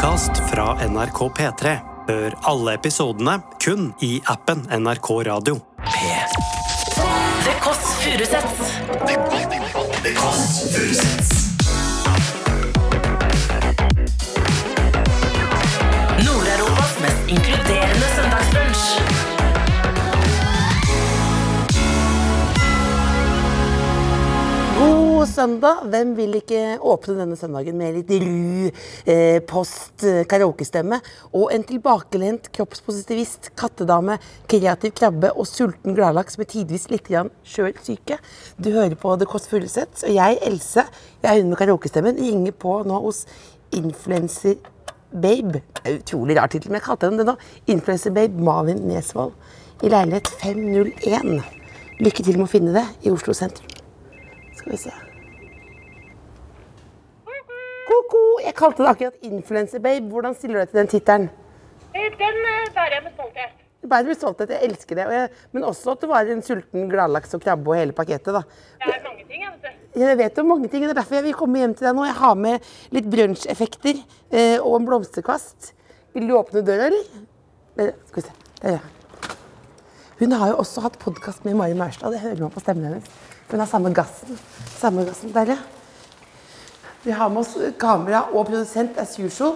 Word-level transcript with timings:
podkast 0.00 0.30
fra 0.50 0.88
NRK 0.88 1.18
P3. 1.36 1.76
Hør 2.08 2.34
alle 2.48 2.72
episodene 2.78 3.34
kun 3.60 3.90
i 4.00 4.14
appen 4.32 4.62
NRK 4.72 5.10
Radio. 5.28 5.58
The 7.44 7.54
Kåss 7.60 7.82
Furuseths. 8.00 8.70
Nord-Europas 16.24 16.96
mest 17.04 17.28
inkluderende 17.28 18.08
God 25.20 25.28
søndag! 25.28 25.82
Hvem 25.92 26.14
vil 26.16 26.36
ikke 26.38 26.78
åpne 26.80 27.12
denne 27.18 27.36
søndagen 27.36 27.76
med 27.76 27.92
litt 27.92 28.12
ru 28.22 28.70
eh, 29.04 29.42
post, 29.44 30.00
eh, 30.00 30.22
karaokestemme 30.24 30.96
og 31.36 31.50
en 31.52 31.64
tilbakelent 31.68 32.46
kroppspositivist, 32.56 33.50
kattedame, 33.52 34.16
kreativ 34.48 34.94
krabbe 34.96 35.28
og 35.34 35.44
sulten 35.44 35.92
gladlaks 35.98 36.40
med 36.40 36.48
tidvis 36.48 36.88
litt 36.88 37.10
sjøl 37.12 37.76
syke? 37.84 38.16
Du 38.56 38.70
hører 38.72 38.96
på 38.96 39.12
The 39.20 39.28
Kåss 39.28 39.50
Furuseths, 39.50 40.06
og 40.08 40.14
jeg, 40.16 40.38
Else, 40.48 40.86
jeg 41.20 41.28
er 41.28 41.42
hun 41.42 41.52
med 41.52 41.60
karaokestemmen, 41.60 42.16
ringer 42.16 42.56
på 42.56 42.78
nå 42.88 43.02
hos 43.04 43.26
influencer 43.76 44.56
Babe. 45.12 45.60
Det 45.82 45.84
er 45.84 46.00
utrolig 46.00 46.38
rar 46.40 46.48
tittel, 46.48 46.72
men 46.72 46.80
jeg 46.80 46.86
kalte 46.88 47.10
henne 47.10 47.20
det 47.20 47.28
nå. 47.28 47.36
Influencer 47.76 48.16
Babe 48.16 48.40
Malin 48.40 48.80
Nesvold 48.88 49.36
i 49.84 49.92
leilighet 49.92 50.32
501. 50.46 51.44
Lykke 52.00 52.24
til 52.24 52.40
med 52.40 52.48
å 52.48 52.50
finne 52.56 52.72
det 52.80 52.88
i 53.04 53.12
Oslo 53.12 53.36
sentrum. 53.36 53.68
Skal 54.56 54.72
vi 54.78 54.82
se. 54.88 55.09
Ko-ko! 58.10 58.40
Jeg 58.44 58.54
kalte 58.58 58.82
det 58.82 58.90
akkurat 58.90 59.26
Influencer 59.26 59.82
Babe. 59.82 60.08
Hvordan 60.10 60.34
stiller 60.34 60.58
du 60.58 60.62
deg 60.64 60.70
til 60.70 60.80
den 60.80 60.90
tittelen? 60.90 61.30
Den 61.94 62.38
eh, 62.50 62.70
bærer 62.74 62.96
jeg 62.96 63.04
med 63.04 63.14
stolthet. 63.14 63.56
Bærer 63.90 64.04
bli 64.04 64.14
med 64.20 64.42
at 64.44 64.50
jeg 64.54 64.68
elsker 64.68 64.98
det. 64.98 65.06
Og 65.06 65.14
jeg, 65.14 65.28
men 65.52 65.64
også 65.64 65.94
at 65.94 66.02
du 66.02 66.06
var 66.10 66.28
en 66.28 66.42
sulten 66.44 66.90
gladlaks 66.90 67.34
og 67.34 67.42
krabbe 67.44 67.72
og 67.72 67.78
hele 67.78 67.96
pakettet. 67.96 68.34
da. 68.34 68.42
Det 68.82 68.92
er 68.94 69.02
mange 69.06 69.24
ting, 69.24 69.42
jeg 69.42 69.52
vet 69.54 69.78
du. 69.94 70.00
Jeg 70.00 70.18
vet 70.18 70.38
jo 70.38 70.44
mange 70.46 70.68
ting, 70.68 70.84
det 70.84 70.90
er 70.90 71.00
derfor 71.00 71.18
jeg 71.18 71.24
vil 71.24 71.38
komme 71.38 71.62
hjem 71.62 71.74
til 71.74 71.88
deg 71.88 71.96
nå. 71.96 72.04
Jeg 72.06 72.18
har 72.20 72.36
med 72.38 72.70
litt 72.94 73.10
brunsjeffekter 73.10 73.96
eh, 73.96 74.58
og 74.58 74.76
en 74.78 74.86
blomsterkvast. 74.90 75.72
Vil 76.14 76.28
du 76.28 76.36
åpne 76.36 76.62
døra, 76.66 76.90
eller? 76.90 77.26
Der, 77.78 77.92
skal 78.10 78.22
vi 78.22 78.28
se. 78.28 78.38
Der, 78.62 78.78
ja. 78.78 79.34
Hun 80.20 80.36
har 80.36 80.52
jo 80.52 80.60
også 80.60 80.84
hatt 80.84 81.00
podkast 81.00 81.46
med 81.48 81.56
Mari 81.56 81.74
Maurstad. 81.78 82.12
Det 82.12 82.20
hører 82.20 82.42
man 82.44 82.52
på 82.52 82.60
stemmen 82.60 82.90
hennes. 82.90 83.20
Hun 83.50 83.62
har 83.62 83.70
samme 83.70 83.94
gassen. 83.96 84.36
Samme 84.76 85.06
gassen. 85.08 85.32
Der, 85.34 85.54
ja. 85.56 85.79
Vi 87.02 87.10
har 87.10 87.28
med 87.28 87.40
oss 87.40 87.56
kamera 87.80 88.26
og 88.32 88.46
produsent 88.46 88.98
as 88.98 89.18
usual. 89.18 89.54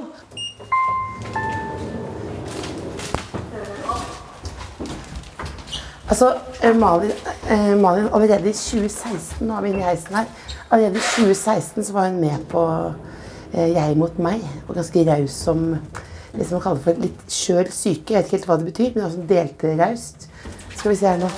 Altså, 6.09 6.39
eh, 6.63 6.77
Malin, 6.77 7.11
eh, 7.51 7.79
Malin, 7.81 8.09
allerede 8.13 8.49
i 8.49 8.53
2016, 8.53 9.47
nå 9.47 9.57
er 9.57 9.61
vi 9.61 9.69
inne 9.69 9.81
i 9.81 9.85
heisen 9.85 10.17
her, 10.17 10.25
allerede 10.71 10.97
i 10.97 11.01
2016 11.01 11.85
så 11.85 11.93
var 11.93 12.09
hun 12.09 12.21
med 12.21 12.47
på 12.49 12.93
eh, 13.55 13.73
Jeg 13.75 13.97
mot 13.97 14.19
meg, 14.19 14.41
og 14.69 14.75
ganske 14.75 15.05
raus 15.13 15.31
som 15.31 15.77
det 16.37 16.47
som 16.47 16.57
man 16.57 16.63
kaller 16.63 16.83
for 16.83 16.93
litt 16.99 17.21
skjør 17.29 17.69
syke. 17.71 18.15
Jeg 18.15 18.17
vet 18.17 18.25
ikke 18.25 18.37
helt 18.37 18.47
hva 18.47 18.57
det 18.57 18.73
betyr, 18.73 18.91
men 18.95 19.05
også 19.05 19.29
delte 19.29 19.77
raust. 19.85 20.29
Skal 20.77 20.91
vi 20.91 20.97
se 20.97 21.07
her 21.07 21.21
nå. 21.21 21.31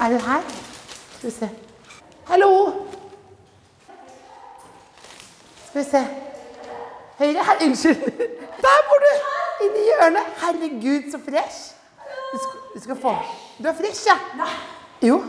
Er 0.00 0.16
hun 0.16 0.20
her? 0.32 0.52
Skal 1.18 1.30
vi 1.30 1.36
se. 1.36 1.50
Hallo! 2.24 2.87
Skal 5.78 5.84
vi 5.84 5.90
se. 5.90 6.08
Høyre 7.18 7.44
her. 7.44 7.66
Unnskyld. 7.66 8.00
Der 8.62 8.78
bor 8.88 9.02
du! 9.04 9.10
Inni 9.64 9.82
hjørnet. 9.86 10.30
Herregud, 10.42 11.10
så 11.12 11.18
fresh. 11.22 11.74
Du 12.32 12.38
skal, 12.38 12.58
du 12.74 12.80
skal 12.80 12.96
få 12.96 13.12
Du 13.58 13.68
er 13.68 13.76
fresh, 13.78 14.06
ja? 14.08 14.16
Nei. 14.38 14.48
Jo. 15.08 15.20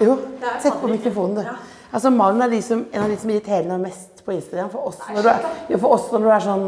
Jo. 0.00 0.16
Sett 0.62 0.80
på 0.80 0.88
mikrofonen, 0.88 1.36
du. 1.36 1.50
Altså, 1.92 2.10
Malin 2.10 2.42
er 2.42 2.48
de 2.54 2.62
som, 2.62 2.86
en 2.92 3.02
av 3.02 3.12
de 3.12 3.18
som 3.20 3.30
irriterer 3.30 3.68
meg 3.68 3.82
mest 3.90 4.24
på 4.24 4.32
Instagram. 4.32 4.70
For 4.72 4.88
oss 4.88 5.04
når 5.10 5.22
du 5.22 5.30
er, 5.34 5.76
for 5.76 5.98
oss 5.98 6.08
når 6.12 6.24
du 6.24 6.30
er 6.32 6.46
sånn 6.48 6.66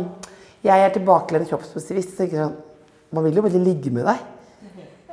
Jeg 0.67 0.85
er 0.85 0.93
tilbakelent 0.99 1.49
kroppspositivist. 1.49 2.19
Så 2.19 2.29
sånn 2.35 2.53
Man 3.17 3.25
vil 3.25 3.41
jo 3.41 3.47
bare 3.49 3.65
ligge 3.65 3.95
med 3.97 4.05
deg. 4.11 4.21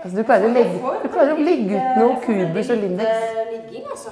Altså, 0.03 0.17
du 0.17 0.23
klarer 0.27 0.49
å 0.49 0.51
legge, 0.51 0.93
du 1.05 1.07
klarer 1.07 1.37
å 1.37 1.47
legge 1.47 1.79
ut 1.79 1.99
noen 2.01 2.21
kubus 2.25 2.75
og 2.75 2.83
Lindex. 2.83 3.33
ligging, 3.53 3.87
altså. 3.87 4.11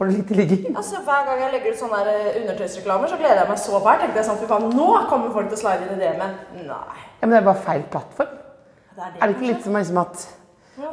Får 0.00 0.06
lite 0.06 0.34
ligging? 0.34 0.76
Altså, 0.76 0.96
Hver 1.04 1.26
gang 1.26 1.40
jeg 1.42 1.52
legger 1.52 1.74
ut 1.74 1.80
sånne 1.82 1.98
eh, 2.08 2.36
undertøysreklamer, 2.40 3.10
så 3.10 3.16
gleder 3.20 3.42
jeg 3.42 3.48
meg 3.50 3.58
så 3.60 3.80
fælt. 3.84 4.00
Tenkte 4.00 4.16
jeg 4.16 4.26
sånn, 4.30 4.38
faen, 4.48 4.70
Nå 4.72 4.86
kommer 5.10 5.34
folk 5.34 5.50
til 5.50 5.58
å 5.58 5.60
slide 5.60 5.84
inn 5.84 5.98
i 5.98 6.00
det, 6.00 6.12
men 6.16 6.38
nei. 6.70 7.02
Ja, 7.18 7.26
men 7.26 7.34
det 7.34 7.40
er 7.42 7.44
bare 7.50 7.64
feil 7.66 7.84
plattform. 7.92 8.30
Det 8.96 9.02
er 9.04 9.10
det. 9.10 9.20
Er 9.20 9.26
det 9.26 9.34
ikke 9.36 9.50
litt 9.50 9.66
som 9.66 9.76
liksom 9.76 10.00
at, 10.00 10.24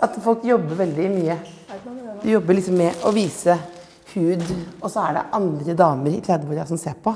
at 0.09 0.17
folk 0.25 0.43
jobber 0.43 0.81
veldig 0.81 1.07
mye 1.13 1.37
De 2.25 2.33
jobber 2.33 2.59
liksom 2.59 2.75
med 2.83 3.07
å 3.07 3.13
vise 3.15 3.55
hud, 4.11 4.43
og 4.81 4.91
så 4.91 5.05
er 5.05 5.15
det 5.15 5.25
andre 5.39 5.77
damer 5.85 6.11
i 6.11 6.21
30-åra 6.27 6.67
som 6.67 6.83
ser 6.83 6.99
på. 6.99 7.15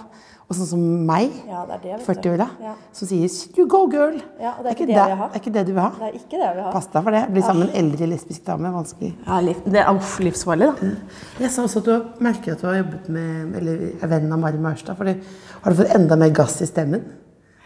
Og 0.51 0.57
sånn 0.57 0.67
som 0.67 0.81
meg, 1.07 1.31
Ja, 1.47 1.61
det 1.63 1.77
er 1.79 1.97
det, 1.97 2.03
40-åra, 2.03 2.47
Ja. 2.59 2.73
som 2.91 3.07
sier 3.07 3.29
'you 3.55 3.65
go, 3.67 3.87
girl'. 3.87 4.21
Ja, 4.41 4.51
og 4.57 4.65
det 4.65 4.71
er 4.71 4.75
ikke 4.75 4.87
det 4.87 4.95
det, 4.95 4.97
er 4.97 5.39
ikke 5.39 5.53
det 5.53 5.65
du 5.67 5.71
vil 5.71 5.81
ha. 5.81 5.89
Det 5.91 6.01
er 6.09 6.17
ikke 6.19 6.37
det 6.41 6.45
jeg 6.47 6.55
vil 6.55 6.63
ha. 6.63 6.71
Pass 6.71 6.87
deg 6.87 7.03
for 7.03 7.11
det. 7.11 7.21
Bli 7.31 7.41
sammen 7.41 7.59
med 7.59 7.69
en 7.75 7.85
eldre 7.85 8.07
lesbisk 8.11 8.45
dame. 8.45 8.67
Vanskelig. 8.73 9.13
Ja, 9.25 9.39
liv, 9.39 9.55
det 9.63 9.75
er 9.79 9.95
uff, 9.95 10.19
livsfarlig, 10.19 10.67
da. 10.75 10.87
Jeg 11.39 11.51
sa 11.51 11.61
også 11.63 11.77
at 11.77 11.85
du 11.85 12.03
merker 12.19 12.51
at 12.51 12.61
du 12.61 12.67
har 12.67 12.83
jobbet 12.83 13.09
med 13.09 13.55
eller 13.55 14.03
er 14.03 14.07
venn 14.07 14.33
av 14.33 14.39
Mari 14.39 14.57
Maurstad. 14.57 14.97
Har 14.97 15.71
du 15.71 15.83
fått 15.83 15.95
enda 15.95 16.15
mer 16.17 16.29
gass 16.31 16.61
i 16.61 16.65
stemmen 16.65 17.01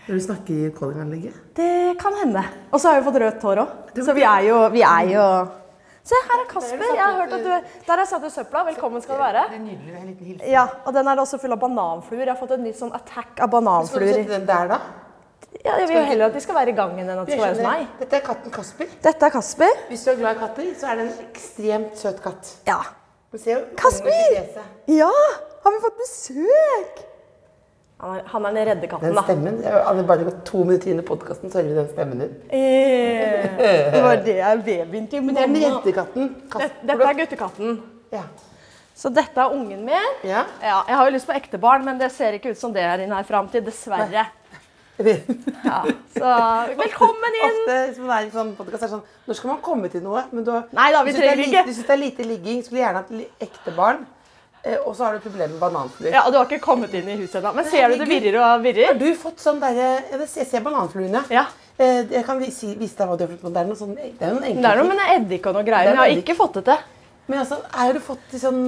når 0.07 0.13
du 0.13 0.19
snakker 0.19 0.49
i 0.67 0.69
callinganlegget? 0.69 1.33
Det 1.55 1.97
kan 1.97 2.13
hende. 2.23 2.43
Og 2.71 2.79
så 2.79 2.89
har 2.93 3.01
vi 3.01 3.09
fått 3.11 3.19
rødt 3.19 3.41
hår 3.41 3.57
òg. 3.65 4.03
Så 4.05 4.13
vi 4.13 4.21
er 4.21 4.41
jo, 4.47 4.69
vi 4.69 4.81
er 4.83 5.09
jo 5.09 5.47
Se, 6.05 6.17
her 6.29 6.41
er 6.43 6.49
Kasper. 6.49 6.83
Jeg 6.85 7.01
har 7.01 7.15
hørt 7.17 7.31
at 7.33 7.45
du 7.45 7.49
Der 7.49 7.91
har 7.91 8.01
jeg 8.03 8.09
satt 8.11 8.25
ut 8.27 8.33
søpla. 8.33 8.61
Velkommen 8.67 9.01
skal 9.01 9.17
du 9.17 9.23
være. 9.23 9.45
Det 9.49 9.57
er 9.57 9.63
nydelig. 9.63 9.95
En 9.97 10.11
liten 10.11 10.27
hilsen. 10.31 10.51
Ja, 10.51 10.67
Og 10.85 10.93
den 10.93 11.07
er 11.09 11.21
også 11.23 11.39
full 11.41 11.55
av 11.55 11.63
bananfluer. 11.63 12.27
Jeg 12.27 12.33
har 12.35 12.37
fått 12.41 12.53
en 12.57 12.63
nytt 12.67 12.77
sånn 12.77 12.93
attack 12.93 13.41
av 13.41 13.55
Skal 13.89 14.05
du 14.05 14.11
sette 14.13 14.29
den 14.35 14.45
der, 14.45 14.69
da? 14.75 14.79
Ja, 15.63 15.79
Jeg 15.79 15.87
vil 15.89 15.97
jo 15.97 16.03
heller 16.11 16.25
at 16.27 16.35
de 16.35 16.41
skal 16.43 16.55
være 16.59 16.69
i 16.69 16.77
gangen 16.77 17.09
enn 17.09 17.17
at 17.23 17.25
de 17.25 17.33
skal 17.33 17.45
være 17.47 17.55
hos 17.55 17.65
meg. 17.65 17.87
Dette 18.03 18.19
er 18.19 18.25
katten 18.27 18.53
Kasper. 18.53 18.91
Dette 19.07 19.25
er 19.25 19.33
Kasper. 19.33 19.81
Hvis 19.89 20.03
du 20.05 20.11
er 20.11 20.19
glad 20.21 20.35
i 20.37 20.39
katter, 20.43 20.69
så 20.77 20.91
er 20.91 20.99
det 20.99 21.07
en 21.07 21.25
ekstremt 21.25 21.97
søt 21.97 22.21
katt. 22.21 22.53
Ja. 22.67 22.79
Kasper! 23.75 24.61
Ja! 24.87 25.11
Har 25.65 25.73
vi 25.73 25.81
fått 25.83 25.97
besøk? 26.03 27.05
Han 28.03 28.17
er, 28.17 28.23
han 28.27 28.45
er 28.45 28.55
den 28.57 28.67
redde 28.67 28.87
katten, 28.91 29.07
Den 29.07 29.15
da. 29.15 29.21
stemmen 29.23 29.59
Det 29.61 29.71
hadde 29.71 30.03
bare 30.07 30.31
to 30.47 30.63
minutter 30.67 30.91
inn 30.91 30.99
i 30.99 31.05
podkasten, 31.07 31.51
så 31.51 31.61
hører 31.61 31.69
vi 31.69 31.75
den 31.77 31.87
stemmen 31.93 32.23
din. 32.25 32.33
Eh, 32.51 33.45
det 33.93 34.01
var 34.03 34.19
det 34.25 34.35
jeg 34.35 34.63
babyen 34.65 35.07
Men 35.23 35.37
det 35.37 35.43
er 35.43 35.53
den 35.53 35.63
redde 35.63 35.93
katten. 35.95 36.27
Dette, 36.51 36.71
dette 36.89 37.07
er 37.07 37.19
guttekatten. 37.21 37.77
Ja. 38.11 38.25
Så 38.95 39.11
dette 39.15 39.39
er 39.39 39.55
ungen 39.55 39.85
min. 39.87 40.11
Ja. 40.27 40.43
Ja, 40.63 40.81
jeg 40.87 40.95
har 40.99 41.07
jo 41.07 41.15
lyst 41.15 41.27
på 41.27 41.35
ekte 41.39 41.59
barn, 41.59 41.85
men 41.87 41.99
det 41.99 42.11
ser 42.15 42.35
ikke 42.35 42.51
ut 42.51 42.59
som 42.59 42.75
det 42.75 42.83
er 42.83 43.03
i 43.03 43.07
nær 43.07 43.23
framtid. 43.27 43.63
Dessverre. 43.63 44.27
Ja, 44.95 45.81
så 46.15 46.29
velkommen 46.79 47.33
inn! 47.35 47.47
Ofte 47.49 47.79
hvis 47.89 47.97
man 47.99 48.11
er 48.15 48.27
i 48.27 48.29
sånn 48.31 48.53
podkast, 48.55 48.85
er 48.85 48.91
sånn 48.93 49.01
Når 49.27 49.35
skal 49.35 49.51
man 49.51 49.57
komme 49.65 49.89
til 49.91 49.99
noe? 50.05 50.21
Men 50.31 50.45
du, 50.47 50.53
Nei 50.77 50.85
da, 50.95 51.01
vi 51.03 51.11
du 51.11 51.19
synes 51.19 51.51
det 51.51 51.73
syns 51.75 51.89
det 51.89 51.95
er 51.97 51.99
lite 51.99 52.27
ligging, 52.27 52.61
skulle 52.63 52.79
gjerne 52.79 53.01
hatt 53.01 53.43
ekte 53.43 53.73
barn. 53.75 54.05
Eh, 54.65 54.77
og 54.81 54.95
så 54.97 55.05
har 55.05 55.13
du 55.13 55.19
problemer 55.21 55.53
med 55.53 55.61
bananfluer. 55.61 56.11
Ja, 56.11 56.23
og 56.25 56.33
Du 56.33 56.39
har 56.39 56.47
ikke 56.49 56.63
kommet 56.63 56.93
inn 56.97 57.07
i 57.09 57.17
huset 57.19 57.37
ennå. 57.41 57.53
Men 57.53 57.67
ser 57.69 57.91
du 57.91 57.99
det 58.01 58.07
virrer 58.09 58.39
og 58.41 58.63
virrer? 58.65 58.87
Har 58.89 58.99
du 58.99 59.07
fått 59.19 59.43
sånn 59.43 59.61
derre 59.61 59.89
Jeg 60.09 60.47
ser 60.49 60.63
bananfluene. 60.65 61.21
Ja. 61.29 61.45
Eh, 61.77 62.05
jeg 62.09 62.23
kan 62.25 62.39
vise, 62.39 62.71
vise 62.79 62.97
deg 62.97 63.09
hva 63.09 63.17
du 63.19 63.25
har 63.27 63.33
fått. 63.35 63.53
Det 63.53 63.61
er 63.61 63.69
noe 63.69 63.79
sånn 63.79 63.95
Det 63.95 64.25
er 64.25 64.33
noen 64.33 64.61
Det 64.61 64.71
er 64.71 64.81
noe 64.81 64.89
med 64.89 65.11
eddik 65.17 65.45
og 65.45 65.57
noe 65.59 65.67
greier, 65.67 65.91
er 65.91 65.95
men 65.95 66.01
jeg 66.07 66.15
har 66.15 66.23
ikke 66.23 66.37
fått 66.39 66.57
det 66.61 66.65
til. 66.71 66.87
Men 67.27 67.41
altså, 67.43 67.59
har 67.73 67.93
du 67.93 68.01
fått 68.05 68.33
i 68.33 68.41
sånn 68.41 68.63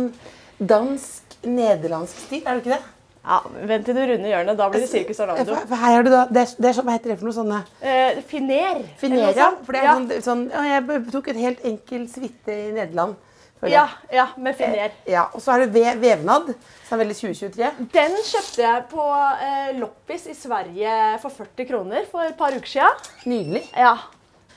dansk, 0.59 1.37
nederlandsk 1.45 2.23
stil? 2.27 2.43
Er 2.45 2.57
du 2.57 2.65
ikke 2.65 2.75
det? 2.75 2.83
Ja, 3.27 3.41
Vent 3.67 3.85
til 3.85 3.97
du 3.97 4.01
runder 4.07 4.29
hjørnet. 4.31 4.57
Da 4.57 4.69
blir 4.71 4.83
det 4.85 4.89
Sirkus 4.89 5.19
Orlando. 5.19 5.55
For 5.67 5.75
her 5.81 5.95
har 5.97 6.03
du 6.05 6.09
da 6.13 6.25
Det 6.31 6.43
er, 6.45 6.51
det 6.61 6.69
er 6.69 6.77
sånn, 6.77 6.85
hva 6.87 6.95
heter 6.95 7.11
det 7.11 7.17
for 7.19 7.27
noe 7.27 7.35
sånne 7.35 7.63
Eh, 7.81 8.21
finer. 8.29 8.83
Finer, 9.01 9.31
ja. 9.35 9.49
For 9.65 9.75
det 9.75 9.81
er 9.81 9.87
ja. 9.89 9.95
sånn, 9.97 10.21
sånn 10.23 10.43
ja, 10.53 10.63
Jeg 10.77 11.07
tok 11.11 11.27
et 11.33 11.41
helt 11.41 11.65
enkel 11.67 12.05
suite 12.11 12.53
i 12.53 12.71
Nederland. 12.75 13.17
Føler 13.59 13.73
Ja, 13.73 13.85
ja, 14.13 14.27
med 14.37 14.55
finer. 14.57 14.91
ja. 15.07 15.23
Og 15.33 15.41
så 15.41 15.55
er 15.55 15.65
det 15.65 15.73
ve 15.73 15.93
vevnad, 16.01 16.53
som 16.87 16.97
er 16.97 17.03
veldig 17.05 17.15
2023. 17.19 17.71
Den 17.93 18.17
kjøpte 18.23 18.61
jeg 18.63 18.83
på 18.91 19.07
eh, 19.47 19.71
loppis 19.79 20.27
i 20.31 20.35
Sverige 20.37 20.93
for 21.23 21.29
40 21.29 21.67
kroner 21.69 22.05
for 22.11 22.25
et 22.27 22.37
par 22.37 22.55
uker 22.55 22.67
siden. 22.67 23.09
Nydelig. 23.25 23.63
Ja. 23.77 23.95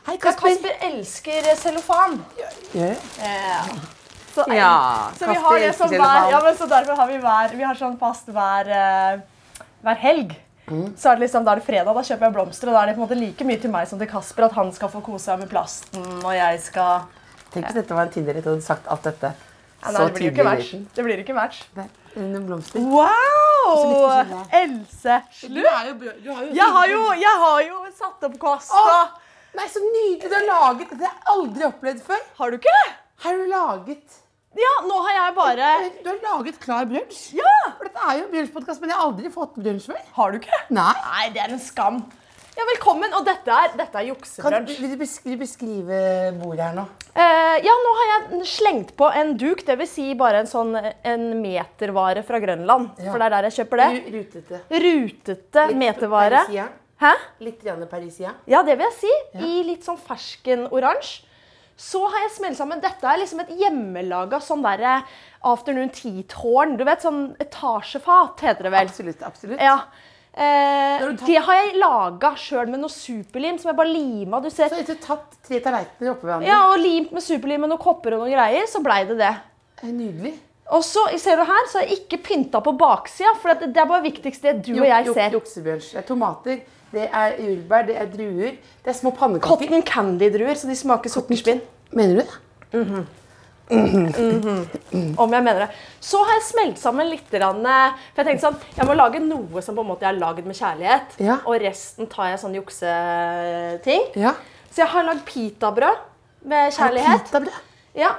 Hei, 0.06 0.16
Kasper, 0.16 0.48
Kasper. 0.48 0.76
elsker 0.90 1.48
eh, 1.52 1.56
cellofan. 1.60 2.20
Ja. 2.38 2.52
ja. 2.80 3.64
så, 4.34 4.44
Ja, 4.48 5.10
så 5.18 5.26
vi 5.26 5.34
Kasper 5.34 5.48
har 5.48 5.58
det 5.60 5.72
som 5.76 5.88
hver, 5.92 6.30
ja, 6.30 6.40
men 6.44 6.56
så 6.56 6.68
derfor 6.70 6.96
har 6.96 7.10
vi 7.10 7.18
hver, 7.20 7.56
vi 7.56 7.66
har 7.68 7.76
sånn 7.76 7.98
fast 8.00 8.30
hver, 8.32 8.70
uh, 8.70 9.66
hver 9.84 10.00
helg. 10.00 10.32
Mm. 10.70 10.92
Så 10.96 11.10
er 11.10 11.18
det 11.18 11.24
liksom, 11.26 11.44
Da 11.44 11.52
er 11.52 11.58
det 11.60 11.66
fredag, 11.66 11.94
da 11.94 12.02
kjøper 12.06 12.28
jeg 12.28 12.34
blomster, 12.36 12.68
og 12.70 12.76
da 12.76 12.82
er 12.82 12.86
det 12.86 12.94
på 12.96 13.02
en 13.02 13.08
måte 13.08 13.18
like 13.18 13.44
mye 13.48 13.58
til 13.60 13.72
meg 13.72 13.88
som 13.90 13.98
til 13.98 14.08
Kasper. 14.08 14.46
At 14.46 14.56
han 14.56 14.70
skal 14.72 14.92
få 14.92 15.00
kose 15.02 15.24
seg 15.26 15.40
med 15.42 15.50
plasten, 15.50 16.04
og 16.22 16.30
jeg 16.36 16.60
skal 16.62 17.08
Tenk 17.50 17.66
hvis 17.66 17.78
dette 17.80 17.96
var 17.96 18.06
en 18.06 18.12
Tinder-date 18.14 18.46
og 18.46 18.52
du 18.52 18.58
hadde 18.60 18.66
sagt 18.66 18.86
alt 18.90 19.06
dette. 19.08 19.32
ja, 19.82 19.90
nei, 19.94 20.04
det 20.06 20.14
blir 20.18 20.30
ikke 20.30 20.44
match. 20.46 20.70
Det 20.94 21.04
blir 21.06 21.22
ikke 21.24 21.34
match. 21.34 21.62
Under 22.16 22.40
blomster. 22.46 22.80
Wow! 22.80 24.44
Else 24.52 25.16
Slutt! 25.30 25.54
du 25.54 25.66
har 25.66 25.86
jo 25.90 26.54
Jeg 26.54 26.70
har 26.76 26.86
jo, 26.90 27.02
jeg 27.20 27.36
har 27.44 27.60
jo 27.66 27.82
satt 27.96 28.24
opp 28.28 28.38
kasta. 28.42 28.80
Åh, 28.80 29.18
Nei, 29.58 29.66
så 29.66 29.82
nydelig 29.82 30.30
du 30.30 30.34
har 30.36 30.46
laget. 30.46 30.90
Det 30.94 31.06
har 31.06 31.14
jeg 31.16 31.30
aldri 31.34 31.64
opplevd 31.66 32.02
før. 32.06 32.20
Har 32.38 32.50
du 32.50 32.58
ikke? 32.60 32.74
Har 33.24 33.38
du 33.38 33.46
laget 33.50 34.18
Ja, 34.58 34.70
nå 34.86 35.00
har 35.06 35.16
jeg 35.16 35.34
bare 35.36 35.66
Du 36.04 36.08
har 36.10 36.20
laget 36.22 36.60
klar 36.62 36.86
brunsj? 36.90 37.34
Ja! 37.38 37.50
For 37.76 37.86
dette 37.88 38.06
er 38.12 38.20
jo 38.20 38.28
brunsjpodkast, 38.30 38.80
men 38.82 38.92
jeg 38.92 38.98
har 38.98 39.08
aldri 39.10 39.32
fått 39.34 39.58
brunsj 39.58 39.90
før. 39.90 40.00
Har 40.18 40.30
du 40.32 40.38
ikke? 40.40 40.60
Nei. 40.70 40.92
Nei, 41.06 41.26
det 41.34 41.42
er 41.44 41.54
en 41.56 41.62
skam. 41.62 42.00
Ja, 42.60 42.66
velkommen. 42.68 43.12
Og 43.16 43.24
dette 43.24 43.54
er, 43.56 43.70
dette 43.78 44.00
er 44.02 44.08
Kan, 44.42 44.66
vil 44.68 44.90
du 44.92 44.96
beskrive, 45.00 45.38
beskrive 45.40 46.00
bordet 46.36 46.66
her 46.66 46.74
nå? 46.76 46.82
Eh, 47.14 47.54
ja, 47.64 47.76
nå 47.84 47.92
har 47.96 48.10
jeg 48.10 48.48
slengt 48.50 48.90
på 48.98 49.08
en 49.16 49.32
duk, 49.40 49.62
det 49.64 49.78
vil 49.80 49.88
si 49.88 50.10
bare 50.18 50.42
en 50.42 50.50
sånn 50.50 50.74
en 50.76 51.24
metervare 51.40 52.20
fra 52.26 52.40
Grønland. 52.42 52.90
Ja. 53.00 53.14
For 53.14 53.16
det 53.16 53.28
er 53.30 53.34
der 53.36 53.48
jeg 53.48 53.56
kjøper 53.62 53.80
det. 53.80 53.88
Rutete. 54.16 54.60
Rutete 54.84 55.64
Litt 55.70 55.80
metervare. 55.80 56.42
Parisia. 56.44 56.68
Hæ? 57.00 57.14
Litt 57.46 57.64
Parisia. 57.94 58.34
Ja, 58.52 58.60
det 58.66 58.76
vil 58.76 58.90
jeg 58.90 58.98
si. 58.98 59.16
I 59.40 59.64
litt 59.70 59.88
sånn 59.88 60.00
fersken-oransje. 60.04 61.24
Så 61.80 62.02
har 62.12 62.26
jeg 62.26 62.32
smelt 62.34 62.58
sammen 62.58 62.80
Dette 62.82 63.08
er 63.08 63.22
liksom 63.22 63.40
et 63.40 63.54
hjemmelaga 63.56 64.36
sånn 64.44 64.60
derre 64.60 64.98
afternoon 65.48 65.88
tea-tårn. 65.96 66.76
Du 66.76 66.84
vet, 66.84 67.00
sånn 67.00 67.30
etasjefat 67.40 68.44
heter 68.44 68.68
det 68.68 68.76
vel. 68.76 68.92
Absolutt. 68.92 69.24
absolutt. 69.24 69.64
Ja. 69.64 69.78
Eh, 70.34 71.06
det 71.26 71.38
har 71.42 71.56
jeg 71.58 71.74
laga 71.80 72.30
sjøl 72.38 72.68
med 72.70 72.80
noe 72.80 72.92
superlim 72.92 73.58
som 73.58 73.70
jeg 73.72 73.76
bare 73.80 73.90
lima. 73.92 74.40
Du 74.40 74.48
ser. 74.50 74.70
Så 74.70 74.78
etter 74.78 74.98
tatt 75.02 75.34
tre 75.46 75.58
tallerkener 75.64 76.12
oppå 76.14 76.28
hverandre. 76.28 76.46
Ja, 76.46 76.60
og 76.70 76.78
limt 76.78 77.10
med 77.12 77.24
superlim 77.24 77.64
med 77.64 77.72
noen 77.72 77.82
kopper 77.82 78.14
og 78.14 78.22
noen 78.24 78.32
greier, 78.36 78.68
så 78.70 78.82
blei 78.84 79.02
det 79.08 79.18
det. 79.18 79.32
Det 79.82 79.92
Nydelig. 79.96 80.34
Og 80.70 80.84
så 80.86 81.02
ser 81.18 81.40
du 81.40 81.42
her, 81.48 81.64
så 81.66 81.80
har 81.80 81.88
jeg 81.88 82.04
ikke 82.04 82.20
pynta 82.28 82.60
på 82.62 82.76
baksida, 82.78 83.32
for 83.42 83.54
det, 83.58 83.72
det 83.74 83.80
er 83.82 83.88
bare 83.90 84.04
viktigst 84.06 84.44
det 84.46 84.52
du 84.62 84.76
og 84.78 84.86
jeg 84.86 85.06
Juk- 85.08 85.14
ser. 85.16 85.30
juk- 85.34 85.40
Juksebrunsj. 85.40 85.88
Det 85.96 85.98
er 85.98 86.06
tomater, 86.06 86.60
det 86.92 87.08
er 87.10 87.34
jordbær, 87.42 87.86
det 87.88 87.96
er 87.98 88.06
druer, 88.12 88.52
det 88.84 88.92
er 88.92 88.98
små 89.00 89.10
pannekaker. 89.18 89.48
Cotton 89.66 89.82
candy-druer, 89.82 90.54
så 90.54 90.70
de 90.70 90.76
smaker 90.78 91.10
sukkerspinn. 91.10 91.60
Mener 91.90 92.20
du 92.20 92.22
det? 92.22 93.06
Om 93.70 95.32
jeg 95.34 95.42
mener 95.44 95.60
det. 95.64 95.68
Så 96.02 96.20
har 96.24 96.32
jeg 96.38 96.46
smelt 96.48 96.78
sammen 96.80 97.10
litt. 97.10 97.32
eh, 97.34 97.40
For 97.40 98.22
jeg 98.22 98.26
tenkte 98.26 98.46
sånn, 98.48 98.56
jeg 98.76 98.86
må 98.88 98.96
lage 98.98 99.20
noe 99.22 99.62
som 99.62 99.76
på 99.76 99.84
en 99.84 99.90
måte 99.92 100.06
jeg 100.06 100.12
har 100.14 100.20
lagd 100.20 100.46
med 100.46 100.56
kjærlighet. 100.58 101.18
Ja. 101.22 101.36
Og 101.46 101.60
resten 101.62 102.06
tar 102.10 102.30
jeg 102.32 102.40
sånn 102.42 102.54
jukseting. 102.58 104.08
Ja. 104.16 104.34
Så 104.70 104.82
jeg 104.84 104.88
har 104.94 105.04
lagd 105.06 105.24
pitabrød 105.26 105.98
med 106.50 106.72
kjærlighet. 106.72 107.24
Pitabrød. 107.30 107.60
Ja, 107.98 108.12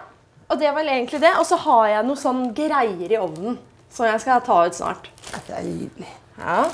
Og 0.52 0.60
det 0.60 0.68
er 0.68 0.74
vel 0.76 0.88
egentlig 0.92 1.22
det. 1.24 1.32
Og 1.40 1.46
så 1.48 1.56
har 1.64 1.86
jeg 1.88 2.06
noe 2.06 2.20
sånn 2.20 2.54
greier 2.54 3.12
i 3.12 3.18
ovnen 3.18 3.58
som 3.90 4.06
jeg 4.06 4.20
skal 4.20 4.42
ta 4.44 4.66
ut 4.68 4.76
snart. 4.76 5.08
Det 5.48 5.56
er 5.56 5.64
nydelig. 5.64 6.10
Ja. 6.40 6.66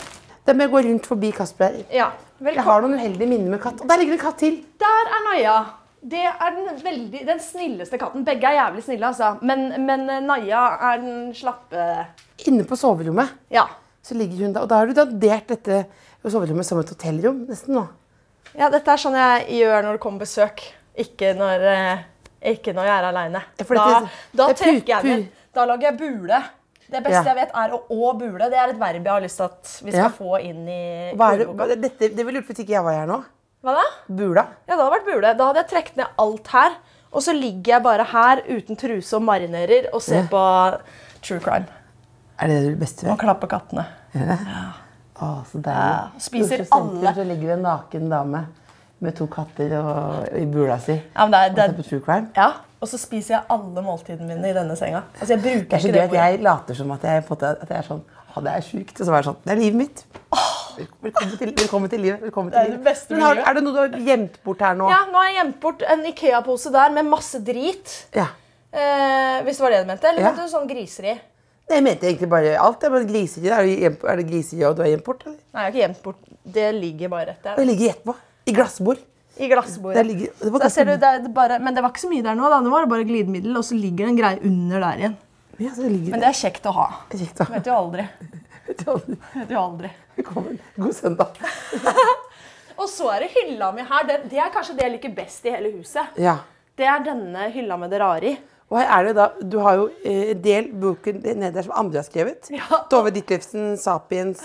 Da 0.48 0.54
må 0.54 0.66
jeg 0.66 0.72
gå 0.72 0.82
rundt 0.88 1.06
forbi 1.06 1.32
Kasper. 1.36 1.84
ja. 1.94 2.12
Jeg 2.38 2.62
har 2.62 2.82
noen 2.84 2.94
uheldige 3.00 3.26
minner 3.28 3.50
med 3.50 3.62
katt. 3.62 3.80
Og 3.82 3.88
der 3.90 3.98
ligger 3.98 4.14
det 4.14 4.20
en 4.20 4.26
katt 4.28 4.38
til. 4.38 4.58
Der 4.78 5.08
er 5.10 5.24
Naja. 5.26 5.56
Det 6.08 6.22
er 6.24 6.52
den, 6.56 6.78
veldig, 6.84 7.22
den 7.28 7.40
snilleste 7.44 7.98
katten. 8.00 8.24
Begge 8.24 8.48
er 8.48 8.56
jævlig 8.62 8.84
snille, 8.86 9.08
altså. 9.10 9.34
Men, 9.42 9.66
men 9.86 10.06
eh, 10.10 10.22
Naja 10.24 10.62
er 10.94 11.02
den 11.04 11.34
slappe 11.36 12.06
Inne 12.48 12.64
på 12.70 12.78
soverommet 12.80 13.30
Ja. 13.52 13.66
så 14.06 14.16
ligger 14.16 14.46
hun 14.46 14.54
der. 14.54 14.62
Og 14.64 14.70
da 14.72 14.78
har 14.82 14.88
du 14.88 14.94
dandert 14.94 15.48
dette 15.52 15.82
soverommet 16.28 16.66
som 16.68 16.80
et 16.80 16.90
hotellrom 16.94 17.46
nesten 17.50 17.76
nå. 17.76 17.88
ja. 18.58 18.70
Dette 18.70 18.88
er 18.94 19.02
sånn 19.04 19.18
jeg 19.20 19.60
gjør 19.62 19.84
når 19.84 19.98
det 19.98 20.04
kommer 20.06 20.20
besøk. 20.24 20.64
Ikke 20.98 21.34
når, 21.38 21.66
eh, 21.74 22.06
ikke 22.54 22.74
når 22.74 22.88
jeg 22.88 22.98
er 23.02 23.08
aleine. 23.12 23.42
Ja, 23.60 23.66
for 23.66 23.76
Da, 23.76 23.88
dette- 23.88 24.10
da 24.38 24.48
det 24.48 24.54
er 24.54 24.58
pu- 24.58 24.64
trekker 24.64 24.94
jeg 24.96 25.04
den. 25.04 25.28
Da 25.54 25.66
lager 25.66 25.92
jeg 25.92 25.98
bule. 26.00 26.44
Det 26.90 27.04
beste 27.04 27.20
Ja. 27.20 27.24
jeg 27.34 27.36
vet, 27.36 27.52
er 27.54 27.70
å 27.76 27.82
å 27.92 28.14
bule. 28.18 28.50
Det 28.50 28.58
er 28.58 28.70
et 28.70 28.80
verb 28.80 29.04
jeg 29.04 29.12
har 29.12 29.22
lyst 29.22 29.36
til 29.38 29.44
at 29.46 29.82
vi 29.84 29.92
skal 29.92 30.04
Ja. 30.04 30.10
få 30.10 30.40
inn 30.42 30.68
i 30.70 31.12
Hva 31.18 31.34
er 31.34 31.38
det, 31.38 31.48
ordboka. 31.48 31.68
hva- 31.68 31.82
dette, 31.82 32.16
det 32.16 32.26
ville 32.26 32.40
lurt 32.40 32.48
hvis 32.48 32.60
ikke 32.64 32.70
jeg 32.78 32.84
var 32.84 32.94
her 32.94 33.06
nå. 33.08 33.24
Hva 33.66 33.74
da? 33.80 33.86
Bula. 34.08 34.44
Ja, 34.68 34.76
det 34.76 34.78
hadde 34.84 34.92
vært 34.94 35.08
bule. 35.08 35.32
Da 35.40 35.48
hadde 35.50 35.64
jeg 35.64 35.70
trukket 35.72 35.98
ned 35.98 36.20
alt 36.24 36.48
her. 36.54 36.76
Og 37.18 37.24
så 37.24 37.34
ligger 37.34 37.74
jeg 37.78 37.84
bare 37.86 38.04
her 38.12 38.42
uten 38.52 38.78
truse 38.78 39.16
og 39.18 39.24
marinerer 39.26 39.88
og 39.94 40.02
ser 40.04 40.22
Ja. 40.24 40.28
på 40.30 40.42
true 41.26 41.40
crime. 41.40 41.66
Er 42.40 42.48
det 42.52 42.58
det 42.68 42.80
beste 42.80 43.08
Og 43.10 43.18
klapper 43.18 43.48
kattene. 43.48 43.86
Å, 45.18 45.28
så 45.50 45.58
deilig. 45.58 45.74
Ja, 45.74 46.10
spiser 46.22 46.66
alle. 46.72 47.14
Så 47.16 47.24
ligger 47.26 47.48
det 47.50 47.56
en 47.58 47.64
naken 47.66 48.10
dame 48.12 48.44
med 49.02 49.16
to 49.18 49.26
katter 49.28 49.74
og, 49.80 50.28
i 50.38 50.46
bula 50.46 50.78
si. 50.82 50.94
Ja, 51.16 51.26
men 51.26 51.32
det 51.32 51.40
er, 51.40 51.50
Og 51.52 51.58
ser 51.58 51.74
på 51.82 51.88
true 51.90 52.02
crime. 52.06 52.30
ja, 52.38 52.52
Og 52.82 52.88
så 52.92 52.98
spiser 53.02 53.36
jeg 53.36 53.44
alle 53.50 53.82
måltidene 53.82 54.28
mine 54.36 54.52
i 54.52 54.54
denne 54.54 54.76
senga. 54.78 55.02
Altså, 55.20 55.34
jeg 55.34 55.42
bruker 55.42 55.70
Det 55.70 55.74
er 55.74 55.80
så 55.80 55.88
ikke 55.88 55.94
det 55.98 56.04
at 56.04 56.14
jeg 56.14 56.42
later 56.44 56.74
som 56.76 56.92
at 56.92 57.02
jeg, 57.04 57.26
at 57.32 57.70
jeg 57.70 57.78
er 57.78 57.88
sånn 57.90 58.04
Å, 58.36 58.44
det 58.44 58.52
er 58.54 58.62
sjukt. 58.62 59.00
Og 59.02 59.06
så 59.08 59.12
var 59.12 59.22
det 59.24 59.26
sånn 59.32 59.38
Det 59.44 59.52
er 59.56 59.62
livet 59.64 59.76
mitt. 59.82 60.06
Velkommen 60.78 61.38
til, 61.40 61.52
velkommen 61.58 61.90
til 61.92 62.02
livet. 62.04 62.22
Velkommen 62.22 62.52
til 62.54 62.60
Det 62.60 62.68
er 62.70 62.76
det 62.76 62.84
beste 62.86 63.16
Men 63.16 63.24
har, 63.26 63.40
er 63.50 63.58
det 63.58 63.64
noe 63.66 63.74
du 63.74 63.80
har 63.82 64.04
gjemt 64.10 64.36
bort 64.46 64.60
her 64.62 64.76
nå? 64.78 64.90
Ja, 64.92 65.00
nå 65.10 65.18
har 65.18 65.30
jeg 65.32 65.38
gjemt 65.40 65.58
bort 65.64 65.82
en 65.94 66.04
Ikea-pose 66.12 66.72
der 66.76 66.94
med 66.94 67.10
masse 67.10 67.42
drit. 67.46 67.96
Ja. 68.16 68.28
Eh, 68.72 69.40
hvis 69.48 69.58
det 69.58 69.66
var 69.66 69.74
det 69.74 69.82
du 69.84 69.90
mente? 69.90 70.08
Eller 70.12 70.22
Ja. 70.22 70.32
mente 70.32 70.46
du 70.46 70.54
sånn 70.54 70.70
griseri? 70.70 71.16
Nei, 71.68 71.76
Jeg 71.76 71.84
mente 71.84 72.08
egentlig 72.08 72.30
bare 72.30 72.54
alt. 72.62 72.84
Ja, 72.84 72.90
men 72.94 73.08
griseri. 73.10 73.50
Er 73.50 73.64
det, 73.66 73.78
gjemt- 73.82 74.06
er 74.12 74.16
det 74.22 74.28
griseri 74.30 74.64
og 74.70 74.76
du 74.78 74.82
har 74.84 74.90
gjemt 74.94 75.04
bort? 75.04 75.26
Eller? 75.26 75.38
Nei, 75.54 75.62
jeg 75.62 75.66
har 75.66 75.72
ikke 75.74 75.84
gjemt 75.88 76.04
bort. 76.04 76.22
Det 76.46 76.68
ligger 76.76 77.10
bare 77.10 77.26
rett 77.32 77.44
der. 77.44 77.56
Det 77.56 77.66
ligger 77.68 77.88
rett 77.90 78.04
på. 78.06 78.16
I 78.46 78.52
glassbord. 78.54 78.98
I 79.38 79.48
glassbordet. 79.48 80.06
Ligger, 80.06 80.32
det 80.42 80.52
du, 80.52 80.98
det 80.98 81.04
er 81.04 81.28
bare, 81.30 81.60
men 81.60 81.74
det 81.76 81.82
var 81.84 81.90
ikke 81.92 82.06
så 82.06 82.10
mye 82.10 82.24
der 82.24 82.36
nå. 82.36 82.50
da. 82.50 82.60
Nå 82.62 82.70
var 82.72 82.86
det 82.86 82.90
bare 82.90 83.04
glidemiddel, 83.04 83.58
og 83.58 83.64
så 83.64 83.76
ligger 83.78 84.06
det 84.06 84.10
en 84.14 84.18
greie 84.18 84.40
under 84.44 84.80
der 84.80 84.98
igjen. 84.98 85.18
ja, 85.60 85.70
det 85.76 85.92
Men 86.12 86.20
det 86.22 86.30
er 86.30 86.38
kjekt 86.38 86.66
å 86.66 86.74
ha. 86.74 86.88
Kjekt, 87.12 87.36
da. 87.38 87.46
Vet 87.46 87.66
jo 87.66 87.74
aldri. 87.74 88.08
Vet 88.68 88.84
jo 89.52 89.62
aldri. 89.62 89.90
Velkommen. 90.18 90.60
God 90.76 90.94
søndag. 90.96 91.40
Og 92.78 92.86
så 92.92 93.10
er 93.16 93.26
det 93.26 93.32
hylla 93.34 93.72
mi 93.74 93.86
her. 93.88 94.06
Det, 94.10 94.18
det 94.32 94.40
er 94.44 94.52
kanskje 94.54 94.76
det 94.78 94.86
jeg 94.86 94.96
liker 94.98 95.14
best 95.18 95.48
i 95.48 95.54
hele 95.56 95.72
huset. 95.78 96.18
Ja. 96.22 96.38
Det 96.78 96.86
er 96.86 97.02
denne 97.06 97.48
hylla 97.54 97.78
med 97.82 97.90
det 97.94 98.02
rare 98.04 98.34
i. 98.34 98.36
Og 98.68 98.78
her 98.82 98.92
er 98.98 99.08
det 99.08 99.14
da, 99.18 99.30
Du 99.42 99.58
har 99.64 99.78
jo 99.80 99.88
eh, 100.04 100.34
en 100.34 100.42
del 100.44 100.68
boken 100.76 101.22
nede 101.24 101.54
der 101.56 101.66
som 101.66 101.74
andre 101.80 102.02
har 102.02 102.06
skrevet. 102.10 102.50
Ja. 102.54 102.84
Tove 102.92 103.14
Ditlevsen, 103.16 103.78
Sapiens, 103.82 104.44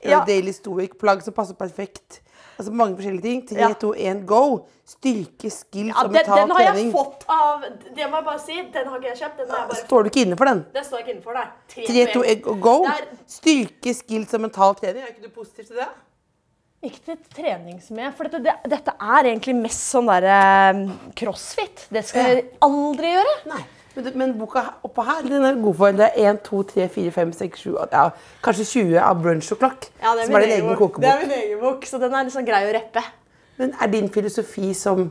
eh, 0.00 0.10
Ja. 0.14 0.22
Daily 0.26 0.54
Stoic, 0.56 0.96
plagg 0.98 1.22
som 1.22 1.36
passer 1.36 1.54
perfekt. 1.58 2.22
Altså 2.60 2.72
Mange 2.76 2.96
forskjellige 2.98 3.22
ting. 3.24 3.40
3, 3.48 3.56
Ja. 3.62 3.68
2, 3.82 3.92
1, 3.96 4.20
go! 4.28 4.42
Styrke, 4.90 5.48
skills 5.54 5.94
Ja, 5.94 6.02
og 6.04 6.10
mental 6.12 6.26
trening. 6.34 6.48
den 6.48 6.56
har 6.56 6.62
jeg 6.64 6.74
trening. 6.74 6.92
fått 6.92 7.24
av 7.30 7.62
Det 7.96 8.06
må 8.10 8.20
jeg 8.20 8.24
bare 8.26 8.40
si. 8.42 8.56
Den 8.74 8.86
har 8.90 8.98
ikke 9.00 9.10
jeg 9.14 9.18
kjøpt. 9.22 9.36
Den 9.40 9.48
har 9.54 9.58
jeg 9.64 9.68
bare 9.70 9.80
Står 9.86 10.02
du 10.02 10.10
ikke 10.10 10.22
inne 10.26 10.36
for 10.40 10.44
den? 10.50 10.62
Den 10.74 10.84
står 10.84 10.98
ikke 11.04 11.12
innenfor 11.14 11.34
nei. 11.40 11.46
3, 11.74 12.06
2, 12.12 12.22
1, 12.34 12.42
go! 12.60 12.76
Det 12.84 12.94
er- 12.94 13.18
Styrke, 13.26 13.94
skills 13.94 14.34
og 14.34 14.40
mental 14.46 14.74
trening. 14.74 15.02
Er 15.02 15.12
ikke 15.14 15.22
du 15.22 15.34
positiv 15.40 15.66
til 15.70 15.76
det? 15.76 15.88
Ikke 16.82 17.00
til 17.04 17.16
treningsmed, 17.36 18.14
for 18.16 18.24
dette, 18.24 18.42
det, 18.42 18.54
dette 18.72 18.92
er 19.00 19.22
egentlig 19.28 19.54
mest 19.54 19.82
sånn 19.92 20.06
derre 20.08 20.88
crossfit. 21.14 21.86
Det 21.92 22.04
skal 22.08 22.24
jeg 22.30 22.44
aldri 22.64 23.10
gjøre. 23.16 23.34
Nei. 23.52 23.64
Men, 23.96 24.06
men 24.14 24.32
boka 24.38 24.62
oppå 24.86 25.02
her 25.02 25.22
den 25.26 25.44
er 25.44 25.56
god 25.58 25.74
for. 25.80 25.92
Det 25.98 26.06
er 26.14 26.30
1, 26.30 26.42
2, 26.46 26.62
3, 26.74 26.88
4, 26.88 27.10
5, 27.16 27.32
6, 27.32 27.58
7 27.64 27.70
ja, 27.92 28.02
Kanskje 28.44 28.64
20 28.64 28.98
av 29.02 29.22
brunch 29.22 29.48
og 29.52 29.58
Clock. 29.58 29.88
Ja, 30.02 30.12
det 30.14 30.22
er 30.22 30.26
som 30.30 30.34
er 30.38 30.44
din 30.46 30.52
egen 30.56 30.68
bok. 30.68 30.78
kokebok. 30.78 31.02
Det 31.02 31.10
er 31.10 31.24
min 31.24 31.36
egen 31.38 31.60
bok, 31.64 31.86
så 31.90 31.98
den 31.98 32.14
er 32.14 32.30
sånn 32.30 32.46
grei 32.46 32.62
å 32.68 32.74
reppe. 32.76 33.02
Men 33.58 33.74
er 33.80 33.90
din 33.92 34.08
filosofi 34.14 34.70
som 34.78 35.08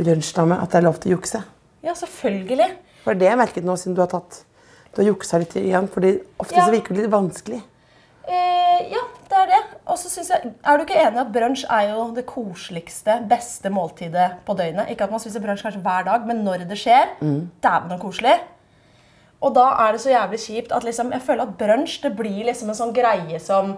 brunsjdame 0.00 0.56
at 0.62 0.72
det 0.72 0.80
er 0.80 0.86
lov 0.88 0.96
til 1.02 1.12
å 1.12 1.18
jukse? 1.18 1.42
Ja, 1.84 1.92
selvfølgelig. 1.94 2.70
For 3.04 3.14
det 3.16 3.28
har 3.28 3.36
jeg 3.36 3.40
merket 3.44 3.64
nå 3.68 3.76
siden 3.80 3.94
du 3.96 4.02
har 4.04 4.10
tatt 4.12 4.42
Du 4.90 4.98
har 5.02 5.06
juksa 5.12 5.38
litt 5.38 5.52
igjen, 5.56 5.86
fordi 5.88 6.16
ofte 6.42 6.56
Ja. 6.56 6.64
så 6.66 6.72
virker 6.74 6.94
det 6.96 7.04
litt 7.04 7.12
vanskelig. 7.12 7.60
Eh, 8.26 8.80
ja, 8.90 8.98
det 9.30 9.38
er 9.38 9.46
det. 9.52 9.60
Og 9.86 9.98
så 9.98 10.10
synes 10.10 10.28
jeg, 10.32 10.52
Er 10.66 10.76
du 10.76 10.82
ikke 10.84 10.98
enig 11.00 11.20
at 11.22 11.32
brunsj 11.32 11.64
er 11.70 11.90
jo 11.92 12.08
det 12.16 12.24
koseligste, 12.26 13.20
beste 13.30 13.70
måltidet 13.70 14.30
på 14.46 14.56
døgnet? 14.58 14.90
Ikke 14.90 15.04
at 15.06 15.10
man 15.14 15.20
spiser 15.22 15.40
brunsj 15.44 15.62
kanskje 15.66 15.82
hver 15.84 16.04
dag, 16.08 16.26
men 16.26 16.42
når 16.44 16.66
det 16.68 16.78
skjer, 16.78 17.14
dæven 17.62 17.92
og 17.96 18.00
koselig. 18.02 18.36
Og 19.40 19.54
da 19.56 19.68
er 19.86 19.92
det 19.96 20.00
så 20.02 20.10
jævlig 20.12 20.38
kjipt 20.42 20.72
at 20.76 20.84
liksom, 20.84 21.12
jeg 21.12 21.22
føler 21.24 21.42
at 21.46 21.54
brunsj 21.58 22.02
det 22.02 22.12
blir 22.18 22.44
liksom 22.50 22.68
en 22.68 22.76
sånn 22.76 22.92
greie 22.92 23.38
som 23.40 23.76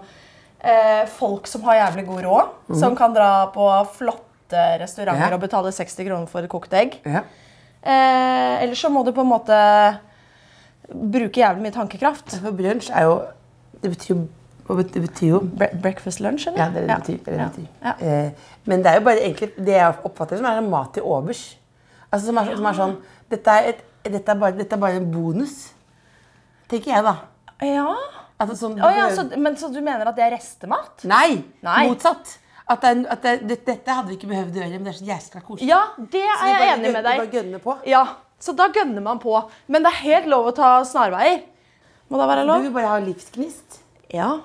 eh, 0.59 1.05
folk 1.07 1.47
som 1.47 1.63
har 1.69 1.75
jævlig 1.85 2.05
god 2.09 2.21
råd, 2.25 2.49
som 2.81 2.95
kan 2.99 3.13
dra 3.15 3.29
på 3.53 3.69
flotte 3.95 4.63
restauranter 4.81 5.29
Ja. 5.29 5.35
og 5.37 5.41
betale 5.41 5.71
60 5.71 6.03
kroner 6.09 6.27
for 6.27 6.43
et 6.43 6.49
kokt 6.51 6.73
egg. 6.73 6.97
Ja. 7.05 7.21
Eh, 7.83 8.63
Eller 8.63 8.75
så 8.75 8.89
må 8.91 9.05
du 9.05 9.11
på 9.15 9.21
en 9.23 9.31
måte 9.31 9.55
bruke 10.93 11.39
jævlig 11.41 11.63
mye 11.67 11.75
tankekraft. 11.75 12.35
For 12.43 12.51
brunsj 12.55 12.89
er 12.91 13.07
jo 13.07 13.15
Det 13.83 13.89
betyr 13.91 14.13
jo 14.15 14.27
Det 14.67 15.01
betyr 15.03 15.27
jo 15.27 15.39
Bre 15.43 15.67
breakfast 15.81 16.19
lunch, 16.23 16.47
eller? 16.47 16.57
Ja, 16.57 16.69
det 16.71 16.87
det 16.87 16.97
betyr. 17.01 17.17
Det 17.25 17.25
det 17.25 17.39
Ja. 17.39 17.47
betyr. 17.49 18.07
Eh, 18.07 18.31
men 18.65 18.83
det 18.83 18.91
er 18.91 18.99
jo 18.99 19.05
bare 19.05 19.19
egentlig 19.19 19.49
det 19.57 19.73
jeg 19.75 19.95
oppfatter 20.05 20.37
som 20.37 20.45
er 20.45 20.57
en 20.61 20.69
mat 20.69 20.93
til 20.93 21.03
overs. 21.03 21.55
Altså 22.11 22.27
som 22.27 22.37
er, 22.37 22.55
som 22.55 22.65
er 22.65 22.73
sånn 22.73 22.97
dette 23.29 23.47
er, 23.51 23.69
et, 23.73 23.83
dette, 24.05 24.29
er 24.31 24.35
bare, 24.39 24.51
dette 24.57 24.73
er 24.73 24.79
bare 24.79 24.95
en 25.01 25.11
bonus. 25.11 25.71
Tenker 26.69 26.91
jeg, 26.93 27.03
da. 27.03 27.15
Ja. 27.65 27.95
Altså, 28.39 28.55
sånn, 28.59 28.79
oh, 28.83 28.91
ja, 28.95 29.09
så, 29.13 29.25
men 29.37 29.55
så 29.59 29.69
du 29.73 29.79
mener 29.81 30.07
at 30.09 30.15
det 30.15 30.23
er 30.25 30.31
restemat? 30.37 31.03
Nei! 31.07 31.43
Nei. 31.63 31.87
Motsatt. 31.89 32.37
At, 32.67 32.81
det, 32.81 33.05
at 33.11 33.21
det, 33.23 33.33
det, 33.47 33.57
dette 33.67 33.91
hadde 33.91 34.07
vi 34.07 34.15
ikke 34.17 34.29
behøvd 34.31 34.55
å 34.55 34.61
gjøre, 34.61 34.77
men 34.79 34.87
det 34.87 34.93
er 34.93 34.99
så 34.99 35.07
jæskla 35.09 35.41
koselig. 35.43 35.67
Ja, 35.69 35.81
det 35.97 36.21
er 36.23 36.47
jeg 36.47 36.53
enig 36.53 36.85
gønner- 36.87 36.93
med 36.93 37.03
deg. 37.03 37.17
bare 37.17 37.33
gønner 37.35 37.59
på. 37.63 37.75
Ja, 37.91 38.05
Så 38.39 38.55
da 38.55 38.67
gønner 38.75 39.01
man 39.01 39.19
på. 39.19 39.33
Men 39.67 39.83
det 39.83 39.91
er 39.93 39.99
helt 40.03 40.25
lov 40.27 40.47
å 40.49 40.55
ta 40.55 40.83
snarveier. 40.83 41.43
Må 42.09 42.17
da 42.19 42.25
være 42.27 42.45
lov? 42.47 42.57
Du 42.59 42.67
vil 42.69 42.73
bare 42.75 42.87
ha 42.91 42.97
livsgnist. 42.99 43.79
Ja. 44.11 44.39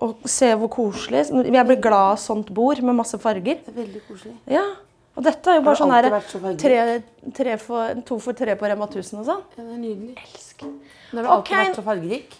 Og 0.00 0.28
se 0.28 0.48
hvor 0.56 0.70
koselig. 0.72 1.26
Jeg 1.28 1.66
blir 1.68 1.80
glad 1.82 2.14
av 2.14 2.20
sånt 2.22 2.48
bord 2.56 2.80
med 2.82 2.96
masse 3.02 3.18
farger. 3.20 3.60
Det 3.66 3.74
er 3.74 3.80
veldig 3.82 4.04
koselig. 4.08 4.36
Ja. 4.48 4.64
Og 5.18 5.26
dette 5.26 5.52
er 5.52 5.58
jo 5.58 5.64
bare 5.66 5.76
sånn 5.76 5.92
her 5.92 6.06
så 6.30 6.52
tre, 6.60 6.78
tre 7.36 7.56
for, 7.60 7.98
to 8.08 8.16
for 8.22 8.36
tre 8.38 8.54
på 8.56 8.68
Rema 8.70 8.86
1000 8.86 9.20
og 9.20 9.26
sånn. 9.26 9.42
Ja, 9.58 9.64
det 9.64 9.74
er 9.74 9.80
nydelig. 9.82 10.14
Elsker. 10.22 10.70
Men 11.10 11.26
har 11.26 11.42
okay. 11.42 11.58
alltid 11.58 11.58
vært 11.66 11.80
så 11.80 11.84
fargerik? 11.88 12.38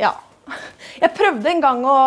Ja. 0.00 0.14
Jeg 1.02 1.12
prøvde 1.18 1.50
en 1.50 1.60
gang 1.64 1.84
å 1.84 1.98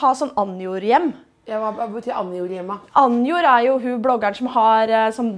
ha 0.00 0.10
sånn 0.18 0.34
Anjor-hjem. 0.40 1.12
Ja, 1.44 1.58
hva, 1.60 1.86
betyr 1.92 2.16
Anjor 2.16 2.48
hjemme? 2.48 2.78
Anjor 2.96 3.44
er 3.44 3.66
jo 3.66 3.76
hun 3.82 4.00
bloggeren 4.04 4.36
som 4.38 4.48
har 4.54 4.88
eh, 4.88 5.10
som, 5.12 5.28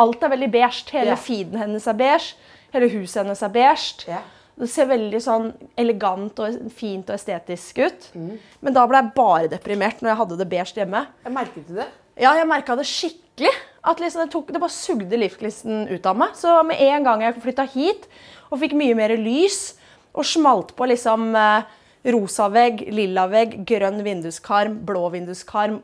Alt 0.00 0.22
er 0.24 0.32
veldig 0.32 0.48
beige. 0.52 0.86
Hele 0.94 1.12
Ja. 1.12 1.18
feeden 1.20 1.60
hennes 1.60 1.86
er 1.86 1.96
beige. 1.98 2.38
Hele 2.72 2.88
huset 2.88 3.22
hennes 3.22 3.42
er 3.44 3.52
beige. 3.52 4.08
Ja. 4.08 4.22
Det 4.60 4.68
ser 4.68 4.90
veldig 4.90 5.20
sånn 5.24 5.48
elegant 5.80 6.40
og 6.42 6.60
fint 6.76 7.08
og 7.08 7.16
estetisk 7.16 7.80
ut. 7.80 8.10
Mm. 8.12 8.36
Men 8.60 8.76
da 8.76 8.84
ble 8.88 9.00
jeg 9.00 9.14
bare 9.16 9.50
deprimert 9.52 10.02
når 10.02 10.12
jeg 10.12 10.20
hadde 10.20 10.38
det 10.40 10.48
beige 10.50 10.76
hjemme. 10.76 11.02
Jeg 11.24 11.34
merket 11.34 11.74
det? 11.80 11.88
Ja, 12.20 12.34
jeg 12.36 12.48
merka 12.48 12.76
det 12.76 12.86
skikkelig. 12.90 13.52
At 13.80 14.00
liksom 14.02 14.26
det, 14.26 14.30
tok, 14.34 14.50
det 14.52 14.60
bare 14.60 14.74
sugde 14.74 15.20
livsgnisten 15.20 15.86
ut 15.88 16.06
av 16.06 16.18
meg. 16.20 16.36
Så 16.36 16.52
med 16.68 16.82
en 16.84 17.06
gang 17.06 17.24
jeg 17.24 17.40
flytta 17.40 17.64
hit 17.72 18.04
og 18.50 18.60
fikk 18.60 18.74
mye 18.76 18.96
mer 18.98 19.14
lys, 19.16 19.78
og 20.10 20.26
smalt 20.26 20.74
på 20.76 20.88
liksom 20.90 21.30
eh, 21.38 21.68
rosa 22.12 22.48
vegg, 22.52 22.82
lilla 22.92 23.28
vegg, 23.30 23.60
grønn 23.68 24.02
vinduskarm, 24.04 24.80
blå 24.86 25.04
vinduskarm, 25.14 25.78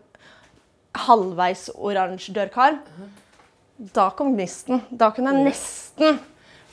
halvveis 1.07 1.69
oransje 1.77 2.35
dørkarm, 2.37 2.81
da 3.77 4.09
kom 4.17 4.33
gnisten. 4.35 4.83
Da 4.91 5.11
kunne 5.15 5.35
jeg 5.35 5.51
nesten, 5.51 6.21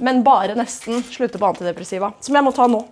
men 0.03 0.22
bare 0.25 0.55
nesten, 0.60 1.00
slutte 1.07 1.39
på 1.39 1.48
antidepressiva. 1.48 2.12
Som 2.24 2.36
jeg 2.38 2.45
må 2.45 2.51
ta 2.55 2.67
nå. 2.67 2.83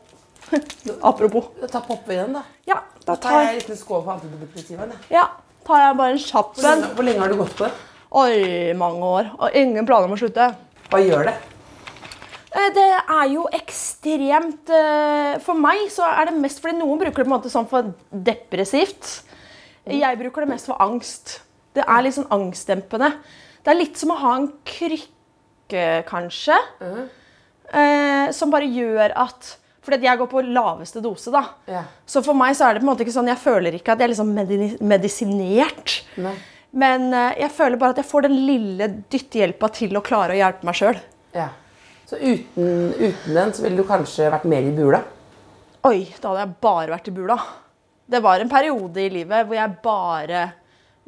Apropos. 1.10 1.52
Ta 1.72 1.84
poppe 1.86 2.16
igjen, 2.16 2.34
da. 2.36 2.42
Ja, 2.68 2.80
da 3.06 3.16
tar 3.20 3.38
jeg 3.38 3.50
en 3.54 3.60
liten 3.62 3.80
skål 3.80 4.04
for 4.06 4.16
antidepressivaen. 4.18 4.92
jeg. 4.96 5.14
ja, 5.20 5.28
tar 5.68 5.84
jeg 5.86 5.98
bare 6.02 6.16
en 6.18 6.22
kjapp 6.26 6.60
en. 6.72 6.84
hvor 6.96 7.08
lenge 7.08 7.24
har 7.24 7.32
du 7.32 7.40
gått 7.40 7.56
på 7.60 7.68
det? 7.68 7.72
Oi, 8.22 8.74
mange 8.76 9.08
år. 9.08 9.30
Og 9.40 9.56
ingen 9.56 9.88
planer 9.88 10.10
om 10.10 10.16
å 10.18 10.20
slutte. 10.20 10.50
Hva 10.92 11.00
gjør 11.00 11.30
det? 11.30 11.36
Eh, 12.52 12.70
Det 12.76 12.88
er 13.00 13.28
jo 13.32 13.46
ekstremt 13.56 14.68
eh, 14.76 15.38
For 15.40 15.56
meg 15.56 15.86
så 15.94 16.04
er 16.10 16.28
det 16.28 16.42
mest 16.44 16.60
fordi 16.60 16.76
noen 16.82 17.00
bruker 17.00 17.22
det 17.22 17.28
på 17.30 17.30
en 17.30 17.36
måte 17.38 17.52
sånn 17.54 17.70
for 17.72 17.94
depressivt. 18.12 19.22
Jeg 19.88 20.20
bruker 20.20 20.44
det 20.44 20.52
mest 20.52 20.68
for 20.68 20.82
angst. 20.84 21.38
Det 21.74 21.86
er 21.88 22.04
litt 22.04 22.18
sånn 22.18 22.28
angstdempende. 22.36 23.14
Det 23.64 23.72
er 23.72 23.80
litt 23.80 23.96
som 24.02 24.12
å 24.12 24.20
ha 24.20 24.36
en 24.42 24.50
krykke, 24.68 25.08
kanskje, 26.08 26.58
eh, 27.72 28.32
som 28.36 28.52
bare 28.54 28.70
gjør 28.70 29.16
at 29.16 29.58
Fordi 29.82 30.06
jeg 30.06 30.20
går 30.20 30.28
på 30.30 30.42
laveste 30.46 31.02
dose, 31.02 31.32
da. 31.34 31.40
Yeah. 31.66 31.86
Så 32.06 32.22
for 32.22 32.38
meg 32.38 32.54
så 32.54 32.68
er 32.68 32.76
det 32.76 32.84
på 32.84 32.86
en 32.86 32.92
måte 32.92 33.02
ikke 33.02 33.16
sånn 33.16 33.32
Jeg 33.32 33.42
føler 33.42 33.74
ikke 33.74 33.96
at 33.96 33.98
jeg 33.98 34.06
er 34.06 34.12
liksom 34.12 34.30
medi 34.36 34.76
medisinert. 34.78 35.96
Nei. 36.22 36.36
Men 36.72 37.08
eh, 37.14 37.40
jeg 37.42 37.52
føler 37.56 37.82
bare 37.82 37.96
at 37.96 38.04
jeg 38.04 38.10
får 38.12 38.28
den 38.28 38.38
lille 38.46 38.88
dyttehjelpa 39.10 39.72
til 39.74 39.98
å 39.98 40.04
klare 40.06 40.36
å 40.36 40.38
hjelpe 40.38 40.70
meg 40.70 40.78
sjøl. 40.78 41.02
Ja. 41.34 41.48
Så 42.06 42.20
uten, 42.20 42.94
uten 43.00 43.36
den 43.40 43.54
så 43.56 43.66
ville 43.66 43.82
du 43.82 43.88
kanskje 43.88 44.30
vært 44.30 44.46
mer 44.52 44.68
i 44.68 44.76
bula? 44.76 45.02
Oi, 45.88 46.12
da 46.22 46.30
hadde 46.30 46.44
jeg 46.44 46.56
bare 46.62 46.94
vært 46.94 47.10
i 47.10 47.16
bula. 47.16 47.38
Det 48.12 48.20
var 48.22 48.44
en 48.44 48.52
periode 48.52 49.02
i 49.02 49.10
livet 49.10 49.48
hvor 49.48 49.58
jeg 49.58 49.78
bare 49.82 50.42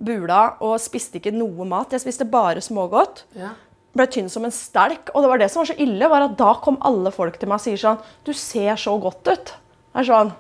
bula 0.03 0.41
og 0.63 0.79
spiste 0.81 1.19
ikke 1.19 1.33
noe 1.35 1.67
mat. 1.67 1.93
Jeg 1.93 2.03
spiste 2.03 2.25
bare 2.25 2.63
smågodt. 2.63 3.25
Ja. 3.37 3.53
Ble 3.93 4.07
tynn 4.09 4.29
som 4.33 4.45
en 4.47 4.53
stelk. 4.53 5.11
Og 5.13 5.21
det 5.21 5.29
var 5.29 5.41
det 5.43 5.49
som 5.53 5.61
var 5.61 5.69
så 5.69 5.75
ille, 5.83 6.07
var 6.09 6.25
at 6.25 6.37
da 6.39 6.53
kom 6.63 6.79
alle 6.81 7.11
folk 7.13 7.35
til 7.39 7.51
meg 7.51 7.59
og 7.59 7.65
sier 7.65 7.77
sånn 7.77 7.99
Du 8.25 8.31
ser 8.33 8.75
så 8.81 8.95
godt 9.01 9.27
ut. 9.29 9.53
Det 9.93 10.01
er 10.01 10.07
sånn 10.09 10.31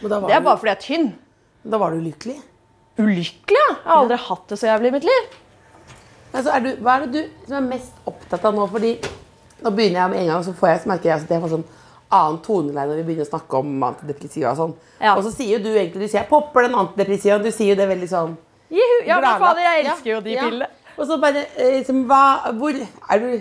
Det 0.00 0.08
er 0.16 0.40
du, 0.40 0.46
bare 0.46 0.56
fordi 0.58 0.72
jeg 0.72 0.78
er 0.78 0.86
tynn. 0.86 1.12
da 1.62 1.78
var 1.78 1.92
du 1.92 2.00
ulykkelig? 2.00 2.38
Ulykkelig, 2.98 3.58
ja. 3.58 3.68
Jeg 3.74 3.84
har 3.88 4.00
aldri 4.02 4.16
hatt 4.26 4.48
det 4.48 4.58
så 4.60 4.66
jævlig 4.70 4.88
i 4.88 4.94
mitt 4.96 5.04
liv. 5.08 5.28
Altså, 6.32 6.48
er 6.56 6.64
du, 6.64 6.70
hva 6.80 6.94
er 6.96 7.04
det 7.06 7.12
du 7.12 7.46
som 7.48 7.58
er 7.60 7.68
mest 7.68 8.08
opptatt 8.08 8.44
av 8.48 8.56
nå? 8.56 8.66
Fordi 8.72 8.94
nå 9.62 9.70
begynner 9.76 10.00
jeg 10.00 10.10
med 10.12 10.20
en 10.22 10.30
gang, 10.32 10.44
så 10.44 10.54
får 10.56 10.68
jeg, 10.72 10.80
så 10.82 10.90
merker 10.90 11.10
jeg 11.12 11.22
at 11.22 11.32
jeg 11.36 11.42
får 11.44 11.52
sånn 11.54 11.64
annen 12.12 12.38
toneleie 12.44 12.88
når 12.90 12.98
vi 13.00 13.04
begynner 13.08 13.24
å 13.28 13.30
snakke 13.30 13.60
om 13.60 13.84
antidepressiva 13.88 14.50
og 14.52 14.58
sånn. 14.58 14.72
Ja. 15.00 15.14
Og 15.16 15.22
så 15.26 15.32
sier 15.36 15.54
jo 15.58 15.62
du 15.64 15.70
egentlig, 15.72 16.02
du 16.02 16.08
sier 16.08 16.22
jeg 16.22 16.28
popper 16.32 16.66
den 16.66 16.76
antidepressivaen, 16.80 17.44
du 17.44 17.52
sier 17.52 17.72
jo 17.74 17.78
det 17.80 17.88
veldig 17.92 18.08
sånn 18.10 18.34
Juhu. 18.72 18.98
Ja, 19.04 19.18
men 19.20 19.40
fader, 19.40 19.60
jeg 19.60 19.82
elsker 19.84 20.08
Ja, 20.10 20.14
jo 20.16 20.20
de 20.24 20.32
ja. 20.32 20.44
pillene. 20.48 20.68
Og 20.96 21.06
så 21.08 21.18
bare, 21.20 21.46
eh, 21.56 21.78
liksom, 21.78 22.04
hva, 22.10 22.52
hvor 22.58 22.76
er 22.76 23.22
du 23.22 23.32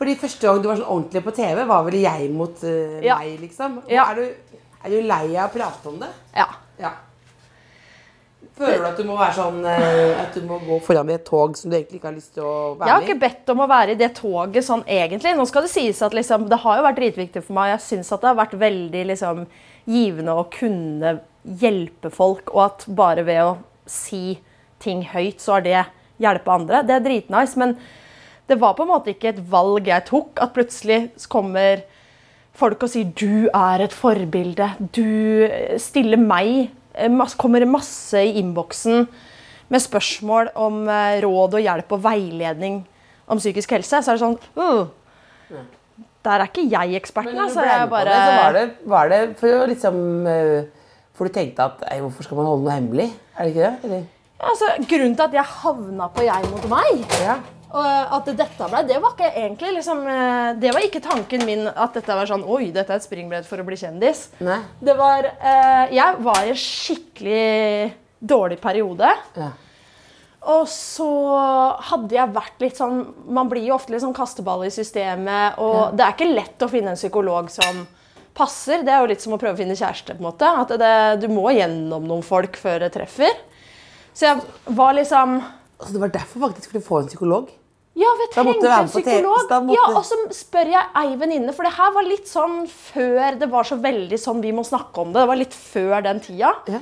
Fordi 0.00 0.14
første 0.16 0.46
gang 0.46 0.62
du 0.62 0.70
var 0.70 0.78
sånn 0.78 0.88
ordentlig 0.88 1.20
på 1.26 1.32
TV, 1.36 1.58
var 1.68 1.84
vel 1.84 1.98
jeg 2.00 2.30
mot 2.32 2.62
uh, 2.64 3.00
Ja. 3.04 3.18
meg, 3.20 3.36
liksom. 3.42 3.82
Ja. 3.90 4.06
Er, 4.08 4.14
du, 4.16 4.58
er 4.80 4.94
du 4.94 5.00
lei 5.04 5.36
av 5.36 5.50
å 5.50 5.52
prate 5.52 5.90
om 5.90 5.98
det? 6.00 6.08
Ja. 6.32 6.46
Ja. 6.80 6.94
Føler 8.60 8.80
du 8.80 8.86
at 8.90 8.98
du 9.00 9.04
må 9.08 9.16
være 9.16 9.36
sånn 9.36 9.60
eh, 9.68 10.20
At 10.20 10.34
du 10.36 10.44
må 10.48 10.58
gå 10.64 10.78
foran 10.84 11.08
i 11.08 11.16
et 11.16 11.24
tog 11.24 11.56
som 11.56 11.70
du 11.70 11.76
egentlig 11.76 12.00
ikke 12.00 12.10
har 12.10 12.16
lyst 12.16 12.34
til 12.36 12.44
å 12.44 12.54
Jeg 12.80 12.92
har 12.92 13.04
ikke 13.04 13.20
bedt 13.22 13.52
om 13.52 13.62
å 13.64 13.68
være 13.70 13.94
i 13.94 14.00
det 14.00 14.10
toget 14.18 14.66
sånn 14.66 14.84
egentlig. 14.88 15.32
Nå 15.36 15.46
skal 15.48 15.64
Det 15.66 15.72
sies 15.72 16.00
at 16.04 16.16
liksom, 16.16 16.48
det 16.50 16.60
har 16.64 16.80
jo 16.80 16.86
vært 16.88 17.00
dritviktig 17.00 17.44
for 17.46 17.56
meg. 17.56 17.74
Jeg 17.74 17.86
syns 17.86 18.12
at 18.16 18.24
det 18.24 18.30
har 18.32 18.40
vært 18.40 18.56
veldig 18.60 19.04
liksom, 19.12 19.44
givende 19.88 20.36
å 20.36 20.48
kunne 20.52 21.18
hjelpe 21.60 22.10
folk, 22.12 22.52
og 22.52 22.66
at 22.66 22.84
bare 22.96 23.24
ved 23.24 23.40
å 23.44 23.54
si 23.88 24.38
ting 24.82 25.06
høyt, 25.08 25.40
så 25.40 25.56
er 25.58 25.64
det 25.64 25.80
hjelpe 26.20 26.52
andre. 26.52 26.82
Det 26.86 26.96
er 26.96 27.04
dritnice, 27.04 27.58
men 27.60 27.74
det 28.50 28.58
var 28.60 28.74
på 28.74 28.84
en 28.84 28.90
måte 28.90 29.12
ikke 29.14 29.30
et 29.30 29.42
valg 29.50 29.88
jeg 29.88 30.06
tok. 30.08 30.40
At 30.42 30.54
plutselig 30.56 31.00
kommer 31.30 31.84
folk 32.60 32.82
og 32.82 32.92
sier 32.92 33.10
'du 33.14 33.48
er 33.54 33.84
et 33.84 33.94
forbilde'. 33.94 34.70
Du 34.92 35.78
stiller 35.78 36.18
meg 36.18 36.70
eh, 36.94 37.36
Kommer 37.38 37.64
masse 37.66 38.18
i 38.18 38.38
innboksen 38.40 39.06
med 39.70 39.80
spørsmål 39.80 40.50
om 40.54 40.88
eh, 40.88 41.20
råd 41.22 41.54
og 41.54 41.60
hjelp 41.62 41.92
og 41.92 42.02
veiledning 42.04 42.82
om 43.30 43.38
psykisk 43.38 43.70
helse. 43.70 44.02
Så 44.02 44.10
er 44.10 44.18
det 44.18 44.24
sånn 44.24 44.38
uh, 44.58 45.62
Der 46.24 46.42
er 46.42 46.48
ikke 46.50 46.66
jeg 46.68 46.98
eksperten. 46.98 47.38
Altså, 47.38 47.62
jeg 47.62 47.88
bare, 47.88 48.10
det, 48.10 48.18
så 48.18 48.42
var 48.42 48.52
det, 48.58 48.66
var 48.84 49.08
det 49.08 49.20
for 49.38 49.66
liksom 49.70 50.26
eh, 50.26 50.64
For 51.14 51.28
du 51.28 51.32
tenkte 51.32 51.62
at 51.62 51.84
hvorfor 52.00 52.26
skal 52.26 52.36
man 52.40 52.50
holde 52.50 52.64
noe 52.66 52.74
hemmelig? 52.74 53.12
Er 53.36 53.44
det 53.44 53.54
ikke 53.54 53.68
det? 53.68 53.76
Eller? 53.84 54.08
Altså, 54.42 54.66
grunnen 54.88 55.16
til 55.16 55.24
at 55.26 55.32
jeg 55.38 55.44
havna 55.62 56.08
på 56.14 56.24
jeg 56.26 56.50
mot 56.50 56.68
meg, 56.72 57.04
Ja. 57.22 57.38
og 57.70 58.14
at 58.18 58.26
dette 58.36 58.68
ble, 58.72 58.82
det 58.88 58.98
var 59.02 59.12
ikke 59.14 59.28
egentlig 59.36 59.72
liksom, 59.76 60.00
eh, 60.08 60.54
Det 60.58 60.72
var 60.74 60.80
ikke 60.82 61.02
tanken 61.04 61.44
min 61.46 61.68
at 61.68 61.94
dette 61.94 62.08
var 62.18 62.26
sånn 62.26 62.42
Oi, 62.44 62.70
dette 62.74 62.90
er 62.90 62.96
et 62.96 63.06
springbrett 63.06 63.46
for 63.46 63.58
å 63.62 63.64
bli 63.66 63.76
kjendis. 63.76 64.28
Nei? 64.40 64.58
Det 64.82 64.96
var 64.98 65.24
eh, 65.24 65.92
Jeg 65.94 66.16
var 66.26 66.42
i 66.44 66.50
en 66.50 66.56
skikkelig 66.56 67.92
dårlig 68.20 68.60
periode. 68.60 69.08
Ja. 69.36 69.50
Og 70.50 70.66
så 70.72 71.06
hadde 71.90 72.14
jeg 72.16 72.32
vært 72.32 72.62
litt 72.64 72.76
sånn 72.80 73.02
Man 73.28 73.48
blir 73.50 73.66
jo 73.68 73.74
ofte 73.76 73.92
litt 73.92 74.00
sånn 74.02 74.16
kasteball 74.16 74.64
i 74.64 74.70
systemet, 74.72 75.58
og 75.60 75.94
det 75.96 76.04
er 76.06 76.14
ikke 76.16 76.30
lett 76.34 76.64
å 76.64 76.68
finne 76.72 76.94
en 76.94 76.96
psykolog 77.00 77.50
som 77.52 77.82
passer. 78.34 78.82
Det 78.86 78.92
er 78.94 79.02
jo 79.02 79.10
litt 79.10 79.20
som 79.20 79.34
å 79.36 79.38
prøve 79.38 79.54
å 79.54 79.60
finne 79.60 79.76
kjæreste. 79.76 80.14
på 80.16 80.22
en 80.22 80.28
måte. 80.30 80.48
At 80.48 80.68
det, 80.80 81.20
Du 81.20 81.28
må 81.28 81.50
gjennom 81.52 82.06
noen 82.08 82.22
folk 82.24 82.56
før 82.56 82.80
det 82.80 82.92
treffer. 82.94 83.30
Så 84.20 84.28
jeg 84.28 84.76
var 84.76 84.92
liksom 84.98 85.38
Så 85.80 85.94
det 85.94 86.00
var 86.02 86.12
derfor 86.12 86.42
faktisk 86.48 86.68
skulle 86.68 86.84
få 86.84 87.00
en 87.00 87.08
psykolog? 87.08 87.48
Ja, 87.96 88.10
vi 88.18 88.26
trengte 88.34 88.68
en 88.68 88.88
psykolog. 88.88 89.48
måtte- 89.50 89.74
Ja, 89.74 89.86
Og 89.96 90.04
så 90.04 90.16
spør 90.30 90.70
jeg 90.70 90.84
ei 90.94 91.16
venninne, 91.16 91.52
for 91.54 91.64
det 91.64 91.72
her 91.72 91.90
var 91.92 92.02
litt 92.02 92.28
sånn 92.28 92.68
før 92.68 93.38
det 93.38 93.48
var 93.50 93.64
så 93.64 93.80
veldig 93.80 94.18
sånn 94.18 94.40
vi 94.42 94.52
må 94.52 94.62
snakke 94.64 94.98
om 94.98 95.12
det. 95.12 95.20
Det 95.20 95.28
var 95.28 95.36
litt 95.36 95.52
før 95.56 96.02
den 96.02 96.20
tida. 96.20 96.52
Ja. 96.68 96.80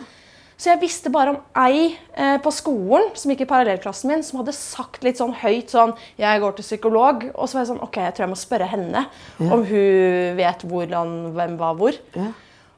Så 0.59 0.71
jeg 0.73 0.81
visste 0.81 1.11
bare 1.11 1.29
om 1.31 1.39
ei 1.57 1.97
eh, 2.15 2.39
på 2.39 2.51
skolen 2.51 3.15
som 3.15 3.31
gikk 3.31 3.43
i 3.43 3.47
parallellklassen 3.47 4.07
min, 4.11 4.23
som 4.25 4.41
hadde 4.41 4.53
sagt 4.53 5.05
litt 5.05 5.17
sånn 5.17 5.33
høyt 5.33 5.71
sånn 5.71 5.97
'Jeg 6.19 6.41
går 6.41 6.57
til 6.57 6.65
psykolog.' 6.65 7.31
Og 7.37 7.49
så 7.49 7.55
var 7.55 7.65
jeg 7.65 7.69
sånn 7.77 7.83
OK, 7.83 7.97
jeg 7.97 8.15
tror 8.15 8.27
jeg 8.27 8.31
må 8.31 8.37
spørre 8.37 8.69
henne 8.69 9.07
om 9.41 9.65
hun 9.65 10.37
vet 10.37 10.63
hvordan, 10.67 11.33
hvem 11.33 11.57
var 11.57 11.75
hvor. 11.77 11.95
Ja. 12.15 12.33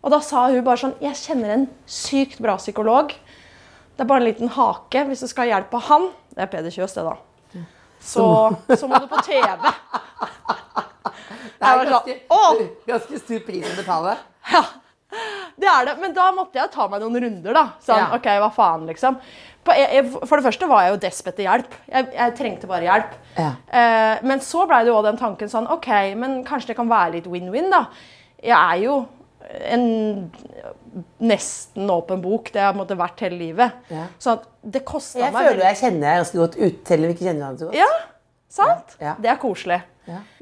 Og 0.04 0.10
da 0.10 0.18
sa 0.20 0.48
hun 0.48 0.62
bare 0.62 0.76
sånn 0.76 0.94
'Jeg 1.00 1.14
kjenner 1.14 1.50
en 1.50 1.68
sykt 1.86 2.38
bra 2.38 2.56
psykolog.' 2.56 3.14
Det 4.00 4.06
er 4.06 4.08
bare 4.08 4.22
en 4.22 4.28
liten 4.30 4.48
hake 4.54 5.00
hvis 5.10 5.20
du 5.20 5.28
skal 5.28 5.50
hjelpe 5.50 5.76
han. 5.90 6.06
Det 6.32 6.40
er 6.40 6.48
Peder 6.48 6.72
Kjøs, 6.72 6.94
det, 6.96 7.02
da. 7.04 7.18
Så, 8.00 8.24
så 8.80 8.88
må 8.88 8.96
du 8.96 9.04
på 9.10 9.20
TV. 9.26 9.44
Det 11.60 11.68
er 11.68 11.82
ganske, 11.84 12.14
sånn, 12.32 12.62
ganske 12.88 13.18
stor 13.20 13.42
pris 13.44 13.66
å 13.68 13.74
betale. 13.76 14.14
Ja, 14.54 14.62
det 15.60 15.68
er 15.68 15.84
det. 15.90 15.94
Men 16.00 16.12
da 16.16 16.28
måtte 16.32 16.56
jeg 16.56 16.70
ta 16.72 16.86
meg 16.88 17.02
noen 17.02 17.18
runder, 17.26 17.52
da. 17.52 17.64
Sånn, 17.84 17.98
Ja. 17.98 18.08
ok, 18.16 18.28
hva 18.40 18.48
faen, 18.54 18.86
liksom. 18.88 19.18
Jeg, 19.76 20.06
for 20.14 20.38
det 20.40 20.46
første 20.46 20.68
var 20.70 20.86
jeg 20.86 20.94
jo 20.94 21.00
desp 21.02 21.28
etter 21.28 21.44
hjelp. 21.44 21.74
Jeg, 21.90 22.08
jeg 22.14 22.34
trengte 22.38 22.70
bare 22.70 22.86
hjelp. 22.88 23.16
Ja. 23.36 23.50
Eh, 23.68 24.22
men 24.24 24.40
så 24.40 24.64
ble 24.70 24.80
det 24.86 24.94
jo 24.94 24.96
også 24.96 25.10
den 25.10 25.20
tanken 25.20 25.52
sånn, 25.52 25.68
ok, 25.76 25.90
men 26.22 26.38
kanskje 26.48 26.72
det 26.72 26.78
kan 26.80 26.88
være 26.88 27.18
litt 27.18 27.28
win-win, 27.28 27.68
da. 27.74 27.82
Jeg 28.40 28.56
er 28.56 28.80
jo 28.86 28.94
en 29.70 30.30
nesten 31.18 31.90
åpen 31.90 32.20
bok. 32.22 32.50
Det 32.52 32.62
har 32.62 32.74
måtte, 32.76 32.96
vært 32.98 33.22
hele 33.24 33.38
livet. 33.40 33.76
Ja. 33.92 34.06
Så 34.20 34.38
det 34.62 34.82
kosta 34.88 35.22
Jeg 35.22 35.34
meg 35.34 35.48
føler 35.48 35.66
jeg 35.70 35.80
kjenner 35.82 36.06
deg 36.06 36.20
ganske 36.22 36.40
godt 36.42 36.58
ut, 36.60 36.80
selv 36.88 37.02
om 37.04 37.10
vi 37.10 37.16
ikke 37.16 37.26
kjenner 37.28 37.42
hverandre 37.44 37.62
så 37.64 37.70
godt. 37.70 37.78
Ja, 37.80 37.90
sant? 38.50 38.96
Ja. 39.00 39.14
Det 39.20 39.32
er 39.32 39.40
koselig. 39.42 39.80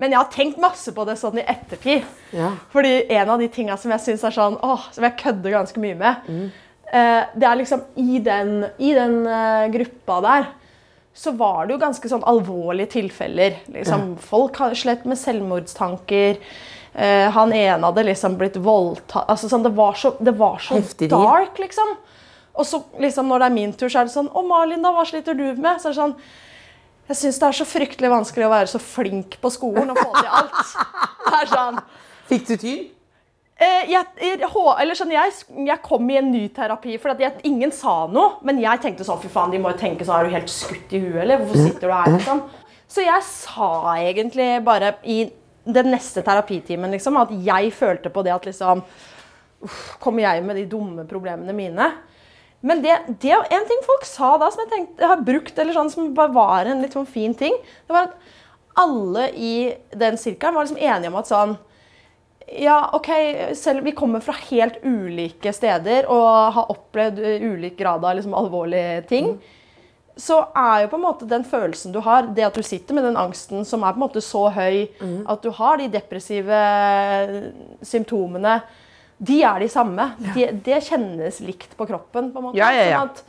Men 0.00 0.14
jeg 0.14 0.16
har 0.16 0.30
tenkt 0.32 0.60
masse 0.62 0.92
på 0.96 1.04
det 1.04 1.18
sånn 1.20 1.36
i 1.42 1.44
ettertid. 1.44 2.06
Ja. 2.32 2.54
Fordi 2.72 2.92
en 3.12 3.28
av 3.34 3.42
de 3.42 3.50
tinga 3.52 3.74
som 3.76 3.92
jeg 3.92 4.00
syns 4.06 4.22
er 4.24 4.32
sånn, 4.32 4.56
åh, 4.64 4.86
som 4.94 5.04
jeg 5.04 5.18
kødder 5.20 5.52
ganske 5.58 5.82
mye 5.82 5.98
med, 5.98 6.22
Mm. 6.28 6.46
eh, 6.92 7.24
det 7.36 7.48
er 7.50 7.56
liksom 7.60 7.82
i 8.00 8.18
den, 8.24 8.64
i 8.78 8.94
den 8.96 9.26
eh, 9.26 9.68
gruppa 9.74 10.22
der 10.24 10.46
så 11.18 11.32
var 11.36 11.66
det 11.66 11.74
jo 11.74 11.78
ganske 11.82 12.08
sånn 12.08 12.22
alvorlige 12.24 12.92
tilfeller. 12.94 13.56
Liksom, 13.74 14.16
Folk 14.22 14.56
har 14.56 14.74
slett 14.74 15.04
med 15.04 15.18
selvmordstanker. 15.18 16.38
Eh, 16.94 17.28
han 17.30 17.52
ene 17.52 17.84
hadde 17.84 18.04
liksom 18.08 18.36
blitt 18.40 18.56
voldtatt 18.64 19.28
altså, 19.28 19.50
sånn, 19.50 19.62
Det 19.66 19.74
var 19.76 19.96
så, 19.98 20.14
det 20.24 20.32
var 20.38 20.58
så 20.62 20.80
dark, 21.04 21.58
liksom. 21.60 21.96
Og 22.58 22.66
så 22.66 22.80
liksom, 22.98 23.28
når 23.28 23.44
det 23.44 23.48
er 23.48 23.54
min 23.54 23.72
tur, 23.76 23.88
så 23.92 24.00
er 24.00 24.08
det 24.08 24.14
sånn 24.14 24.30
Å, 24.32 24.42
Malin, 24.46 24.82
da, 24.82 24.92
hva 24.96 25.04
sliter 25.06 25.36
du 25.36 25.46
med? 25.52 25.78
Så 25.78 25.90
er 25.90 25.94
det 25.94 26.00
sånn 26.00 26.14
Jeg 27.10 27.20
syns 27.22 27.40
det 27.40 27.48
er 27.50 27.58
så 27.60 27.66
fryktelig 27.68 28.12
vanskelig 28.12 28.48
å 28.48 28.52
være 28.52 28.70
så 28.72 28.80
flink 28.82 29.36
på 29.42 29.52
skolen 29.52 29.92
og 29.92 30.00
få 30.00 30.10
til 30.16 30.32
alt. 30.40 30.72
Det 31.28 31.42
er 31.42 31.52
sånn 31.52 31.82
Fikk 32.28 32.48
du 32.48 32.56
tyn? 32.60 32.86
Eh, 33.58 33.88
jeg, 33.90 34.06
jeg, 34.22 34.38
eller 34.46 34.94
sånn, 34.94 35.10
jeg, 35.10 35.32
jeg 35.66 35.82
kom 35.82 36.10
i 36.12 36.18
en 36.20 36.28
ny 36.30 36.44
terapi, 36.54 36.94
for 37.02 37.10
at 37.10 37.22
jeg, 37.24 37.40
ingen 37.48 37.72
sa 37.74 38.04
noe. 38.06 38.36
Men 38.46 38.60
jeg 38.62 38.78
tenkte 38.84 39.06
sånn, 39.08 39.18
fy 39.18 39.30
faen, 39.32 39.50
de 39.50 39.58
må 39.58 39.72
jo 39.72 39.80
tenke 39.80 40.06
sånn, 40.06 40.20
er 40.20 40.28
du 40.28 40.36
helt 40.36 40.52
skutt 40.52 40.92
i 40.94 41.00
huet, 41.02 41.24
eller? 41.24 41.40
Hvorfor 41.42 41.64
sitter 41.64 41.90
du 41.90 41.94
her, 41.96 42.12
liksom? 42.14 42.44
Så 42.88 43.02
jeg 43.02 43.24
sa 43.26 43.96
egentlig 43.98 44.46
bare 44.64 44.94
i 45.02 45.18
den 45.68 45.90
neste 45.92 46.24
terapitimen, 46.24 46.92
liksom, 46.94 47.18
at 47.20 47.32
jeg 47.44 47.72
følte 47.76 48.12
på 48.12 48.24
det 48.26 48.34
at 48.36 48.48
liksom 48.48 48.84
Kommer 49.98 50.22
jeg 50.22 50.42
med 50.46 50.54
de 50.54 50.68
dumme 50.70 51.02
problemene 51.10 51.50
mine? 51.50 51.86
Men 52.62 52.78
det, 52.82 52.92
det 53.18 53.32
en 53.34 53.64
ting 53.66 53.80
folk 53.82 54.04
sa 54.06 54.36
da, 54.38 54.52
som 54.54 54.62
jeg 54.62 54.70
tenkte 54.70 55.08
har 55.10 55.24
brukt, 55.26 55.58
eller 55.58 55.74
sånn, 55.74 55.90
som 55.90 56.12
bare 56.14 56.30
var 56.34 56.70
en 56.70 56.84
litt 56.84 56.94
sånn 56.94 57.08
fin 57.10 57.34
ting, 57.34 57.56
det 57.86 57.94
var 57.94 58.06
at 58.06 58.14
alle 58.78 59.24
i 59.34 59.54
den 59.98 60.18
sirkelen 60.18 60.54
var 60.54 60.68
liksom 60.68 60.78
enige 60.78 61.10
om 61.10 61.18
at 61.18 61.30
sånn 61.30 61.56
ja, 62.56 62.78
ok, 62.96 63.08
selv 63.58 63.84
vi 63.84 63.92
kommer 63.92 64.22
fra 64.24 64.32
helt 64.48 64.78
ulike 64.86 65.52
steder 65.52 66.06
og 66.08 66.54
har 66.54 66.70
opplevd 66.72 67.18
eh, 67.20 67.42
ulik 67.44 67.76
grad 67.78 68.06
av 68.06 68.16
liksom 68.16 68.36
alvorlige 68.38 69.02
ting, 69.10 69.34
så 70.18 70.40
er 70.58 70.82
jo 70.82 70.88
på 70.90 70.98
en 70.98 71.04
måte 71.04 71.28
den 71.30 71.44
følelsen 71.46 71.92
du 71.94 72.00
har, 72.02 72.26
det 72.34 72.42
at 72.48 72.56
du 72.58 72.62
sitter 72.66 72.96
med 72.96 73.04
den 73.06 73.16
angsten 73.20 73.64
som 73.68 73.84
er 73.86 73.94
på 73.94 74.00
en 74.00 74.04
måte 74.06 74.22
så 74.24 74.48
høy 74.50 74.88
at 75.30 75.42
du 75.44 75.50
har 75.54 75.78
de 75.78 75.86
depressive 75.94 76.58
symptomene, 77.86 78.56
de 79.18 79.40
er 79.42 79.62
de 79.62 79.68
samme. 79.70 80.10
Ja. 80.36 80.50
det 80.52 80.80
kjennes 80.86 81.40
likt 81.42 81.76
på 81.78 81.86
kroppen. 81.86 82.32
på 82.32 82.38
en 82.38 82.48
måte. 82.48 82.58
Ja, 82.58 82.70
ja, 82.74 82.84
ja. 82.90 82.98
Sånn 83.00 83.10
at 83.10 83.24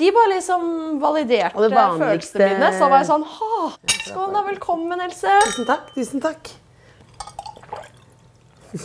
de 0.00 0.10
bare 0.16 0.32
liksom 0.32 0.66
validerte 1.00 1.68
følelsene 1.70 2.48
mine. 2.54 2.72
Så 2.78 2.88
var 2.88 3.02
jeg 3.02 3.08
sånn 3.10 3.24
Ha! 3.28 3.70
Skål, 4.08 4.32
da. 4.32 4.42
Velkommen, 4.48 5.00
Else. 5.04 5.36
Tusen 5.48 5.68
takk. 5.68 5.92
Tusen 5.96 6.24
takk. 6.24 6.50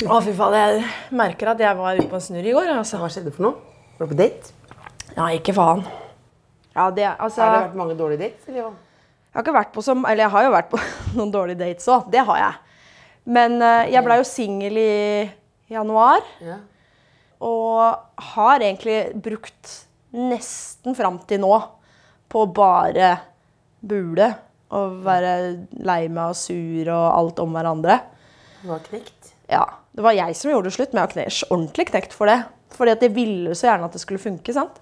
Å, 0.06 0.20
fy 0.22 0.36
faen. 0.38 0.56
Jeg 0.60 1.15
merker 1.18 1.53
at 1.56 1.63
jeg 1.63 1.79
var 1.79 1.98
ute 1.98 2.08
på 2.12 2.20
en 2.20 2.27
snurr 2.27 2.46
i 2.51 2.53
går. 2.56 2.70
Altså. 2.75 3.00
Hva 3.01 3.10
skjedde 3.12 3.34
for 3.36 3.48
noe? 3.48 3.56
Var 3.98 4.08
du 4.08 4.13
på 4.13 4.20
date? 4.20 4.53
Ja, 5.15 5.32
ikke 5.36 5.56
faen. 5.58 5.84
Ja, 6.75 6.89
det, 6.93 7.05
altså, 7.17 7.41
Har 7.43 7.55
det 7.55 7.65
vært 7.67 7.79
mange 7.79 7.97
dårlige 7.99 8.21
dates? 8.23 8.47
Eller? 8.49 8.73
Jeg 9.29 9.38
har 9.38 9.45
ikke 9.45 9.57
vært 9.59 9.73
på 9.75 9.83
som, 9.85 10.03
eller 10.09 10.25
jeg 10.25 10.33
har 10.33 10.45
jo 10.45 10.55
vært 10.55 10.71
på 10.71 10.81
noen 11.17 11.33
dårlige 11.33 11.61
dates 11.61 11.89
òg. 11.91 12.09
Det 12.13 12.23
har 12.29 12.41
jeg. 12.41 12.75
Men 13.29 13.57
uh, 13.61 13.85
jeg 13.89 14.05
blei 14.05 14.19
jo 14.21 14.27
singel 14.27 14.79
i 14.81 14.91
januar. 15.69 16.25
Ja. 16.43 16.59
Og 17.45 18.25
har 18.33 18.65
egentlig 18.65 18.99
brukt 19.21 19.75
nesten 20.15 20.97
fram 20.97 21.19
til 21.29 21.43
nå 21.43 21.53
på 22.29 22.45
å 22.45 22.51
bare 22.53 23.13
bule. 23.79 24.31
Og 24.75 24.99
være 25.05 25.33
lei 25.81 26.03
meg 26.13 26.33
og 26.33 26.38
sur 26.38 26.91
og 26.93 27.05
alt 27.09 27.39
om 27.41 27.55
hverandre. 27.57 28.01
Du 28.61 28.69
var 28.69 28.83
knekt. 28.85 29.33
Ja, 29.49 29.65
Det 29.95 30.03
var 30.05 30.13
jeg 30.13 30.35
som 30.38 30.51
gjorde 30.51 30.69
det 30.69 30.75
slutt, 30.75 30.91
men 30.93 31.01
jeg 31.01 31.25
har 31.25 31.53
ordentlig 31.53 31.88
knekt 31.89 32.13
for 32.13 32.29
det. 32.29 32.43
Fordi 32.75 32.93
at 32.93 33.01
jeg 33.01 33.15
ville 33.15 33.55
så 33.57 33.71
gjerne 33.71 33.88
at 33.89 33.95
det 33.97 34.01
skulle 34.03 34.21
funke. 34.21 34.53
sant? 34.53 34.77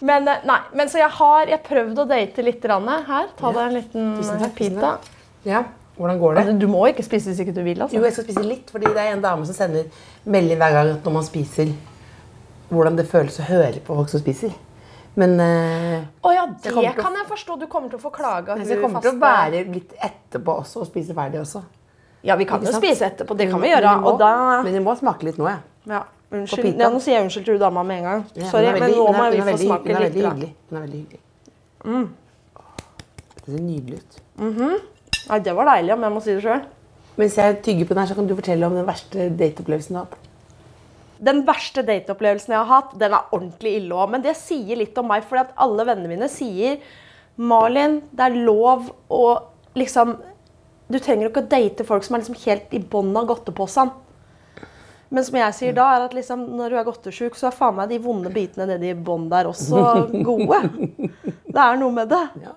Men 0.00 0.28
eh, 0.28 0.42
nei, 0.44 0.58
men 0.76 0.88
så 0.92 1.00
jeg 1.00 1.10
har 1.18 1.46
jeg 1.48 1.62
prøvd 1.64 2.02
å 2.02 2.06
date 2.10 2.44
litt 2.44 2.64
her. 2.66 3.28
Ta 3.38 3.52
deg 3.52 3.62
en 3.62 3.74
liten 3.78 4.14
Tusen 4.18 4.38
takk, 4.42 4.54
pita. 4.58 4.98
Ja, 5.46 5.62
hvordan 5.96 6.18
går 6.20 6.34
det? 6.34 6.42
Altså, 6.44 6.58
Du 6.60 6.66
må 6.68 6.82
ikke 6.90 7.04
spise 7.06 7.30
hvis 7.30 7.40
ikke 7.40 7.54
du 7.56 7.62
vil. 7.64 7.80
altså. 7.80 7.96
Jo, 7.96 8.02
jeg 8.04 8.12
skal 8.12 8.28
spise 8.28 8.44
litt, 8.44 8.70
fordi 8.70 8.92
det 8.92 9.02
er 9.02 9.14
en 9.14 9.24
dame 9.24 9.46
som 9.48 9.56
sender 9.56 9.86
melding 10.24 10.58
hver 10.60 10.72
gang 10.76 10.92
når 11.04 11.16
man 11.16 11.24
spiser, 11.24 11.72
hvordan 12.68 12.96
det 12.98 13.06
føles 13.08 13.38
å 13.40 13.46
høre 13.48 13.80
på 13.80 13.96
folk 13.96 14.12
som 14.12 14.20
spiser. 14.20 14.52
Men 15.16 15.38
uh, 15.40 16.02
oh, 16.28 16.32
ja, 16.34 16.44
det 16.60 16.74
jeg 16.74 16.96
kan 16.98 17.14
jeg 17.16 17.24
forstå. 17.30 17.56
Du 17.56 17.64
kommer 17.72 17.88
til 17.88 17.96
å 17.96 18.02
få 18.02 18.10
klage 18.12 18.52
så 18.58 18.68
jeg 18.68 18.82
kommer 18.82 19.00
til 19.00 19.14
å 19.14 19.20
være 19.22 19.62
litt 19.72 19.94
etterpå 19.96 20.58
også 20.60 20.82
og 20.84 20.90
spise 20.90 21.16
ferdig 21.16 21.40
også. 21.40 21.62
Ja, 22.26 22.36
vi 22.36 22.44
kan 22.48 22.60
jo 22.60 22.72
spise 22.74 23.06
etterpå. 23.08 23.36
Det 23.38 23.46
kan 23.48 23.62
vi 23.62 23.70
Men 23.70 23.78
gjøre. 23.78 23.94
må- 24.02 24.12
Og 24.12 24.18
da 24.20 24.62
Men 24.62 24.72
vi 24.74 24.80
må 24.84 24.92
smake 24.98 25.22
litt 25.24 25.38
nå, 25.38 25.48
jeg. 25.48 25.62
ja, 25.88 26.02
Unnskyld. 26.36 26.78
Ja, 26.80 26.90
nå 26.90 27.00
sier 27.00 27.14
jeg 27.18 27.24
unnskyld 27.26 27.44
til 27.44 27.54
hun 27.56 27.60
dama 27.64 27.82
med 27.82 27.98
en 27.98 28.04
gang. 28.04 28.24
Sorry, 28.50 28.66
hun 28.66 28.76
er 28.76 28.80
men 28.80 28.90
nå 28.90 29.06
er- 29.08 29.18
må 29.18 29.30
vi 29.30 29.38
hun 29.40 29.48
er 29.48 29.52
få 29.52 29.58
smake 29.64 29.86
Hun 29.86 29.96
er 29.96 30.00
litt. 30.00 30.14
veldig 30.14 30.22
da. 30.22 30.30
hyggelig. 30.30 30.54
Hun 30.70 30.76
er 30.78 30.86
veldig 30.86 31.00
hyggelig. 31.02 31.20
Det 33.46 33.54
ser 33.54 33.62
nydelig 33.62 33.98
ut. 34.00 34.20
Nei, 35.28 35.38
det 35.42 35.54
var 35.56 35.68
deilig, 35.70 35.92
om 35.96 36.02
jeg 36.06 36.12
må 36.16 36.22
si 36.22 36.34
det 36.36 36.42
sjøl. 36.44 36.62
Mens 37.16 37.36
jeg 37.40 37.58
tygger 37.64 37.86
på 37.88 37.94
den 37.96 38.02
her, 38.02 38.10
så 38.10 38.14
kan 38.18 38.26
du 38.28 38.34
fortelle 38.36 38.66
om 38.68 38.74
den 38.76 38.86
verste 38.86 39.30
dateopplevelsen 39.38 39.94
du 39.94 39.98
har 40.00 40.06
hatt. 40.10 40.18
Den 41.26 41.38
verste 41.48 41.82
dateopplevelsen 41.86 42.52
jeg 42.52 42.60
har 42.60 42.68
hatt, 42.68 42.98
den 43.00 43.14
er 43.16 43.24
ordentlig 43.32 43.76
ille 43.80 43.96
òg. 43.96 44.10
Men 44.12 44.22
det 44.22 44.34
sier 44.36 44.76
litt 44.76 44.98
om 45.00 45.08
meg, 45.08 45.24
for 45.24 45.40
alle 45.56 45.86
vennene 45.88 46.08
mine 46.12 46.28
sier 46.28 46.78
Malin, 47.38 48.00
det 48.16 48.20
er 48.30 48.36
lov 48.44 48.90
å 49.12 49.22
liksom 49.76 50.16
Du 50.88 51.00
trenger 51.02 51.28
ikke 51.28 51.42
å 51.42 51.48
date 51.50 51.82
folk 51.84 52.04
som 52.06 52.14
er 52.14 52.20
liksom 52.20 52.36
helt 52.44 52.72
i 52.72 52.78
bånn 52.78 53.16
av 53.18 53.26
godteposen. 53.26 53.90
Men 55.08 55.24
som 55.24 55.36
jeg 55.38 55.54
sier 55.54 55.72
da, 55.76 55.84
er 55.94 56.00
at 56.08 56.14
liksom, 56.16 56.40
når 56.58 56.70
du 56.70 56.76
er 56.80 56.88
godtesjuk, 56.88 57.34
så 57.38 57.46
er 57.48 57.54
faen 57.54 57.76
meg 57.78 57.86
de 57.92 57.98
vonde 58.02 58.30
bitene 58.34 58.66
nedi 58.72 58.88
i 58.90 59.02
bånn 59.08 59.26
der 59.30 59.44
også 59.50 59.76
gode. 60.26 60.58
Det 61.46 61.62
er 61.62 61.76
noe 61.78 61.92
med 61.94 62.06
det. 62.10 62.26
Ja. 62.42 62.52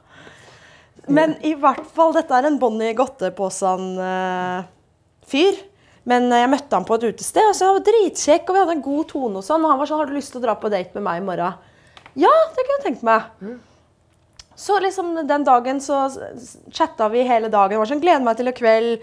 Men 1.10 1.36
i 1.46 1.54
hvert 1.58 1.86
fall, 1.94 2.14
dette 2.14 2.36
er 2.36 2.46
en 2.50 2.60
bånd 2.62 2.84
i 2.86 2.98
godteposen-fyr. 2.98 5.56
Men 6.10 6.32
eh, 6.32 6.42
jeg 6.44 6.54
møtte 6.54 6.76
han 6.78 6.88
på 6.88 6.96
et 6.98 7.08
utested, 7.12 7.46
og 7.46 7.56
så 7.58 7.64
var 7.68 7.76
han 7.80 7.88
dritkjekk, 7.88 8.46
og 8.46 8.54
vi 8.56 8.62
hadde 8.64 8.76
en 8.78 8.86
god 8.86 9.06
tone. 9.10 9.36
Og 9.40 9.46
sånn, 9.46 9.64
og 9.66 9.72
han 9.74 9.82
var 9.82 9.88
sånn 9.90 10.00
'Har 10.02 10.10
du 10.10 10.18
lyst 10.18 10.32
til 10.34 10.42
å 10.42 10.46
dra 10.48 10.56
på 10.58 10.74
date 10.74 10.94
med 10.98 11.06
meg 11.06 11.16
i 11.22 11.26
morgen?' 11.26 11.58
Ja, 12.18 12.34
det 12.56 12.62
kunne 12.66 12.78
jeg 12.78 12.88
tenkt 12.88 13.04
meg. 13.06 13.22
Så 14.60 14.76
liksom 14.84 15.06
den 15.28 15.44
dagen 15.48 15.78
så 15.80 16.10
chatta 16.72 17.10
vi 17.10 17.24
hele 17.24 17.50
dagen. 17.50 17.80
Var 17.80 17.86
sånn 17.86 18.02
'Gleder 18.02 18.26
meg 18.26 18.38
til 18.38 18.48
i 18.48 18.52
kveld'. 18.52 19.02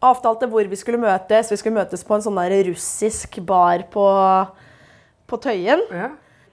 Avtalte 0.00 0.48
hvor 0.48 0.64
vi 0.64 0.78
skulle 0.80 1.00
møtes. 1.00 1.50
Vi 1.52 1.58
skulle 1.60 1.76
møtes 1.76 2.04
på 2.06 2.16
en 2.16 2.24
sånn 2.24 2.38
der 2.40 2.54
russisk 2.70 3.36
bar 3.44 3.84
på, 3.92 4.04
på 5.28 5.40
Tøyen. 5.44 5.82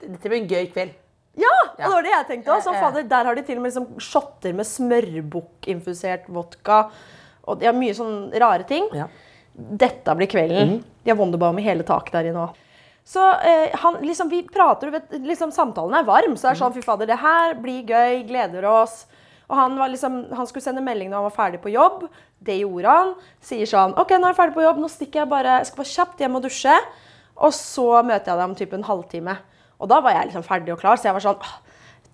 Dette 0.02 0.28
blir 0.28 0.42
en 0.42 0.50
gøy 0.50 0.66
kveld. 0.74 0.96
Ja, 1.38 1.54
og 1.62 1.78
det 1.78 1.88
var 1.92 2.04
det 2.04 2.12
jeg 2.12 2.26
tenkte 2.32 2.52
også. 2.56 2.72
Ja, 2.74 2.76
ja. 2.76 2.82
Fader, 2.82 3.06
der 3.08 3.28
har 3.30 3.38
de 3.38 3.44
til 3.46 3.60
og 3.60 3.64
med 3.64 3.70
liksom 3.70 3.88
shotter 4.02 4.54
med 4.58 4.66
smørbukkinfusert 4.66 6.26
vodka. 6.34 6.88
Og 7.48 7.60
de 7.60 7.68
har 7.70 7.76
mye 7.76 7.94
sånn 7.96 8.32
rare 8.42 8.66
ting. 8.68 8.88
Ja. 8.96 9.06
Dette 9.54 10.14
blir 10.18 10.30
kvelden. 10.30 10.80
De 11.04 11.12
har 11.12 11.18
Wonderbaum 11.18 11.58
i 11.62 11.66
hele 11.66 11.86
taket 11.86 12.18
der 12.18 12.30
inne 12.30 12.48
òg. 12.48 12.64
Så 13.08 13.22
eh, 13.48 13.72
han, 13.80 14.02
liksom, 14.04 14.28
vi 14.28 14.42
prater, 14.44 14.90
du 14.90 14.98
vet, 14.98 15.14
liksom, 15.24 15.54
samtalen 15.54 15.96
er 15.96 16.04
varm. 16.04 16.34
Så 16.36 16.50
det 16.50 16.52
er 16.52 16.60
sånn, 16.60 16.74
fy 16.74 16.82
fader, 16.84 17.08
det 17.08 17.16
her 17.22 17.54
blir 17.56 17.86
gøy, 17.88 18.26
gleder 18.28 18.66
oss. 18.68 19.06
Og 19.48 19.56
han, 19.56 19.78
var 19.80 19.88
liksom, 19.88 20.16
han 20.36 20.46
skulle 20.46 20.62
sende 20.66 20.82
melding 20.84 21.08
når 21.08 21.22
han 21.22 21.28
var 21.30 21.36
ferdig 21.38 21.60
på 21.64 21.70
jobb. 21.72 22.02
Det 22.44 22.58
gjorde 22.60 22.96
han. 22.98 23.14
Sier 23.40 23.66
sånn 23.70 23.94
OK, 23.96 24.10
nå 24.18 24.26
er 24.28 24.34
jeg 24.34 24.40
ferdig 24.42 24.54
på 24.58 24.64
jobb, 24.66 24.80
nå 24.82 24.90
stikker 24.92 25.22
jeg 25.22 25.30
bare, 25.30 25.54
jeg 25.62 25.70
skal 25.70 25.80
bare 25.82 25.92
kjapt 25.94 26.20
hjem 26.24 26.36
og 26.36 26.44
dusje. 26.44 26.74
Og 27.38 27.54
så 27.56 27.86
møter 28.04 28.32
jeg 28.32 28.36
deg 28.42 28.44
om 28.44 28.56
typ 28.58 28.74
en 28.76 28.84
halvtime. 28.90 29.38
Og 29.78 29.88
da 29.88 30.00
var 30.04 30.12
jeg 30.18 30.28
liksom 30.28 30.44
ferdig 30.44 30.74
og 30.74 30.80
klar, 30.82 30.98
så 31.00 31.08
jeg 31.08 31.16
var 31.16 31.24
sånn 31.24 31.40
«Åh, 31.40 31.56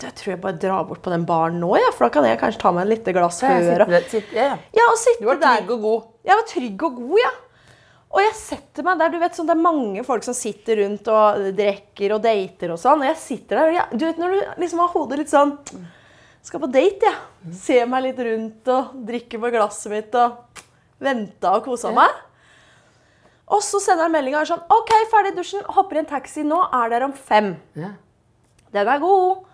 Jeg 0.05 0.14
tror 0.18 0.31
jeg 0.35 0.40
bare 0.42 0.59
drar 0.59 0.85
bort 0.85 1.01
på 1.03 1.11
den 1.12 1.25
baren 1.25 1.61
nå, 1.62 1.68
ja, 1.79 1.90
for 1.94 2.05
da 2.07 2.11
kan 2.12 2.25
jeg 2.27 2.38
kanskje 2.40 2.61
ta 2.61 2.73
meg 2.75 2.85
et 2.87 2.92
lite 2.99 3.12
glass 3.14 3.38
Ja, 3.42 3.49
før. 3.55 3.85
ja, 3.94 4.01
ja. 4.35 4.57
Ja, 4.75 4.87
og 4.90 4.99
sitte 4.99 5.23
Du 5.23 5.29
var 5.31 5.38
der. 5.42 5.61
trygg 5.62 5.70
og 5.77 5.81
god. 5.88 6.03
Jeg 6.27 6.37
var 6.40 6.47
trygg 6.51 6.83
og 6.88 6.97
god, 6.99 7.18
ja. 7.23 7.31
Og 8.14 8.20
jeg 8.23 8.35
setter 8.38 8.85
meg 8.87 8.99
der, 9.01 9.11
du 9.14 9.18
vet 9.23 9.35
sånn, 9.38 9.47
Det 9.51 9.55
er 9.57 9.62
mange 9.62 10.05
folk 10.07 10.23
som 10.27 10.35
sitter 10.35 10.83
rundt 10.83 11.09
og 11.11 11.47
drikker 11.57 12.14
og 12.14 12.23
dater 12.27 12.75
og 12.75 12.79
sånn. 12.83 13.01
Og 13.03 13.09
jeg 13.11 13.16
sitter 13.23 13.57
der, 13.62 13.70
og 13.70 13.75
jeg, 13.79 13.99
du 13.99 14.05
vet 14.07 14.18
når 14.23 14.35
du 14.35 14.61
liksom 14.62 14.83
har 14.85 14.92
hodet 14.94 15.18
litt 15.23 15.33
sånn 15.33 15.57
Skal 16.45 16.61
på 16.61 16.69
date, 16.69 17.09
jeg. 17.09 17.17
Ja. 17.45 17.57
Se 17.57 17.81
meg 17.89 18.05
litt 18.05 18.21
rundt 18.27 18.69
og 18.73 18.97
drikke 19.09 19.41
på 19.41 19.51
glasset 19.55 19.93
mitt 19.93 20.17
og 20.21 20.63
venta 21.05 21.55
og 21.57 21.65
kosa 21.65 21.93
meg. 21.95 22.13
Og 23.55 23.61
så 23.65 23.81
sender 23.83 24.07
han 24.07 24.13
melding 24.13 24.37
og 24.37 24.43
er 24.43 24.51
sånn 24.53 24.65
OK, 24.73 24.93
ferdig 25.13 25.33
i 25.35 25.39
dusjen. 25.39 25.65
Hopper 25.77 25.99
i 25.99 26.03
en 26.03 26.09
taxi 26.09 26.45
nå. 26.47 26.61
Er 26.73 26.93
der 26.93 27.07
om 27.07 27.17
fem. 27.17 27.55
Ja. 27.77 27.95
Den 28.75 28.91
er 28.91 29.01
god. 29.03 29.45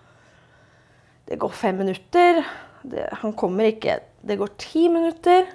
Det 1.31 1.39
går 1.39 1.55
fem 1.55 1.79
minutter. 1.79 2.43
Det, 2.83 3.07
han 3.23 3.35
kommer 3.39 3.71
ikke. 3.71 4.01
Det 4.27 4.39
går 4.41 4.55
ti 4.59 4.87
minutter. 4.91 5.47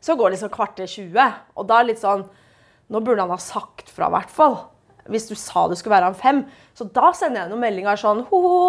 Så 0.00 0.16
går 0.16 0.30
det 0.30 0.36
liksom 0.36 0.52
kvarter 0.54 0.88
20. 0.88 1.40
Og 1.56 1.68
da 1.68 1.80
er 1.80 1.86
det 1.86 1.94
litt 1.94 2.04
sånn 2.04 2.26
Nå 2.86 3.00
burde 3.02 3.24
han 3.24 3.32
ha 3.34 3.40
sagt 3.42 3.88
fra, 3.90 4.06
i 4.06 4.14
hvert 4.14 4.30
fall. 4.30 4.52
Hvis 5.10 5.24
du 5.26 5.32
sa 5.34 5.64
det 5.66 5.80
skulle 5.80 5.96
være 5.96 6.12
om 6.12 6.18
fem. 6.18 6.44
Så 6.76 6.86
da 6.94 7.10
sender 7.18 7.42
jeg 7.42 7.50
noen 7.50 7.64
meldinger 7.64 7.98
sånn 7.98 8.20
Ho, 8.28 8.38
ho, 8.44 8.68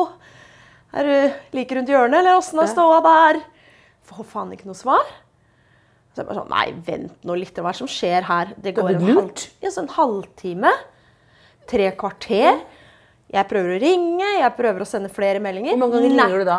er 0.93 1.07
du 1.07 1.57
like 1.57 1.75
rundt 1.75 1.89
hjørnet, 1.91 2.19
eller 2.21 2.37
åssen 2.39 2.59
er 2.63 2.69
ståa 2.71 2.99
der? 3.05 3.41
får 4.07 4.27
faen 4.29 4.53
ikke 4.55 4.69
noe 4.69 4.77
svar. 4.77 5.03
Så 6.13 6.23
jeg 6.23 6.29
bare 6.29 6.39
sånn, 6.39 6.53
nei, 6.53 6.67
vent 6.87 7.25
nå 7.27 7.35
litt, 7.37 7.57
hva 7.59 7.69
er 7.69 7.75
det 7.75 7.81
som 7.81 7.89
skjer 7.91 8.25
her? 8.25 8.53
Det 8.63 8.73
går 8.77 8.93
en, 8.95 9.03
halv, 9.03 9.43
ja, 9.61 9.71
så 9.73 9.83
en 9.83 9.91
halvtime, 9.93 10.71
tre 11.69 11.91
kvarter. 11.99 12.61
Jeg 13.33 13.49
prøver 13.49 13.75
å 13.75 13.81
ringe, 13.83 14.29
jeg 14.39 14.55
prøver 14.57 14.85
å 14.85 14.87
sende 14.87 15.11
flere 15.13 15.41
meldinger. 15.43 15.75
Hvor 15.75 15.83
mange 15.83 15.99
ganger 15.99 16.15
Nei. 16.15 16.23
ringer 16.23 16.43
du 16.45 16.47
da? 16.47 16.57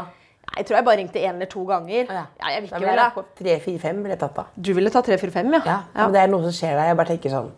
Jeg 0.58 0.68
tror 0.68 0.78
jeg 0.78 0.86
bare 0.86 0.98
ringte 1.00 1.20
én 1.22 1.34
eller 1.34 1.48
to 1.50 1.64
ganger. 1.68 2.08
Å, 2.08 2.20
Ja, 2.20 2.52
jeg 2.52 2.62
vil 2.62 2.70
ikke 2.70 2.84
være 2.84 3.08
på 3.16 3.24
tre, 3.40 3.56
fire, 3.64 3.80
fem 3.82 3.98
ville 4.04 4.14
jeg 4.14 4.22
tatt 4.22 4.36
da. 4.36 4.44
Du 4.56 4.70
ville 4.76 4.92
ta 4.92 5.02
345, 5.04 5.58
ja? 5.58 5.62
Ja, 5.64 5.80
Men 6.04 6.14
det 6.14 6.22
er 6.22 6.32
noe 6.32 6.44
som 6.46 6.54
skjer 6.56 6.76
der. 6.76 6.90
Jeg 6.92 7.00
bare 7.00 7.12
tenker 7.14 7.34
sånn 7.34 7.50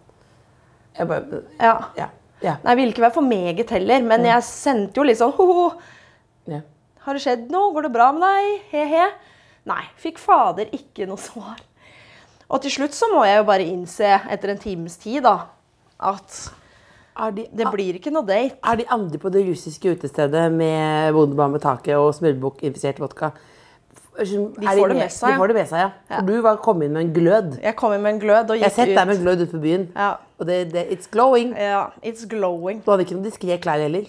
Jeg 0.99 1.07
bare 1.11 1.43
ja. 1.61 1.75
Ja. 1.99 2.09
Ja. 2.41 2.55
Nei, 2.63 2.73
jeg 2.73 2.79
ville 2.81 2.95
ikke 2.95 3.05
være 3.05 3.17
for 3.19 3.27
meget 3.27 3.73
heller, 3.77 4.05
men 4.09 4.25
jeg 4.25 4.47
sendte 4.47 4.97
jo 4.97 5.05
litt 5.05 5.19
sånn 5.21 5.35
ho-ho. 5.37 5.67
Ja. 7.01 7.05
Har 7.07 7.17
det 7.17 7.23
skjedd 7.25 7.51
noe? 7.51 7.73
Går 7.73 7.89
det 7.89 7.93
bra 7.95 8.13
med 8.13 8.23
deg? 8.23 8.63
He-he. 8.71 9.09
Nei, 9.71 9.83
fikk 10.01 10.19
fader 10.21 10.69
ikke 10.77 11.07
noe 11.09 11.21
svar. 11.29 11.61
Og 12.51 12.61
til 12.65 12.73
slutt 12.75 12.97
så 12.97 13.07
må 13.13 13.25
jeg 13.25 13.39
jo 13.39 13.45
bare 13.47 13.67
innse, 13.67 14.09
etter 14.31 14.51
en 14.53 14.59
times 14.59 14.97
tid, 15.01 15.23
da, 15.23 15.37
at 16.03 16.41
de, 17.37 17.45
det 17.53 17.67
blir 17.71 17.99
ikke 17.99 18.11
noe 18.11 18.25
date. 18.27 18.57
er 18.65 18.77
de 18.81 18.87
andre 18.91 19.19
på 19.21 19.31
det 19.31 19.45
russiske 19.47 19.93
utestedet 19.93 20.47
med 20.53 21.13
bondebarn 21.15 21.53
med 21.53 21.63
taket 21.63 21.99
og 21.99 22.15
smørbukkinfisert 22.17 23.01
vodka 23.03 23.33
De 24.17 24.39
får 24.65 24.89
det 24.89 24.97
med 24.97 25.13
seg, 25.13 25.29
De 25.29 25.33
ja. 25.35 25.39
får 25.39 25.53
det 25.53 25.57
med 25.59 25.69
seg, 25.69 25.83
ja. 25.85 25.91
For 26.17 26.27
du 26.27 26.41
var 26.43 26.59
kom 26.65 26.83
inn 26.83 26.93
med 26.97 27.07
en 27.07 27.13
glød. 27.15 27.59
Jeg 27.63 27.77
kom 27.79 27.93
inn 27.95 28.03
med 28.03 28.17
en 28.17 28.23
glød 28.23 28.51
og 28.51 28.57
Jeg 28.59 28.67
har 28.67 28.75
sett 28.75 28.95
deg 28.97 29.07
med 29.13 29.21
glød 29.23 29.45
ute 29.45 29.51
på 29.53 29.61
byen. 29.63 29.87
Ja. 29.95 30.11
Og 30.41 30.49
det, 30.49 30.59
det, 30.73 30.87
it's 30.91 31.09
glowing. 31.13 31.53
Ja, 31.57 31.87
it's 32.03 32.27
glowing. 32.29 32.81
Du 32.85 32.91
hadde 32.91 33.07
ikke 33.07 33.19
noen 33.19 33.29
diskré 33.29 33.61
klær 33.63 33.81
heller. 33.85 34.09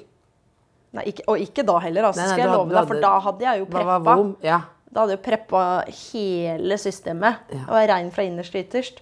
Nei, 0.91 1.05
ikke, 1.07 1.23
og 1.31 1.39
ikke 1.39 1.63
da 1.63 1.77
heller, 1.79 2.09
altså, 2.09 2.19
Nei, 2.19 2.27
nei, 2.27 2.35
skal 2.35 2.43
jeg 2.43 2.51
love 2.51 2.73
deg, 2.75 2.87
for 2.89 2.99
da 3.05 3.11
hadde 3.23 3.45
jeg 3.47 3.61
jo 3.61 3.67
preppa. 3.71 4.15
Ja. 4.43 4.57
Da 4.91 5.05
hadde 5.05 5.13
jeg 5.15 5.21
preppa 5.23 5.61
hele 5.87 6.77
systemet. 6.81 7.45
Ja. 7.53 7.61
Jeg 7.61 7.69
var 7.71 7.87
rein 7.93 8.09
fra 8.11 8.25
innerst 8.27 8.51
til 8.51 8.65
ytterst. 8.65 8.99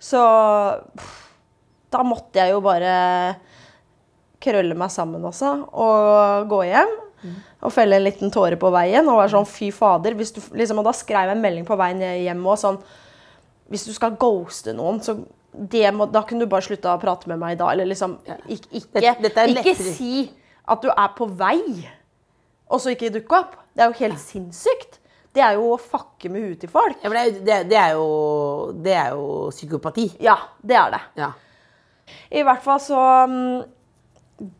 Så 0.00 0.20
da 1.90 2.02
måtte 2.06 2.38
jeg 2.38 2.54
jo 2.54 2.60
bare 2.62 2.92
krølle 4.40 4.76
meg 4.78 4.92
sammen 4.94 5.24
også 5.26 5.50
og 5.76 6.46
gå 6.50 6.62
hjem. 6.70 6.94
Og 7.60 7.74
felle 7.74 7.98
en 7.98 8.06
liten 8.06 8.30
tåre 8.32 8.56
på 8.56 8.70
veien 8.72 9.04
og 9.12 9.18
være 9.20 9.34
sånn 9.34 9.48
fy 9.50 9.68
fader. 9.76 10.14
Du, 10.16 10.22
liksom, 10.56 10.78
og 10.80 10.86
da 10.86 10.94
skrev 10.96 11.26
jeg 11.28 11.36
en 11.36 11.42
melding 11.42 11.66
på 11.68 11.76
veien 11.76 12.00
hjem 12.00 12.46
og 12.48 12.56
sånn 12.62 12.78
Hvis 13.70 13.84
du 13.86 13.92
skal 13.94 14.14
ghoste 14.18 14.72
noen, 14.74 15.02
så 15.04 15.18
det 15.52 15.90
må, 15.94 16.06
da 16.10 16.22
kunne 16.26 16.46
du 16.46 16.50
bare 16.50 16.64
slutta 16.64 16.94
å 16.94 17.00
prate 17.02 17.28
med 17.30 17.38
meg 17.42 17.52
i 17.54 17.58
dag. 17.60 17.74
Eller 17.74 17.90
liksom 17.90 18.16
ikke, 18.48 18.70
ikke, 18.80 19.02
Dette- 19.02 19.26
dette 19.26 19.44
ikke 19.52 19.74
si 19.98 20.14
at 20.70 20.84
du 20.84 20.90
er 20.92 21.10
på 21.16 21.26
vei, 21.40 21.60
og 22.70 22.80
så 22.82 22.94
ikke 22.94 23.12
dukke 23.14 23.42
opp. 23.42 23.56
Det 23.74 23.84
er 23.84 23.90
jo 23.90 24.02
helt 24.04 24.22
sinnssykt. 24.22 24.98
Det 25.34 25.42
er 25.46 25.54
jo 25.58 25.74
å 25.74 25.78
fucke 25.78 26.30
med 26.30 26.42
huet 26.42 26.62
til 26.64 26.70
folk. 26.72 26.98
Ja, 27.04 27.10
det, 27.14 27.42
det, 27.46 27.58
det, 27.70 27.78
er 27.78 27.94
jo, 27.94 28.06
det 28.82 28.94
er 28.98 29.12
jo 29.14 29.50
psykopati. 29.54 30.08
Ja, 30.22 30.36
det 30.62 30.78
er 30.78 30.94
det. 30.96 31.02
Ja. 31.22 31.30
I 32.34 32.42
hvert 32.46 32.64
fall 32.64 32.80
så 32.82 33.02
um, 33.30 33.60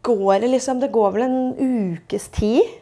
går 0.06 0.44
det 0.44 0.52
liksom 0.52 0.78
Det 0.82 0.92
går 0.94 1.16
vel 1.16 1.24
en 1.26 1.40
ukes 1.58 2.28
tid. 2.36 2.76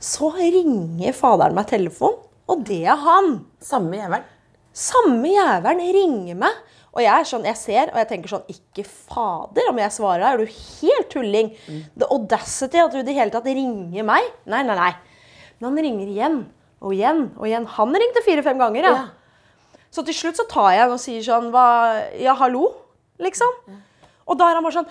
Så 0.00 0.30
ringer 0.38 1.16
faderen 1.16 1.56
meg 1.58 1.66
telefon, 1.68 2.14
og 2.48 2.62
det 2.68 2.84
er 2.88 3.02
han. 3.02 3.40
Samme 3.60 3.98
jævelen. 3.98 4.28
Samme 4.70 5.34
jævelen 5.34 5.82
ringer 5.98 6.38
meg. 6.46 6.62
Og 6.90 7.02
jeg 7.04 7.10
er 7.14 7.28
sånn, 7.28 7.44
jeg 7.46 7.58
ser, 7.58 7.92
og 7.92 8.00
jeg 8.00 8.08
tenker 8.10 8.32
sånn 8.32 8.48
Ikke 8.50 8.82
fader 8.82 9.68
om 9.70 9.78
jeg 9.78 9.94
svarer, 9.94 10.24
er 10.26 10.40
du 10.40 10.50
helt 10.50 11.10
tulling? 11.12 11.52
The 11.94 12.08
audacity 12.10 12.80
at 12.82 12.90
du 12.94 12.98
i 12.98 13.06
det 13.06 13.14
hele 13.14 13.30
tatt 13.34 13.46
ringer 13.46 14.06
meg? 14.06 14.26
Nei, 14.50 14.64
nei, 14.66 14.76
nei. 14.78 14.90
Men 15.60 15.70
han 15.70 15.84
ringer 15.86 16.10
igjen 16.10 16.40
og 16.80 16.94
igjen 16.96 17.26
og 17.36 17.46
igjen. 17.46 17.68
Han 17.76 17.94
ringte 18.02 18.24
fire-fem 18.26 18.58
ganger, 18.60 18.88
ja. 18.88 18.92
Ja. 18.96 19.08
Så 19.90 20.02
til 20.06 20.16
slutt 20.16 20.38
så 20.38 20.46
tar 20.50 20.70
jeg 20.74 20.84
han 20.84 20.94
og 20.94 21.02
sier 21.02 21.22
sånn 21.26 21.50
hva, 21.54 21.66
Ja, 22.18 22.34
hallo? 22.38 22.68
Liksom. 23.20 23.58
Og 24.30 24.38
da 24.40 24.48
er 24.48 24.58
han 24.58 24.66
bare 24.66 24.80
sånn 24.80 24.90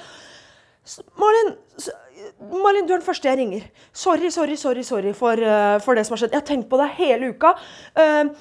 Malin, 1.20 1.52
Malin, 2.50 2.88
du 2.88 2.94
er 2.96 2.98
den 2.98 3.06
første 3.06 3.30
jeg 3.30 3.38
ringer. 3.38 3.66
Sorry, 3.94 4.32
sorry, 4.34 4.56
sorry, 4.58 4.84
sorry 4.88 5.12
for, 5.14 5.38
uh, 5.38 5.78
for 5.84 5.98
det 5.98 6.06
som 6.08 6.16
har 6.16 6.24
skjedd. 6.24 6.34
Jeg 6.34 6.42
har 6.42 6.48
tenkt 6.48 6.70
på 6.72 6.80
deg 6.82 6.96
hele 6.98 7.30
uka. 7.36 7.54
Uh, 7.94 8.32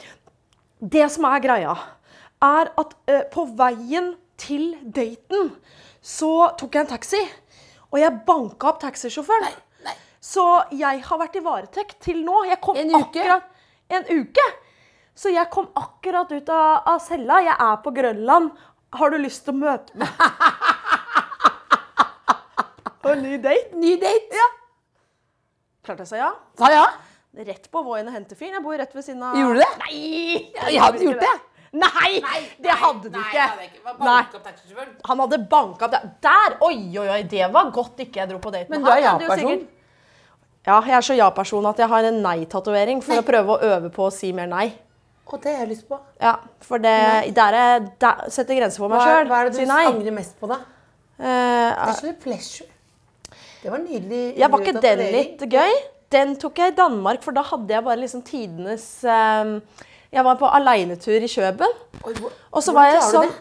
det 0.80 1.04
som 1.12 1.26
er 1.28 1.42
greia, 1.44 1.74
er 2.44 2.70
at 2.78 2.94
eh, 3.10 3.24
på 3.32 3.44
veien 3.58 4.12
til 4.38 4.76
daten 4.82 5.52
så 6.04 6.50
tok 6.58 6.76
jeg 6.76 6.86
en 6.86 6.92
taxi. 6.92 7.20
Og 7.90 7.98
jeg 8.00 8.20
banka 8.26 8.70
opp 8.70 8.80
taxisjåføren. 8.82 9.48
nei. 9.84 9.94
Så 10.20 10.44
jeg 10.76 11.02
har 11.04 11.20
vært 11.20 11.36
i 11.38 11.44
varetekt 11.44 12.00
til 12.04 12.22
nå. 12.24 12.44
En 12.44 12.58
uke? 12.94 13.02
akkurat 13.02 13.54
En 13.88 14.04
uke! 14.12 14.46
Så 15.18 15.32
jeg 15.32 15.50
kom 15.50 15.66
akkurat 15.74 16.30
ut 16.30 16.50
av, 16.52 16.82
av 16.86 16.98
cella. 17.02 17.40
Jeg 17.42 17.56
er 17.58 17.78
på 17.82 17.90
Grønland. 17.96 18.50
Har 18.94 19.10
du 19.10 19.16
lyst 19.18 19.44
til 19.46 19.56
å 19.56 19.62
møte 19.64 19.98
meg? 19.98 20.08
En 23.08 23.22
ny 23.24 23.38
date? 23.40 23.72
Ny 23.72 23.94
date. 23.96 24.36
Ja. 24.36 24.48
Klart 25.86 26.02
jeg 26.02 26.10
sa 26.10 26.18
ja. 26.18 26.32
Sa 26.60 26.68
ja. 26.68 26.82
Rett 27.48 27.70
på 27.72 27.80
Voien 27.86 28.08
og 28.10 28.12
hente 28.12 28.36
fyren. 28.36 28.58
Jeg 28.58 28.64
bor 28.66 28.76
rett 28.76 28.92
ved 28.92 29.06
siden 29.06 29.22
av 29.24 29.38
Gjorde 29.38 29.54
du 29.56 29.62
det? 29.62 29.68
Nei! 29.80 30.50
Jeg 30.74 30.82
hadde 30.82 31.06
gjort 31.06 31.22
det. 31.22 31.30
Nei, 31.72 32.20
det 32.64 32.74
hadde 32.80 33.10
du 33.12 33.18
ikke. 33.20 33.46
Nei. 34.00 34.22
Han 35.08 35.20
hadde 35.24 35.38
banka 35.50 35.84
opp 35.88 35.92
der. 35.92 36.06
Der! 36.24 36.56
Oi, 36.64 36.78
oi, 36.98 37.08
oi. 37.12 37.22
Det 37.28 37.48
var 37.52 37.70
godt 37.74 38.00
ikke 38.06 38.22
jeg 38.22 38.30
dro 38.30 38.38
på 38.40 38.52
date 38.54 38.70
med 38.70 38.78
Men 38.78 38.86
du 38.86 38.92
er 38.94 39.02
ja-person. 39.04 39.66
Ja, 40.68 40.78
jeg 40.84 40.96
er 40.98 41.04
så 41.04 41.16
ja-person 41.16 41.66
at 41.70 41.78
jeg 41.80 41.88
har 41.88 42.08
en 42.08 42.22
nei-tatovering 42.24 43.02
for 43.04 43.20
å 43.20 43.24
prøve 43.26 43.56
å 43.56 43.60
øve 43.74 43.90
på 43.94 44.08
å 44.08 44.12
si 44.12 44.32
mer 44.36 44.48
nei. 44.50 44.66
Og 45.28 45.42
det 45.44 45.52
har 45.54 45.66
jeg 45.66 45.74
lyst 45.74 45.86
på. 45.88 45.98
Ja, 46.24 46.34
for 46.64 46.80
det 46.80 46.94
der 47.36 47.56
er 47.56 47.86
der, 48.00 48.24
setter 48.32 48.56
grenser 48.56 48.80
for 48.80 48.88
meg 48.92 49.00
er- 49.02 49.10
sjøl. 49.12 49.28
hva 49.28 49.40
er 49.42 49.48
det 49.50 49.52
du 49.52 49.60
si 49.60 49.68
angrer 49.92 50.14
mest 50.16 50.38
på, 50.40 50.48
da? 50.48 50.58
Eh, 51.18 51.74
Pleasure, 51.84 52.12
pleasure. 52.22 52.68
Det 53.62 53.70
var 53.72 53.78
nydelig. 53.82 54.38
ja, 54.38 54.48
var 54.48 54.60
ikke 54.64 54.80
den 54.80 54.98
litt 55.12 55.40
gøy? 55.52 55.72
Den 56.10 56.36
tok 56.40 56.56
jeg 56.62 56.72
i 56.72 56.76
Danmark, 56.76 57.22
for 57.22 57.32
da 57.36 57.42
hadde 57.42 57.68
jeg 57.68 57.84
bare 57.84 58.00
liksom 58.00 58.22
tidenes 58.24 59.04
eh, 59.04 59.58
Jeg 60.14 60.24
var 60.24 60.38
på 60.40 60.48
aleinetur 60.56 61.20
i 61.20 61.28
Kjøben. 61.28 61.76
Og 62.04 62.64
så 62.64 62.72
var 62.76 62.88
jeg 62.92 63.04
sånn? 63.10 63.34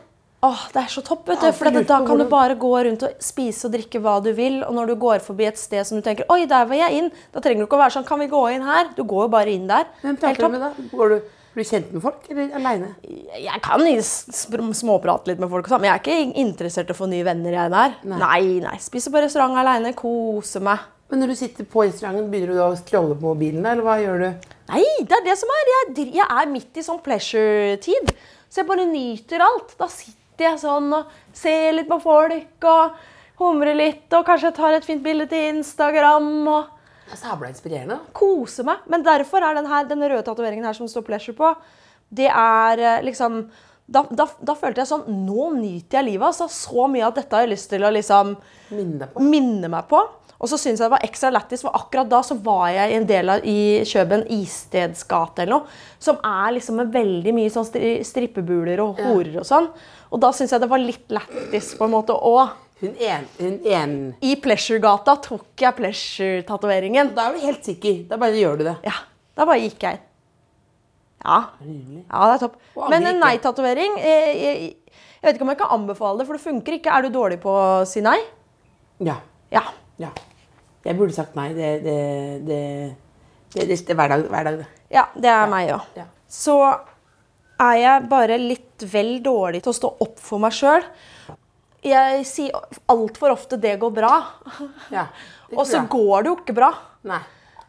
Åh, 0.45 0.65
det 0.69 0.81
er 0.83 0.91
så 0.93 1.01
topp, 1.01 1.23
vet 1.31 1.41
du. 1.41 1.47
For 1.57 1.73
da 1.73 1.97
kan 2.05 2.19
du 2.21 2.25
bare 2.29 2.53
gå 2.59 2.69
rundt 2.85 3.05
og 3.07 3.23
spise 3.23 3.65
og 3.65 3.73
drikke 3.73 4.01
hva 4.03 4.19
du 4.21 4.29
vil. 4.37 4.59
Og 4.67 4.75
når 4.75 4.91
du 4.91 4.95
går 5.01 5.23
forbi 5.25 5.47
et 5.49 5.57
sted 5.57 5.81
som 5.87 5.97
du 5.97 6.05
tenker 6.05 6.27
Oi, 6.33 6.43
der 6.49 6.67
var 6.69 6.77
jeg 6.77 6.99
inn. 6.99 7.07
Da 7.33 7.41
trenger 7.41 7.63
du 7.63 7.67
ikke 7.69 7.79
å 7.79 7.81
være 7.81 7.95
sånn 7.95 8.05
Kan 8.07 8.21
vi 8.21 8.27
gå 8.29 8.43
inn 8.53 8.67
her? 8.67 8.91
Du 8.93 9.01
går 9.07 9.25
jo 9.25 9.31
bare 9.33 9.55
inn 9.55 9.65
der. 9.69 9.87
Hvem 10.03 10.11
Helt 10.13 10.21
prater 10.21 10.45
du 10.45 10.53
med 10.53 10.61
da? 10.61 10.69
Går 10.91 11.15
du, 11.15 11.31
blir 11.55 11.65
du 11.65 11.71
kjent 11.71 11.95
med 11.95 12.03
folk, 12.03 12.27
eller 12.29 12.53
aleine? 12.59 12.91
Jeg 13.47 13.63
kan 13.65 13.87
småprate 14.77 15.31
litt 15.31 15.41
med 15.41 15.49
folk, 15.49 15.71
sånn, 15.71 15.81
men 15.81 15.89
jeg 15.89 15.95
er 15.95 16.03
ikke 16.03 16.43
interessert 16.43 16.93
i 16.93 16.93
å 16.93 16.99
få 16.99 17.09
nye 17.09 17.25
venner. 17.25 17.57
jeg 17.57 17.73
der. 17.73 17.97
Nei, 18.13 18.43
nei. 18.61 18.75
Spiser 18.83 19.15
på 19.15 19.23
restaurant 19.23 19.57
aleine, 19.57 19.95
koser 19.97 20.61
meg. 20.69 20.85
Men 21.09 21.23
når 21.23 21.33
du 21.33 21.39
sitter 21.39 21.65
på 21.65 21.87
restauranten, 21.87 22.29
begynner 22.29 22.53
du 22.53 22.59
da 22.59 22.69
å 22.69 22.77
scrolle 22.77 23.17
på 23.17 23.31
mobilen, 23.31 23.65
eller 23.65 23.81
hva 23.85 23.97
gjør 24.03 24.25
du? 24.27 24.47
Nei, 24.67 24.83
det 25.07 25.15
er 25.19 25.25
det 25.25 25.35
som 25.39 25.51
er. 25.53 25.69
Jeg, 25.73 26.07
jeg 26.17 26.25
er 26.27 26.49
midt 26.51 26.77
i 26.79 26.83
sånn 26.85 26.99
pleasure-tid. 27.03 28.09
Så 28.51 28.61
jeg 28.61 28.67
bare 28.69 28.87
nyter 28.89 29.43
alt. 29.45 29.75
Da 29.79 29.87
sitter 29.91 30.49
jeg 30.51 30.59
sånn 30.61 30.89
og 30.93 31.13
ser 31.35 31.71
litt 31.77 31.87
på 31.89 31.99
folk 32.03 32.67
og 32.67 32.97
humrer 33.39 33.77
litt. 33.77 34.05
Og 34.17 34.25
kanskje 34.27 34.49
jeg 34.51 34.57
tar 34.59 34.75
et 34.77 34.87
fint 34.87 35.03
bilde 35.05 35.27
til 35.31 35.53
Instagram 35.57 36.27
og 36.51 36.73
sabla 37.15 37.47
inspirerende. 37.53 38.01
Kose 38.17 38.65
meg. 38.67 38.83
Men 38.91 39.05
derfor 39.07 39.43
er 39.47 39.55
den, 39.55 39.69
her, 39.71 39.87
den 39.87 40.03
røde 40.03 40.25
tatoveringen 40.27 40.67
her 40.67 40.75
som 40.75 40.89
står 40.91 41.05
pleasure 41.07 41.37
på, 41.37 41.53
det 42.11 42.27
er 42.31 42.79
eh, 42.83 43.01
liksom 43.07 43.45
da, 43.87 44.01
da, 44.11 44.25
da 44.43 44.53
følte 44.59 44.81
jeg 44.83 44.89
sånn 44.89 45.05
Nå 45.23 45.45
nyter 45.55 46.01
jeg 46.01 46.05
livet. 46.09 46.27
altså 46.27 46.49
Så 46.51 46.89
mye 46.91 47.05
at 47.07 47.15
dette 47.21 47.35
har 47.37 47.45
jeg 47.45 47.53
lyst 47.53 47.69
til 47.71 47.85
å 47.87 47.91
liksom 47.95 48.33
Minne 48.75 49.07
på. 49.13 49.23
minne 49.23 49.69
meg 49.71 49.87
på. 49.87 50.01
Og 50.37 50.49
så 50.51 50.59
syns 50.61 50.77
jeg 50.77 50.85
det 50.85 50.93
var 50.93 51.05
ekstra 51.05 51.31
lættis, 51.33 51.63
for 51.65 51.73
akkurat 51.77 52.09
da 52.11 52.19
så 52.25 52.37
var 52.45 52.67
jeg 52.75 52.91
i 52.91 52.97
en 52.99 53.07
del 53.09 53.31
av 53.33 53.45
i 53.47 53.57
Kjøben 53.89 54.27
Istedsgate 54.37 55.43
eller 55.43 55.55
noe, 55.55 55.79
som 55.99 56.19
er 56.21 56.53
liksom 56.57 56.77
med 56.81 56.93
veldig 56.93 57.33
mye 57.33 57.53
sånn 57.53 57.67
strippebuler 58.05 58.81
og 58.83 59.01
horer 59.01 59.39
og 59.41 59.47
sånn. 59.49 59.71
Og 60.13 60.21
da 60.21 60.29
syns 60.35 60.53
jeg 60.53 60.61
det 60.63 60.69
var 60.71 60.83
litt 60.83 61.09
lættis 61.13 61.73
på 61.79 61.87
en 61.87 61.95
måte 61.95 62.15
òg. 62.15 62.53
Hun 62.77 62.93
en, 63.01 63.23
hun 63.39 63.55
en. 63.73 63.93
I 64.21 64.35
Pleasure-gata 64.37 65.15
tok 65.25 65.63
jeg 65.63 65.73
Pleasure-tatoveringen. 65.79 67.15
Da 67.17 67.31
er 67.31 67.37
du 67.37 67.45
helt 67.47 67.65
sikker. 67.65 68.03
Da 68.11 68.19
bare 68.21 68.37
gjør 68.37 68.59
du 68.59 68.67
det. 68.69 68.75
Ja, 68.85 68.93
da 69.33 69.47
bare 69.49 69.63
gikk 69.63 69.87
jeg. 69.87 70.03
Ja. 71.25 71.39
Ja, 71.65 72.27
det 72.29 72.35
er 72.35 72.43
topp. 72.45 72.59
Men 72.93 73.09
en 73.09 73.17
nei-tatovering 73.23 73.97
jeg, 73.97 74.35
jeg, 74.37 74.67
jeg 75.17 75.25
vet 75.25 75.39
ikke 75.39 75.47
om 75.47 75.51
jeg 75.55 75.59
kan 75.63 75.73
anbefale 75.73 76.21
det, 76.21 76.27
for 76.29 76.37
det 76.37 76.45
funker 76.45 76.77
ikke. 76.77 76.93
Er 76.93 77.07
du 77.07 77.15
dårlig 77.17 77.39
på 77.41 77.49
å 77.49 77.65
si 77.89 78.03
nei? 78.05 78.19
Ja. 79.01 79.17
Ja. 79.53 79.65
ja. 79.97 80.13
Jeg 80.85 80.97
burde 80.97 81.13
sagt 81.15 81.35
nei. 81.35 81.49
Det, 81.53 81.71
det, 81.83 81.97
det, 82.47 82.61
det, 83.53 83.67
det, 83.67 83.79
det 83.87 83.89
er 83.89 83.95
hver 83.99 84.13
dag, 84.13 84.27
hver 84.29 84.43
dag. 84.43 84.65
Ja, 84.93 85.05
det 85.15 85.31
er 85.31 85.49
meg 85.51 85.71
òg. 85.75 85.87
Ja. 85.97 86.05
Så 86.29 86.57
er 87.57 87.77
jeg 87.81 88.09
bare 88.11 88.37
litt 88.37 88.85
vel 88.91 89.17
dårlig 89.25 89.63
til 89.65 89.73
å 89.73 89.77
stå 89.77 89.93
opp 90.05 90.19
for 90.21 90.43
meg 90.43 90.53
sjøl. 90.55 90.85
Jeg 91.87 92.23
sier 92.27 92.55
altfor 92.89 93.31
ofte 93.31 93.57
'det 93.57 93.79
går 93.79 93.91
bra', 93.93 94.23
Ja, 94.91 95.07
og 95.55 95.65
så 95.67 95.87
går 95.87 96.23
det 96.23 96.29
jo 96.31 96.37
ikke 96.41 96.55
bra. 96.57 96.71
Nei. 97.03 97.19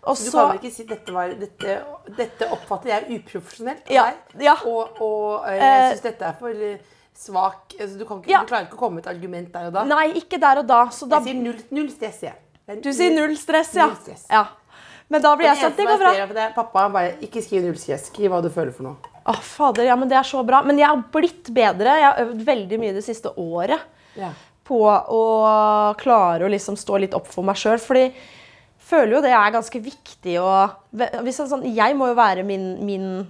Også, 0.03 0.25
Du 0.25 0.31
kan 0.31 0.49
vel 0.49 0.59
ikke 0.63 0.75
si 0.75 0.85
dette 0.89 1.13
var 1.13 1.33
Dette, 1.35 1.75
dette 2.17 2.47
oppfatter 2.55 2.89
jeg 2.89 3.19
uprofesjonelt 3.19 3.91
Ja, 3.91 4.07
ja. 4.41 4.55
Og, 4.65 5.01
og 5.03 5.49
eh, 5.49 5.59
Eh, 5.59 5.65
jeg 5.67 5.97
syns 5.99 6.05
dette 6.07 6.25
er 6.25 6.37
for 6.39 6.49
eh, 6.49 6.79
svak 7.19 7.75
altså, 7.81 7.99
du, 7.99 8.05
kan 8.07 8.21
ikke, 8.23 8.31
Ja. 8.31 8.41
du 8.41 8.47
klarer 8.47 8.69
ikke 8.69 8.79
å 8.79 8.83
komme 8.85 8.95
med 9.01 9.07
et 9.07 9.11
argument 9.11 9.53
der 9.53 9.67
og 9.67 9.73
da. 9.75 9.83
Nei, 9.85 10.07
ikke 10.21 10.39
der 10.41 10.63
og 10.63 10.69
da. 10.71 10.85
Så 10.95 11.09
da 11.11 11.19
Jeg 11.19 11.25
sier 11.33 11.43
null, 11.43 11.59
null 11.75 11.91
stress, 11.91 12.23
jeg. 12.23 12.35
Du 12.83 12.91
sier 12.93 13.15
null 13.17 13.37
stress, 13.41 13.75
ja. 13.75 13.87
Null 13.87 13.97
stress. 14.03 14.27
ja. 14.31 14.47
Men 15.09 15.23
da 15.25 15.31
blir 15.41 15.47
jeg 15.49 15.57
sånn, 15.57 15.77
det 15.77 15.87
går 15.89 15.99
bra. 16.03 16.11
det- 16.37 16.55
Pappa 16.55 16.89
bare 16.93 17.15
ikke 17.25 17.41
skriv 17.41 17.63
null 17.65 17.79
stress. 17.81 18.11
Skriv 18.11 18.29
hva 18.31 18.43
du 18.45 18.51
føler 18.53 18.75
for 18.77 18.83
noe. 18.85 18.97
Å, 19.27 19.35
fader, 19.41 19.85
ja, 19.89 19.97
men 19.97 20.09
det 20.09 20.19
er 20.19 20.23
så 20.29 20.45
bra. 20.45 20.61
Men 20.63 20.77
jeg 20.77 20.87
har 20.87 21.03
blitt 21.13 21.49
bedre. 21.55 21.95
Jeg 21.97 22.05
har 22.05 22.19
øvd 22.27 22.45
veldig 22.45 22.79
mye 22.79 22.93
det 22.93 23.05
siste 23.05 23.33
året 23.37 23.81
Ja. 24.17 24.33
på 24.67 24.77
å 24.85 25.97
klare 25.97 26.45
å 26.45 26.51
liksom 26.51 26.77
stå 26.77 27.01
litt 27.01 27.15
opp 27.15 27.27
for 27.27 27.43
meg 27.43 27.57
sjøl. 27.57 27.79
Fordi 27.81 28.03
jeg 28.13 28.15
føler 28.79 29.13
jo 29.17 29.21
det 29.23 29.33
er 29.33 29.51
ganske 29.51 29.81
viktig 29.83 30.37
å 30.37 30.71
sånn, 31.33 31.75
Jeg 31.75 31.97
må 31.97 32.09
jo 32.09 32.15
være 32.15 32.45
min, 32.45 32.85
min 32.85 33.27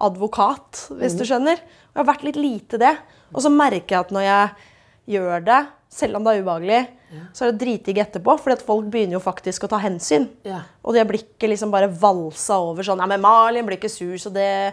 advokat, 0.00 0.88
hvis 0.98 1.16
du 1.16 1.22
skjønner. 1.24 1.56
Jeg 1.94 1.94
har 2.04 2.08
vært 2.08 2.24
litt 2.24 2.36
lite 2.36 2.78
det. 2.78 2.96
Og 3.34 3.42
så 3.42 3.50
merker 3.52 3.86
jeg 3.94 4.00
at 4.00 4.10
når 4.10 4.22
jeg 4.26 4.50
gjør 5.20 5.44
det, 5.44 5.66
selv 5.92 6.16
om 6.16 6.24
det 6.24 6.32
er 6.32 6.42
ubehagelig, 6.42 6.80
så 7.36 7.44
er 7.44 7.52
det 7.52 7.60
dritdigg 7.60 7.98
etterpå. 8.00 8.38
fordi 8.40 8.56
at 8.56 8.62
folk 8.64 8.86
begynner 8.88 9.18
jo 9.18 9.20
faktisk 9.20 9.66
å 9.66 9.68
ta 9.68 9.78
hensyn. 9.82 10.24
Ja. 10.48 10.62
Og 10.84 10.94
det 10.96 11.04
blir 11.10 11.20
ikke 11.20 11.50
liksom 11.52 11.70
bare 11.74 11.90
valsa 11.92 12.56
over 12.64 12.82
sånn 12.86 12.98
Ja, 13.02 13.06
men 13.10 13.20
Malin 13.20 13.66
blir 13.68 13.76
ikke 13.76 13.90
sur, 13.92 14.14
så 14.16 14.32
det 14.32 14.72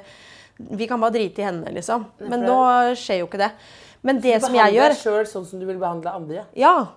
Vi 0.59 0.87
kan 0.87 0.99
bare 0.99 1.11
drite 1.15 1.39
i 1.39 1.43
henne, 1.47 1.71
liksom. 1.71 2.05
Men 2.19 2.41
nå 2.43 2.55
skjer 2.99 3.19
jo 3.21 3.27
ikke 3.27 3.37
det. 3.39 3.51
Men 4.03 4.19
det 4.19 4.41
som 4.41 4.53
jeg 4.55 4.73
gjør 4.75 4.89
Behandle 4.89 4.95
behandler 4.95 4.95
deg 4.95 5.03
sjøl 5.03 5.27
sånn 5.33 5.45
som 5.49 5.59
du 5.59 5.65
vil 5.65 5.77
behandle 5.79 6.13
andre. 6.15 6.45
Ja. 6.55 6.87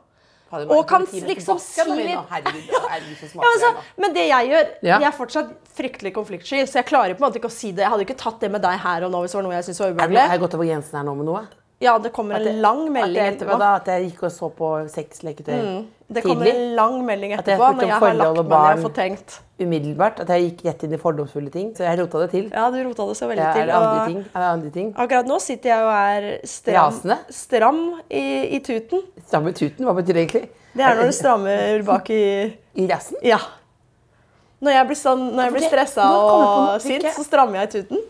Fader, 0.51 0.69
Og 0.71 0.87
kan 0.87 1.07
liksom 1.07 1.59
si 1.59 1.81
litt- 1.81 2.29
Herregud, 2.29 2.67
herregud, 2.91 3.17
så 3.19 3.35
Ja, 3.35 3.49
altså, 3.55 3.71
men 3.99 4.13
det 4.13 4.27
jeg 4.29 4.49
gjør 4.51 4.67
Ja. 4.83 4.99
Jeg 4.99 5.07
er 5.09 5.17
fortsatt 5.17 5.51
fryktelig 5.75 6.13
konfliktsky, 6.15 6.63
så 6.67 6.75
jeg 6.83 6.87
klarer 6.87 7.15
på 7.17 7.25
en 7.25 7.31
måte 7.33 7.39
ikke 7.41 7.49
å 7.49 7.51
si 7.51 7.73
det. 7.73 7.83
Jeg 7.87 7.91
hadde 7.91 8.05
ikke 8.07 8.19
tatt 8.19 8.39
det 8.41 8.51
med 8.51 8.61
deg 8.63 8.79
her 8.79 9.05
og 9.05 9.11
nå 9.13 9.23
hvis 9.23 9.33
det 9.33 9.39
var 9.39 9.43
noe 9.49 9.55
jeg 9.57 9.65
syntes 9.65 9.79
var 9.81 9.87
Er 9.89 9.93
det- 9.95 10.01
Har 10.01 10.09
ubehagelig. 10.09 10.31
jeg 10.31 10.41
gått 10.41 10.55
over 10.55 10.65
grensen 10.67 10.93
her 10.99 11.05
nå 11.05 11.17
med 11.17 11.27
noe? 11.27 11.47
Ja, 11.83 11.97
det 11.99 12.13
kommer 12.15 12.39
en 12.39 12.61
lang 12.63 12.85
at 12.87 12.93
melding 12.95 13.19
jeg, 13.25 13.35
etterpå. 13.37 13.59
da, 13.59 13.71
at 13.81 13.89
jeg 13.91 14.05
gikk 14.11 14.23
og 14.29 14.33
så 14.33 14.49
på 14.55 14.69
sexleketøy 14.93 15.57
Det 16.13 16.23
kommer 16.23 16.45
tidlig? 16.47 16.53
en 16.61 16.75
lang 16.77 16.97
melding 17.07 17.33
etterpå 17.35 17.69
når 17.75 17.89
jeg 17.89 17.97
har 17.97 18.15
lagt 18.21 18.37
meg 18.37 18.49
ned 18.53 18.79
og 18.79 18.83
fått 18.85 18.95
tenkt. 19.01 19.37
Umiddelbart. 19.63 20.21
At 20.25 20.29
jeg 20.35 20.45
gikk 20.51 20.65
rett 20.67 20.83
inn 20.87 20.93
i 20.95 20.99
fordomsfulle 21.01 21.51
ting. 21.55 21.71
Så 21.77 21.87
jeg 21.87 21.99
rota 22.01 22.21
det 22.25 22.31
til. 22.35 22.49
Ja, 22.53 22.67
du 22.71 22.79
rota 22.85 23.07
det 23.09 23.17
så 23.19 23.29
veldig 23.31 23.45
Ja, 23.45 23.53
til. 23.57 23.67
det 23.71 23.77
andre 23.79 24.07
ting? 24.09 24.19
Er 24.35 24.39
det 24.45 24.51
andre 24.51 24.71
ting? 24.75 24.93
Akkurat 25.07 25.27
nå 25.31 25.39
sitter 25.41 25.73
jeg 25.73 25.87
og 25.87 25.95
er 25.97 26.29
stram, 26.45 27.01
stram 27.31 27.81
i, 28.11 28.25
i 28.59 28.61
tuten. 28.67 29.03
Stramme 29.27 29.53
tuten, 29.57 29.87
hva 29.87 29.95
betyr 29.99 30.13
det 30.19 30.25
egentlig? 30.27 30.45
Det 30.75 30.85
er 30.87 30.97
når 31.01 31.11
du 31.11 31.17
strammer 31.23 31.83
bak 31.89 32.11
i 32.11 32.23
I 32.75 32.87
rassen? 32.91 33.17
Ja. 33.27 33.39
Når 34.63 34.77
jeg 34.77 34.87
blir, 34.93 34.99
sånn, 35.01 35.23
når 35.35 35.49
jeg 35.49 35.53
blir 35.57 35.65
stressa 35.73 36.05
og 36.15 36.83
sint, 36.85 37.07
så 37.17 37.25
strammer 37.27 37.63
jeg 37.65 37.69
i 37.69 37.73
tuten. 37.81 38.03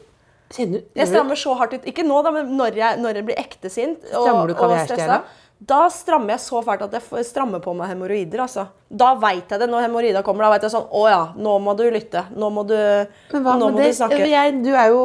Kjenner 0.53 0.83
du? 0.83 0.91
Jeg 0.99 1.09
strammer 1.09 1.38
så 1.41 1.55
hardt 1.57 1.77
ut. 1.79 1.87
Ikke 1.88 2.05
nå, 2.07 2.19
da, 2.25 2.33
men 2.35 2.51
når 2.59 2.77
jeg, 2.77 2.99
når 3.01 3.21
jeg 3.21 3.29
blir 3.31 3.41
ekte 3.41 3.71
sint 3.73 4.05
og, 4.12 4.51
du 4.51 4.55
og 4.57 4.75
stressa. 4.85 5.23
Da 5.62 5.85
strammer 5.95 6.35
jeg 6.35 6.43
så 6.43 6.61
fælt 6.67 6.83
at 6.88 6.95
jeg 6.97 7.27
strammer 7.29 7.62
på 7.62 7.75
meg 7.79 7.93
hemoroider. 7.93 8.43
Altså. 8.45 8.67
Da 8.91 9.12
veit 9.23 9.51
jeg 9.53 9.62
det. 9.62 9.69
Når 9.71 9.87
hemoroida 9.87 10.25
kommer, 10.27 10.49
da 10.49 10.57
vet 10.57 10.67
jeg 10.67 10.75
sånn 10.75 10.88
Å 10.91 11.03
ja, 11.11 11.23
nå 11.38 11.57
må 11.62 11.77
du 11.79 11.85
lytte. 11.95 12.25
Nå 12.35 12.51
må 12.55 12.65
du, 12.67 12.77
Men 13.31 13.45
hva 13.47 13.57
nå 13.61 13.71
må 13.71 13.79
det? 13.79 13.93
du 13.93 13.99
snakke. 14.01 14.23
Jeg, 14.27 14.57
du 14.65 14.73
er 14.75 14.91
jo 14.91 15.03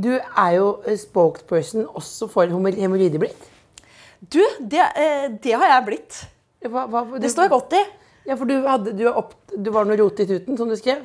Du 0.00 0.12
er 0.14 0.52
jo 0.54 0.68
spokesperson 1.02 1.88
også 1.98 2.30
for 2.30 2.46
hemoroider 2.46 3.22
blitt. 3.22 3.48
Du, 4.20 4.40
det, 4.60 4.84
eh, 5.00 5.26
det 5.42 5.56
har 5.56 5.74
jeg 5.74 5.86
blitt. 5.88 6.22
Hva, 6.68 6.84
hva, 6.92 7.04
Det 7.18 7.32
står 7.32 7.48
jeg 7.48 7.54
godt 7.56 7.78
i. 7.78 7.84
Ja, 8.28 8.36
for 8.36 8.46
du, 8.46 8.58
hadde, 8.68 8.92
du, 8.94 9.06
opp, 9.08 9.32
du 9.50 9.70
var 9.74 9.88
noe 9.88 9.96
rot 9.98 10.20
i 10.22 10.28
tuten, 10.28 10.58
som 10.60 10.68
du 10.70 10.76
skrev. 10.78 11.02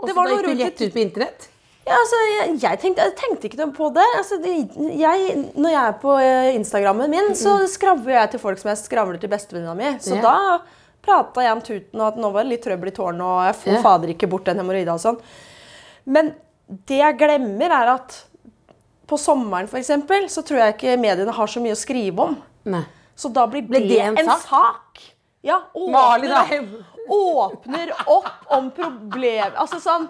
Og 0.00 0.08
så 0.08 0.24
gikk 0.32 0.46
du 0.48 0.62
rett 0.64 0.80
ut 0.80 0.94
på 0.96 1.02
internett. 1.02 1.50
Ja, 1.84 1.98
altså, 2.00 2.18
jeg, 2.32 2.52
jeg, 2.62 2.78
tenkte, 2.80 3.04
jeg 3.04 3.16
tenkte 3.20 3.48
ikke 3.50 3.58
noe 3.60 3.74
på 3.76 3.90
det. 3.92 4.04
Altså, 4.16 4.38
det 4.40 4.54
jeg, 4.96 5.34
når 5.52 5.70
jeg 5.74 5.82
er 5.82 5.96
på 6.00 6.14
eh, 6.22 6.54
Instagrammen 6.56 7.10
min, 7.12 7.34
så 7.36 7.58
skravler 7.68 8.14
jeg 8.16 8.30
til 8.34 8.40
folk 8.40 8.58
som 8.62 8.70
jeg 8.72 8.80
skravler 8.80 9.20
til 9.20 9.28
bestevenninna 9.32 9.74
mi. 9.76 9.90
Så 10.00 10.16
Ja. 10.16 10.22
da 10.24 10.60
prata 11.04 11.42
jeg 11.44 11.52
om 11.52 11.60
tuten, 11.60 12.00
og 12.00 12.06
at 12.06 12.16
nå 12.16 12.30
var 12.32 12.46
det 12.46 12.54
litt 12.54 12.62
trøbbel 12.64 12.88
i 12.88 12.94
tårnet, 12.96 13.20
og 13.20 13.42
jeg 13.50 13.58
får 13.60 13.74
Ja. 13.76 13.82
fader 13.84 14.08
ikke 14.14 14.30
bort 14.32 14.44
den 14.48 14.56
hemoroida 14.62 14.94
og 14.96 15.00
sånn. 15.02 15.18
Men 16.06 16.32
det 16.88 16.96
jeg 17.02 17.18
glemmer, 17.20 17.68
er 17.82 17.92
at 17.98 18.16
på 19.06 19.18
sommeren 19.20 19.68
for 19.68 19.76
eksempel, 19.76 20.24
så 20.32 20.40
tror 20.42 20.62
jeg 20.62 20.74
ikke 20.78 20.96
mediene 20.98 21.32
har 21.36 21.46
så 21.52 21.60
mye 21.60 21.76
å 21.76 21.82
skrive 21.82 22.18
om. 22.24 22.38
Nei. 22.64 22.84
Så 23.14 23.28
da 23.30 23.44
blir 23.46 23.68
det, 23.68 23.84
det 23.92 24.00
en 24.00 24.16
sak? 24.16 24.48
sak. 24.48 25.02
Ja, 25.44 25.60
åpner, 25.76 26.32
er- 26.32 26.84
åpner 27.12 27.90
opp 28.08 28.30
om 28.56 28.70
problem 28.72 29.52
Altså 29.60 29.76
sånn 29.76 30.08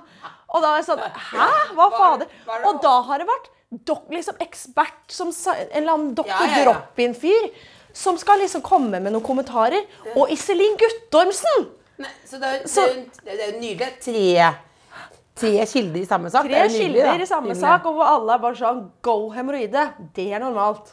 Og 0.55 0.62
da 0.62 0.71
er 0.73 0.81
jeg 0.83 0.87
sånn 0.87 1.03
Hæ? 1.03 1.47
Hva 1.75 1.87
fader? 1.90 2.27
er 2.47 2.61
det 2.62 2.69
Og 2.71 2.81
da 2.85 2.93
har 3.09 3.19
det 3.23 3.27
vært 3.29 3.49
dok, 3.90 4.05
liksom 4.14 4.37
ekspert 4.45 5.11
som 5.11 5.33
En 5.35 5.64
eller 5.81 5.93
annen 5.97 6.12
doktor 6.14 6.45
Ja, 6.47 6.51
ja, 6.51 6.59
ja. 6.61 6.67
Drop-in-fyr 6.69 7.49
som 7.95 8.17
skal 8.19 8.40
liksom 8.43 8.62
komme 8.67 8.99
med 8.99 9.12
noen 9.14 9.23
kommentarer. 9.23 9.85
Og 10.19 10.27
Iselin 10.35 10.73
Guttormsen! 10.81 11.69
Nei, 12.03 12.09
så 12.27 12.40
det 12.43 12.49
er, 12.49 12.64
Så- 12.67 12.87
det 13.23 13.31
er, 13.31 13.37
det 13.38 13.45
jo 13.53 13.61
nydelig. 13.61 13.90
Tre, 14.03 14.49
tre 15.38 15.67
kilder 15.71 16.01
i 16.01 16.07
samme 16.11 16.31
sak. 16.31 16.43
Tre 16.49 16.51
Det 16.51 16.73
nydelig, 16.73 16.81
kilder 16.81 17.07
da. 17.07 17.23
i 17.23 17.27
samme 17.31 17.47
Nydelig. 17.53 17.61
sak, 17.61 17.87
og 17.87 17.95
hvor 17.95 18.11
alle 18.11 18.35
er 18.35 18.38
bare 18.43 18.59
sånn 18.59 18.81
Go 19.01 19.31
hemoroide. 19.31 19.85
Det 20.12 20.27
er 20.35 20.43
normalt. 20.43 20.90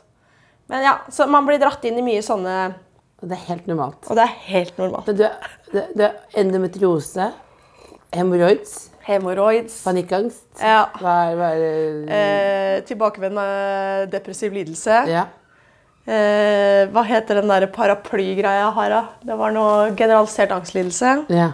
Men 0.69 0.84
ja, 0.86 0.93
så 1.10 1.26
man 1.28 1.45
blir 1.50 1.58
dratt 1.58 1.84
inn 1.89 1.97
i 1.97 2.06
mye 2.06 2.21
sånne 2.21 2.76
Det 3.24 3.32
er 3.39 3.45
helt 3.50 3.65
normalt. 3.67 4.06
Og 4.08 4.15
det 4.15 4.28
er 4.28 4.38
helt 4.52 4.78
normalt. 4.78 5.08
Men 5.08 5.15
du, 5.17 5.26
det, 5.74 5.88
det 5.97 6.06
er 6.06 6.21
endometriose, 6.43 7.32
hemoroids, 8.13 8.90
Hemoroids. 9.12 9.82
panikkangst 9.86 10.62
Ja. 10.62 10.86
Hva 10.97 11.15
er, 11.30 11.36
hva 11.39 11.50
er 11.56 12.10
Eh, 12.17 12.82
tilbakevendende 12.88 14.10
depressiv 14.12 14.54
lidelse. 14.56 15.04
Ja. 15.12 15.28
Eh, 16.08 16.88
hva 16.89 17.04
heter 17.06 17.38
den 17.41 17.52
der 17.52 17.67
paraplygreia 17.69 18.63
jeg 18.65 18.74
har? 18.78 18.89
da? 18.89 19.02
Det 19.24 19.38
var 19.38 19.52
noe 19.54 19.91
generalisert 19.95 20.52
angstlidelse. 20.56 21.26
ja. 21.30 21.52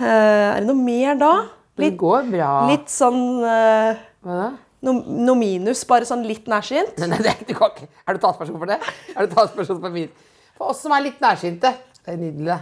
Eh, 0.00 0.06
er 0.06 0.60
det 0.62 0.66
noe 0.70 0.80
mer 0.80 1.14
da? 1.20 1.32
Litt, 1.76 1.92
det 1.92 1.98
går 2.00 2.30
bra. 2.32 2.50
litt 2.70 2.88
sånn 2.88 3.18
eh, 3.44 3.98
Hva 4.24 4.36
da? 4.38 4.46
Noe 4.86 5.02
no 5.26 5.34
minus, 5.36 5.82
bare 5.84 6.06
sånn 6.08 6.22
litt 6.24 6.46
nærsynt. 6.48 6.96
Nei, 7.02 7.08
nei, 7.12 7.18
det 7.26 7.34
du 7.48 7.52
kan 7.58 7.68
ikke. 7.74 7.84
er 8.08 8.16
du 8.16 8.20
talsperson 8.22 8.56
for 8.56 8.70
det? 8.70 8.78
Er 9.12 9.26
du 9.26 9.34
talsperson 9.34 9.80
for 9.82 9.92
min? 9.92 10.08
For 10.56 10.72
oss 10.72 10.80
som 10.80 10.94
er 10.96 11.04
litt 11.04 11.20
nærsynte. 11.20 11.74
Det 12.00 12.14
er 12.14 12.16
nydelig. 12.16 12.56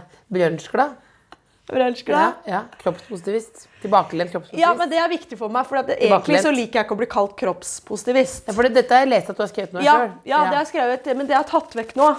Brunsjglad. 1.69 1.87
elsker 1.89 2.13
Vrelsglad. 2.13 2.33
ja. 2.45 2.61
Kroppspositivist. 2.81 3.67
Tilbakelent 3.81 4.31
kroppspositivist. 4.31 4.65
Ja, 4.67 4.73
men 4.73 4.89
det 4.89 4.97
er 4.97 5.09
viktig 5.09 5.37
for 5.37 5.49
meg, 5.53 5.67
for 5.69 5.77
egentlig 5.83 6.41
så 6.41 6.51
liker 6.53 6.79
jeg 6.81 6.87
ikke 6.87 6.97
å 6.97 7.01
bli 7.01 7.09
kalt 7.09 7.35
kroppspositivist. 7.39 8.47
Ja, 8.49 8.55
for 8.57 8.69
dette 8.69 8.95
har 8.95 9.05
jeg 9.05 9.11
lest 9.13 9.29
at 9.29 9.37
du 9.37 9.43
har 9.43 9.51
skrevet 9.51 9.73
noe 9.77 9.85
Ja, 9.85 9.97
sjøl. 9.99 10.11
ja, 10.25 10.41
det 10.49 10.55
har 10.55 10.63
jeg 10.65 10.71
skrevet, 10.73 11.11
men 11.15 11.29
det 11.29 11.37
har 11.37 11.45
jeg 11.45 11.51
tatt 11.53 11.77
vekk 11.79 11.95
nå. 11.99 12.09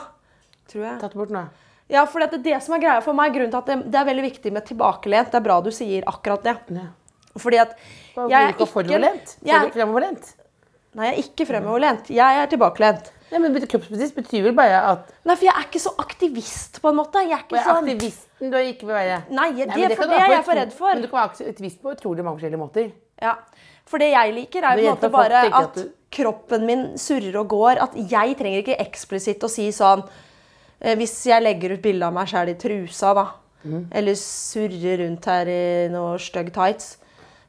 Tror 0.71 0.87
jeg. 0.87 1.01
Tatt 1.03 1.15
bort 1.19 1.35
nå. 1.35 1.45
Ja, 1.91 2.05
for 2.07 2.23
det 2.23 2.39
er 2.39 2.43
det 2.45 2.63
som 2.63 2.77
er 2.77 2.83
greia 2.85 3.03
for 3.03 3.19
meg. 3.19 3.35
Grunnen 3.35 3.51
til 3.51 3.59
at 3.59 3.67
det, 3.67 3.79
det 3.91 3.99
er 3.99 4.07
veldig 4.07 4.27
viktig 4.29 4.53
med 4.55 4.67
tilbakelent. 4.69 5.33
Det 5.33 5.41
er 5.41 5.47
bra 5.47 5.61
du 5.61 5.73
sier 5.75 6.07
akkurat 6.07 6.45
det. 6.47 6.55
Ja. 6.77 6.87
Fordi 7.39 7.59
at 7.63 7.75
jeg 8.31 8.37
er 8.37 8.53
ikke 8.55 8.67
jeg, 8.87 9.73
Fremoverlent? 9.75 10.35
Nei, 10.95 11.07
jeg 11.07 11.15
er 11.15 11.23
ikke 11.23 11.47
fremoverlent. 11.47 12.09
Jeg 12.11 12.39
er 12.43 12.51
tilbakelent. 12.51 13.11
Ja, 13.31 13.39
men 13.39 13.55
kroppspositivist 13.55 14.17
betyr 14.17 14.43
vel 14.49 14.57
bare 14.59 14.79
at 14.89 15.11
Nei, 15.29 15.37
for 15.37 15.47
jeg 15.47 15.55
er 15.55 15.67
ikke 15.69 15.83
så 15.83 15.93
aktivist, 16.03 16.81
på 16.83 16.91
en 16.91 16.99
måte. 16.99 17.23
Jeg 17.23 17.37
er 17.37 17.45
ikke 17.45 17.63
sånn 17.63 17.85
aktivisten 17.85 18.51
du 18.51 18.57
ikke 18.59 18.89
vil 18.89 18.97
være. 18.97 19.21
Nei, 19.31 19.49
det, 19.55 19.69
men 19.71 19.95
for 19.95 20.11
det 20.11 20.19
er 20.19 20.35
jeg 20.35 20.45
for 20.49 20.59
redd 20.59 20.75
for. 20.75 20.95
Men 20.97 21.05
du 21.05 21.11
kan 21.13 21.21
være 21.21 21.53
aktivist 21.53 21.81
på 21.83 21.95
utrolig 21.95 22.27
mange 22.27 22.41
forskjellige 22.41 22.63
måter. 22.63 22.91
Ja. 23.23 23.37
For 23.91 24.03
det 24.03 24.11
jeg 24.13 24.35
liker, 24.35 24.67
er 24.67 24.81
jo 24.81 24.83
på 24.83 24.91
en 24.91 24.97
måte 24.97 25.13
bare 25.15 25.45
at, 25.47 25.57
at 25.61 25.79
du- 25.79 25.91
kroppen 26.11 26.67
min 26.67 26.85
surrer 26.99 27.39
og 27.39 27.49
går. 27.55 27.83
At 27.87 27.95
jeg 27.95 28.37
trenger 28.39 28.65
ikke 28.65 28.79
eksplisitt 28.83 29.45
å 29.47 29.51
si 29.51 29.69
sånn 29.75 30.03
eh, 30.81 30.97
Hvis 30.99 31.15
jeg 31.31 31.45
legger 31.45 31.77
ut 31.77 31.85
bilde 31.85 32.07
av 32.09 32.17
meg 32.17 32.31
sjæl 32.31 32.51
i 32.51 32.59
trusa, 32.59 33.15
da, 33.15 33.27
mm. 33.63 33.83
eller 34.01 34.19
surrer 34.19 35.05
rundt 35.05 35.31
her 35.31 35.51
i 35.51 35.63
noe 35.93 36.17
stygg 36.23 36.51
tights, 36.55 36.97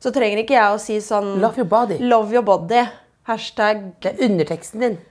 så 0.02 0.14
trenger 0.14 0.44
ikke 0.44 0.58
jeg 0.58 0.76
å 0.76 0.82
si 0.82 0.98
sånn 1.02 1.40
Love 1.42 1.62
your 1.62 1.70
body. 1.70 1.98
Love 2.02 2.38
your 2.38 2.46
body. 2.46 2.86
Hashtag 3.30 3.84
Det 4.02 4.16
er 4.16 4.28
underteksten 4.30 4.86
din. 4.86 5.02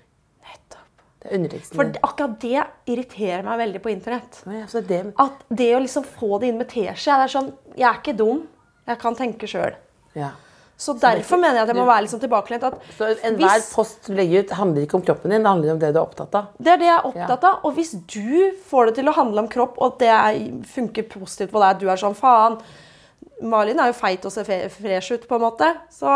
Det 1.21 1.61
For 1.69 1.91
akkurat 2.07 2.37
det 2.41 2.63
irriterer 2.89 3.43
meg 3.45 3.59
veldig 3.61 3.81
på 3.85 3.91
internett. 3.93 4.39
Ja, 4.49 4.65
det 4.73 4.87
det. 4.89 5.01
At 5.21 5.43
det 5.53 5.73
å 5.77 5.81
liksom 5.83 6.07
få 6.09 6.39
det 6.41 6.49
inn 6.49 6.61
med 6.61 6.71
teskje 6.73 7.19
det 7.21 7.27
er 7.27 7.35
sånn, 7.35 7.51
Jeg 7.77 7.89
er 7.91 7.99
ikke 8.01 8.17
dum. 8.17 8.47
Jeg 8.89 8.99
kan 9.03 9.19
tenke 9.19 9.51
sjøl. 9.51 9.77
Ja. 10.17 10.33
Så 10.81 10.95
derfor 10.97 11.37
mener 11.37 11.59
jeg 11.59 11.67
at 11.67 11.71
jeg 11.75 11.77
må 11.77 11.85
være 11.85 12.07
liksom 12.07 12.21
tilbakelent. 12.23 12.63
At 12.65 12.93
Så 12.97 13.11
enhver 13.29 13.59
hvis, 13.59 13.69
post 13.75 14.07
du 14.07 14.15
legger 14.17 14.47
ut, 14.47 14.55
handler 14.57 14.87
ikke 14.87 14.97
om 14.97 15.03
kroppen 15.05 15.35
din, 15.35 15.45
det 15.45 15.51
handler 15.51 15.75
om 15.75 15.83
det 15.83 15.91
du 15.93 15.99
er 15.99 16.07
opptatt 16.07 16.39
av. 16.39 16.47
det 16.57 16.73
er 16.73 16.81
det 16.81 16.89
jeg 16.89 16.97
er 16.97 17.09
opptatt 17.11 17.45
av. 17.45 17.59
Og 17.69 17.75
hvis 17.77 17.93
du 18.15 18.57
får 18.71 18.89
det 18.89 18.95
til 18.97 19.11
å 19.13 19.17
handle 19.19 19.45
om 19.45 19.51
kropp, 19.53 19.77
og 19.77 19.99
det 20.01 20.09
er, 20.09 20.39
funker 20.73 21.05
positivt 21.11 21.53
på 21.53 21.61
deg, 21.61 21.83
du 21.83 21.91
er 21.93 22.01
sånn 22.01 22.17
faen 22.17 22.57
Malin 23.41 23.79
er 23.81 23.89
jo 23.89 23.97
feit 23.97 24.25
og 24.29 24.33
ser 24.33 24.49
fresh 24.73 25.15
ut, 25.15 25.27
på 25.29 25.37
en 25.37 25.45
måte. 25.45 25.69
Så 25.93 26.09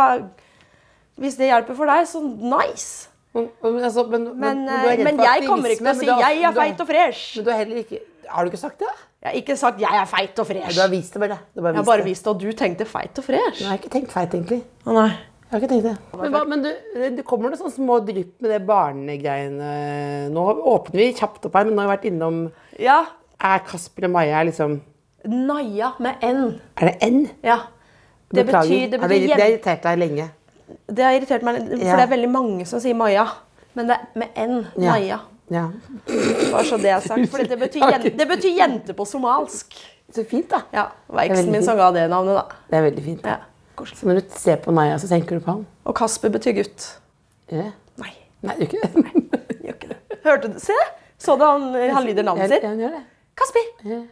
hvis 1.21 1.37
det 1.41 1.49
hjelper 1.49 1.77
for 1.77 1.89
deg, 1.89 2.09
så 2.09 2.21
nice. 2.25 3.11
Men, 3.35 3.49
men, 3.63 3.83
altså, 3.83 4.05
men, 4.07 4.29
Men, 4.39 4.61
er 4.71 4.93
eh, 4.95 5.01
men 5.03 5.19
jeg 5.19 5.47
kommer 5.49 5.73
ikke 5.75 5.83
til 5.83 5.91
å 5.91 5.99
si 5.99 6.07
har- 6.07 6.21
'jeg 6.23 6.43
er 6.43 6.53
feit 6.55 6.81
og 6.81 6.89
fresh'. 6.89 7.37
Men 7.37 7.45
du 7.45 7.51
har 7.51 7.59
heller 7.59 7.77
ikke 7.83 7.99
Har 8.29 8.45
du 8.45 8.51
ikke 8.51 8.61
sagt 8.61 8.79
det? 8.79 8.93
Jeg 9.23 9.31
har 9.31 9.37
ikke 9.43 9.57
sagt 9.59 9.79
'jeg 9.81 9.95
er 10.01 10.07
feit 10.07 10.39
og 10.39 10.47
Du 10.49 10.81
har 10.81 10.89
vist 10.89 11.13
det 11.13 11.21
bare. 11.21 11.39
Du 11.55 11.61
har 11.61 11.73
Jeg 11.73 11.77
har 11.77 11.85
bare 11.85 12.05
vist 12.05 12.25
det, 12.25 12.31
og 12.31 12.41
du 12.41 12.53
tenkte 12.53 12.87
feit 12.87 13.19
og 13.19 13.25
fresh. 13.25 13.61
Jeg 13.61 13.69
har 13.69 13.79
ikke 13.79 13.91
tenkt 13.91 14.13
feit, 14.13 14.31
egentlig. 14.31 14.63
Å 14.87 14.93
nei. 14.95 15.09
Jeg 15.11 15.51
har 15.51 15.61
ikke 15.61 15.69
tenkt 15.69 15.83
det. 15.85 15.99
Men, 16.19 16.33
hva, 16.33 16.45
men 16.49 16.63
du, 16.63 16.71
det 17.17 17.25
kommer 17.25 17.51
noen 17.51 17.59
sånne 17.59 17.75
små 17.75 17.99
drypp 18.07 18.41
med 18.41 18.51
det 18.51 18.67
barnegreiene. 18.67 20.31
Nå 20.31 20.63
åpner 20.65 20.97
vi 20.97 21.13
kjapt 21.13 21.45
opp 21.47 21.55
her, 21.55 21.65
men 21.65 21.75
nå 21.75 21.83
har 21.83 21.89
vi 21.89 21.97
vært 21.97 22.13
innom 22.13 22.53
Ja. 22.79 23.05
Er 23.41 23.59
Kasper 23.59 24.05
og 24.05 24.11
Maja 24.11 24.45
liksom 24.45 24.81
Naja 25.25 25.93
med 25.99 26.17
N. 26.23 26.61
Er 26.77 26.87
det 26.87 26.97
N? 27.03 27.31
Ja. 27.43 27.61
Det 28.33 28.47
Beklager. 28.47 28.69
betyr, 28.69 28.91
det 28.91 29.01
betyr 29.01 29.31
har 29.35 29.49
irritert 29.49 29.83
deg 29.83 29.99
lenge. 29.99 30.31
Det 30.89 31.05
har 31.05 31.13
irritert 31.19 31.43
meg, 31.45 31.57
for 31.69 31.77
Ja. 31.85 31.97
det 31.97 32.03
er 32.07 32.11
veldig 32.17 32.31
mange 32.31 32.67
som 32.67 32.81
sier 32.81 32.95
Maja. 32.97 33.27
Men 33.75 33.87
det 33.91 33.97
er 33.97 34.19
med 34.19 34.29
N. 34.37 34.67
Maja. 34.79 35.19
Ja. 35.53 35.65
Bare 36.53 36.65
så 36.65 36.79
det 36.81 36.91
er 36.95 37.01
sagt. 37.05 37.29
For 37.31 37.39
det 37.45 37.59
betyr, 37.61 37.83
jen, 37.91 38.03
det 38.17 38.29
betyr 38.29 38.55
jente 38.57 38.95
på 38.97 39.05
somalsk. 39.07 39.75
Så 40.15 40.25
fint, 40.29 40.49
da. 40.49 40.63
Ja, 40.73 40.87
Det 41.09 41.15
var 41.17 41.23
eksen 41.29 41.51
min 41.53 41.63
som 41.67 41.77
ga 41.77 41.91
det 41.93 42.09
navnet, 42.11 42.37
da. 42.39 42.45
Det 42.71 42.79
er 42.79 42.83
veldig 42.91 43.05
fint. 43.05 43.25
Ja. 43.27 43.37
Så 43.85 44.07
når 44.07 44.21
du 44.23 44.35
ser 44.39 44.57
på 44.63 44.73
Maja, 44.73 44.97
så 45.03 45.09
tenker 45.11 45.37
du 45.39 45.45
på 45.45 45.51
han? 45.51 45.67
Og 45.85 45.95
Kasper 45.99 46.31
betyr 46.31 46.55
gutt. 46.63 46.87
Gjør 47.51 47.65
det? 47.65 47.73
Nei, 47.99 48.13
Nei, 48.43 48.55
gjør 48.55 48.69
ikke 48.69 48.81
det. 48.81 48.91
gjør 49.65 49.75
ikke 49.75 49.89
det. 49.91 49.99
Hørte 50.25 50.53
du? 50.55 50.61
Se! 50.63 50.77
Så 51.19 51.35
du 51.39 51.45
han, 51.45 51.75
han 51.75 52.05
lyder 52.07 52.23
navnet 52.25 52.47
Ja, 52.49 52.55
sitt? 52.55 52.63
ja, 52.63 52.69
han 52.69 52.79
gjør 52.79 52.95
det. 52.95 53.03
Kasper! 53.37 54.07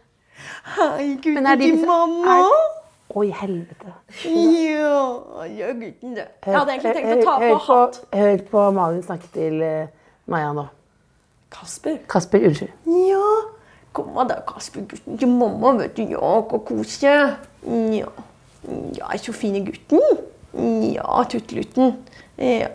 Hei, 0.75 1.07
gutten 1.23 1.85
mamma. 1.87 2.37
er 2.37 2.72
liksom- 3.09 3.15
Oi, 3.15 3.29
helvete. 3.31 3.93
Ja, 4.23 5.45
gjør 5.45 5.73
gutten 5.79 6.15
det. 6.15 6.27
Jeg 6.45 6.55
hadde 6.55 6.71
egentlig 6.71 6.93
tenkt 6.95 7.21
å 7.21 7.23
ta 7.23 7.39
på 7.39 7.59
hatt. 7.67 7.99
Hør 8.13 8.37
på 8.49 8.73
Malin 8.73 9.03
snakke 9.03 9.27
til 9.33 9.61
eh, 9.61 9.87
Maja 10.27 10.53
nå. 10.53 10.67
Kasper? 11.51 11.99
Kasper, 12.07 12.39
unnskyld. 12.47 12.71
Ja. 12.85 13.51
Kom 13.93 14.15
da, 14.27 14.39
Kasper, 14.47 14.81
gutten 14.81 15.17
til 15.19 15.27
mamma, 15.27 15.75
vet 15.77 15.95
du. 15.95 16.03
Ja, 16.09 16.41
hva 16.41 16.59
kose. 16.65 17.03
Ja. 17.67 18.09
Ja, 18.97 19.17
så 19.17 19.25
så 19.25 19.33
fine 19.33 19.65
gutten. 19.65 20.01
Ja, 20.93 21.23
tuttelutten. 21.29 21.97
Ja. 22.37 22.69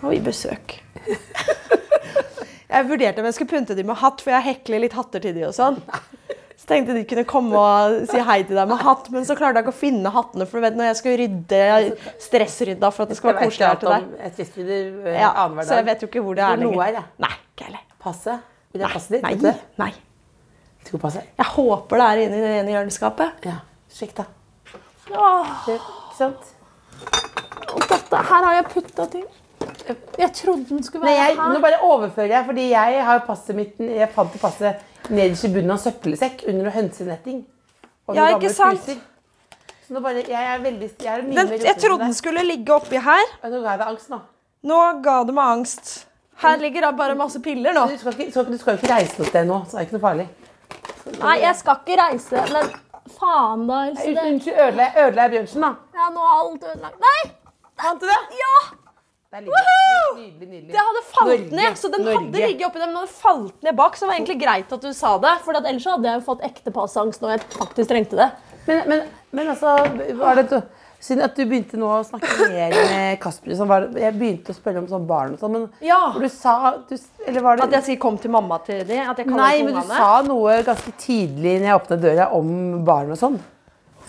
Har 0.00 0.10
vi 0.10 0.20
besøk. 0.20 0.78
Jeg 2.72 2.88
vurderte 2.88 3.20
om 3.20 3.26
jeg 3.28 3.34
skulle 3.36 3.50
pynte 3.50 3.74
dem 3.76 3.86
med 3.90 3.98
hatt, 4.00 4.22
for 4.24 4.32
jeg 4.32 4.46
hekler 4.46 4.80
litt 4.80 4.94
hatter 4.96 5.20
til 5.20 5.34
dem 5.36 5.44
og 5.50 5.52
sånn. 5.52 5.76
Tenkte 6.72 6.94
de 6.96 7.02
kunne 7.10 7.24
komme 7.28 7.60
og 7.60 7.96
si 8.08 8.20
hei 8.24 8.38
til 8.48 8.56
deg 8.56 8.70
med 8.70 8.80
hatt, 8.80 9.10
men 9.12 9.26
så 9.28 9.36
klarte 9.38 9.60
jeg 9.60 9.66
ikke 9.66 9.74
å 9.74 9.80
finne 9.82 10.12
hattene. 10.14 10.46
For 10.48 10.58
du 10.58 10.64
vet, 10.66 10.78
når 10.78 10.88
jeg 10.90 10.98
skal 11.02 11.16
rydde, 11.20 11.60
stressrydda 12.26 12.90
for 12.94 13.04
at 13.04 13.12
det 13.12 13.18
skal 13.18 13.32
være 13.34 13.44
koselig 13.50 13.66
her 13.68 13.80
til 13.82 13.92
deg. 13.92 14.06
Visstrydder 14.38 15.10
eh, 15.12 15.18
Ja, 15.20 15.32
annenhver 15.44 15.66
dag. 15.66 15.68
så 15.68 15.80
jeg 15.82 15.88
vet 15.90 16.02
jo 16.06 16.08
ikke 16.10 16.22
hvor 16.24 16.38
det 16.38 16.46
er 16.48 16.62
noe 16.62 16.72
lenger. 16.80 17.02
er. 17.02 17.10
Nei, 17.26 17.32
ikke 17.52 17.68
heller. 17.68 17.84
Passet? 18.02 18.48
Vil 18.72 18.80
det 18.82 18.88
passe 18.88 19.12
passet 19.12 19.12
ditt? 19.20 19.76
Nei, 19.78 19.84
nei. 19.84 19.92
Passet? 21.02 21.28
Jeg 21.38 21.46
håper 21.52 22.00
det 22.02 22.06
er 22.08 22.22
inni 22.24 22.40
det 22.42 22.54
ene 22.62 22.72
hjørneskapet. 22.74 23.44
Ja. 23.46 23.58
Sjekk, 23.92 24.16
da. 24.22 24.24
Åh, 25.12 25.52
Ikke 25.68 26.16
sant? 26.16 26.48
og 27.72 27.84
dette, 27.88 28.18
her 28.28 28.44
har 28.48 28.54
jeg 28.58 28.66
putta 28.72 29.06
ting. 29.12 29.28
Jeg 30.18 30.30
trodde 30.36 30.64
den 30.68 30.82
skulle 30.84 31.04
Nei, 31.06 31.14
være 31.16 31.36
her. 31.36 31.52
nå 31.54 31.60
bare 31.62 31.78
overfører 31.86 32.32
jeg, 32.34 32.46
fordi 32.48 32.64
jeg 32.72 33.04
har 33.06 33.20
passet 33.26 33.56
mitt 33.56 33.78
Jeg 33.80 34.08
fant 34.14 34.34
passet 34.42 34.80
nederst 35.10 35.44
i 35.44 35.48
bunnen 35.54 35.70
av 35.74 35.78
en 35.78 35.82
søppelsekk 35.86 36.44
under 36.52 36.70
hønsenetting. 36.70 37.42
Ja, 38.14 38.28
ikke 38.36 38.52
sant? 38.54 38.84
Så 39.86 39.94
nå 39.96 40.00
bare, 40.04 40.22
jeg 40.28 40.46
er 40.54 40.60
veldig 40.62 40.88
jeg 41.02 41.10
er 41.10 41.22
mye 41.26 41.34
Den, 41.36 41.48
mer 41.50 41.64
jeg 41.66 41.76
trodde 41.82 42.04
den 42.04 42.14
skulle 42.14 42.44
ligge 42.46 42.74
oppi 42.74 43.00
her. 43.02 43.24
Nå 43.42 43.60
ga 43.62 43.74
jeg 43.74 43.82
deg 43.82 43.88
angst, 43.88 44.08
nå. 44.12 44.20
Nå 44.70 44.78
ga 45.02 45.16
det 45.26 45.34
meg 45.34 45.56
angst. 45.56 45.92
Her 46.42 46.56
ligger 46.58 46.86
det 46.86 46.92
bare 46.98 47.14
masse 47.18 47.40
piller 47.42 47.74
nå. 47.76 47.86
Du 47.90 47.98
skal, 47.98 48.14
ikke, 48.18 48.44
du 48.50 48.58
skal 48.58 48.78
ikke 48.78 48.90
reise 48.94 49.18
noe 49.18 49.28
sted 49.28 49.46
nå, 49.46 49.58
så 49.66 49.76
det 49.76 49.82
er 49.82 49.88
ikke 49.88 49.98
noe 49.98 50.04
farlig. 50.06 50.28
Nei, 51.18 51.36
jeg 51.42 51.58
skal 51.58 51.80
ikke 51.82 51.98
reise, 52.00 52.44
men 52.54 52.70
faen 53.18 53.66
da. 53.68 53.80
Unnskyld, 53.90 54.56
ødela 54.56 54.88
jeg- 55.26 55.30
Bjørnsen, 55.34 55.66
da? 55.66 55.74
ja, 55.98 56.08
nå 56.14 56.22
er 56.28 56.38
alt 56.40 56.64
ødelagt. 56.72 56.98
Nei! 57.02 57.32
Fant 57.82 58.00
du 58.00 58.06
det? 58.06 58.20
Ja! 58.38 58.54
Det 59.32 59.38
er 59.40 59.46
Woohoo! 59.48 60.16
nydelig. 60.18 60.48
nydelig. 60.50 60.72
Det 60.74 60.82
hadde 60.84 61.02
falt 61.08 61.30
Norge, 61.30 61.56
ned, 61.56 61.76
så 61.80 61.88
den 61.88 62.04
hadde 62.04 62.40
ligget 62.42 62.66
oppi 62.66 62.80
der, 62.82 62.84
men 62.90 62.92
den 62.92 63.00
hadde 63.00 63.14
falt 63.16 63.62
ned 63.64 63.76
bak, 63.78 63.94
så 63.96 64.04
det 64.04 64.10
var 64.10 64.18
egentlig 64.18 64.40
greit 64.42 64.74
at 64.76 64.82
du 64.84 64.90
sa 64.92 65.12
det. 65.22 65.32
For 65.46 65.56
ellers 65.56 65.86
hadde 65.88 66.10
jeg 66.10 66.18
jo 66.18 66.24
fått 66.26 66.42
ekte 66.50 66.72
passangst 66.74 67.22
når 67.24 67.32
jeg 67.32 67.44
faktisk 67.54 67.92
trengte 67.94 68.18
det. 68.18 68.26
Men, 68.66 68.82
men, 68.90 69.06
men 69.32 69.48
altså, 69.54 69.72
var 70.20 70.36
det, 70.36 70.58
siden 71.00 71.24
at 71.24 71.32
du 71.40 71.46
begynte 71.48 71.80
nå 71.80 71.88
å 71.96 72.02
snakke 72.04 72.50
mer 72.52 72.76
med 72.76 73.22
Kasper, 73.22 73.54
det, 73.54 74.02
jeg 74.04 74.16
begynte 74.20 74.52
å 74.52 74.58
spørre 74.58 74.82
om 74.82 74.90
sånn 74.90 75.08
barn 75.08 75.32
og 75.32 75.40
sånn, 75.40 75.56
men 75.56 75.64
Ja. 75.88 76.02
du 76.12 76.28
sa 76.28 76.74
du, 76.76 76.92
Eller 77.24 77.46
var 77.48 77.56
det 77.56 77.64
At 77.70 77.78
jeg 77.78 77.84
sier 77.88 78.02
'kom 78.04 78.20
til 78.20 78.30
mamma' 78.36 78.60
til 78.66 78.84
de? 78.84 78.98
At 79.00 79.16
jeg 79.16 79.26
kaller 79.26 79.42
Nei, 79.42 79.62
men 79.62 79.80
du 79.80 79.88
sa 79.88 80.20
noe 80.28 80.60
ganske 80.62 80.92
tidlig 80.98 81.56
når 81.56 81.66
jeg 81.72 81.80
åpna 81.80 82.00
døra 82.04 82.28
om 82.36 82.84
barn 82.84 83.10
og 83.10 83.16
sånn. 83.16 83.40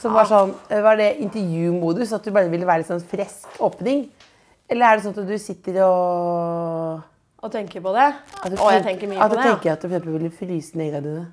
Som 0.04 0.14
var 0.14 0.26
sånn, 0.26 0.54
var 0.70 0.98
det 0.98 1.16
intervjumodus? 1.24 2.12
At 2.12 2.24
du 2.24 2.32
bare 2.32 2.50
ville 2.50 2.66
være 2.66 2.84
litt 2.84 2.92
sånn 2.92 3.02
fresk 3.02 3.48
åpning? 3.64 4.10
Eller 4.72 4.86
er 4.94 4.98
det 4.98 5.04
sånn 5.06 5.16
at 5.18 5.28
du 5.28 5.38
sitter 5.42 5.80
og 5.84 7.02
Og 7.44 7.52
tenker 7.52 7.82
på 7.84 7.92
det? 7.96 8.10
at 8.44 8.52
du, 8.52 8.58
Å, 8.58 8.70
jeg 8.72 8.84
tenker 8.86 9.10
mye 9.12 9.20
at 9.20 9.30
på 9.32 9.36
du 9.36 9.40
det. 9.42 9.46
Ja. 9.46 9.54
tenker 9.56 9.72
at 9.74 9.82
du 9.82 9.88
for 9.88 9.96
eksempel 9.98 10.18
ville 10.18 10.32
fryse 10.38 10.78
ned 10.80 11.00
dine? 11.04 11.26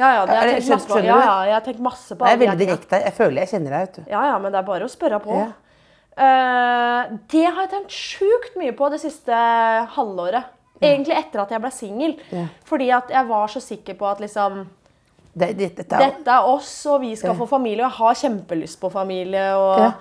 Ja, 0.00 0.08
ja, 0.16 0.20
det 0.26 0.36
jeg 0.38 0.62
tenkt 0.62 0.70
masse 0.72 0.88
på. 0.88 1.00
Ja, 1.04 1.16
du? 1.18 1.24
ja, 1.26 1.34
jeg 1.50 1.64
tenkt 1.66 1.80
masse 1.84 2.16
på 2.16 2.24
Det 2.24 2.32
er 2.32 2.38
veldig 2.40 2.60
direkte. 2.66 3.00
Jeg 3.04 3.12
føler 3.18 3.42
jeg 3.44 3.50
kjenner 3.50 3.74
deg. 3.74 3.80
vet 3.88 3.98
du. 3.98 4.02
Ja, 4.14 4.22
ja, 4.30 4.38
men 4.40 4.52
det 4.54 4.58
er 4.62 4.68
bare 4.70 4.86
å 4.86 4.92
spørre 4.92 5.18
på. 5.20 5.36
Ja. 5.36 5.50
Uh, 6.20 7.18
det 7.32 7.44
har 7.46 7.60
jeg 7.66 7.70
tenkt 7.74 7.94
sjukt 7.94 8.56
mye 8.60 8.72
på 8.76 8.88
det 8.92 9.00
siste 9.02 9.36
halvåret. 9.94 10.48
Egentlig 10.80 11.12
etter 11.18 11.42
at 11.42 11.50
jeg 11.52 11.60
ble 11.60 11.70
singel. 11.76 12.14
Ja. 12.32 12.46
Fordi 12.64 12.88
at 12.96 13.10
jeg 13.12 13.28
var 13.28 13.52
så 13.52 13.60
sikker 13.60 13.98
på 14.00 14.06
at 14.08 14.22
liksom 14.24 14.62
Det, 15.34 15.52
det, 15.58 15.68
dette 15.76 15.94
er, 16.00 16.06
Dette 16.16 16.32
er 16.32 16.48
oss, 16.48 16.70
og 16.90 17.02
vi 17.04 17.12
skal 17.16 17.36
få 17.36 17.46
familie. 17.46 17.84
Og 17.84 17.90
jeg 17.90 17.98
har 18.00 18.16
kjempelyst 18.24 18.80
på 18.80 18.90
familie. 18.90 19.44
Og 19.60 19.84
Ja. 19.84 19.92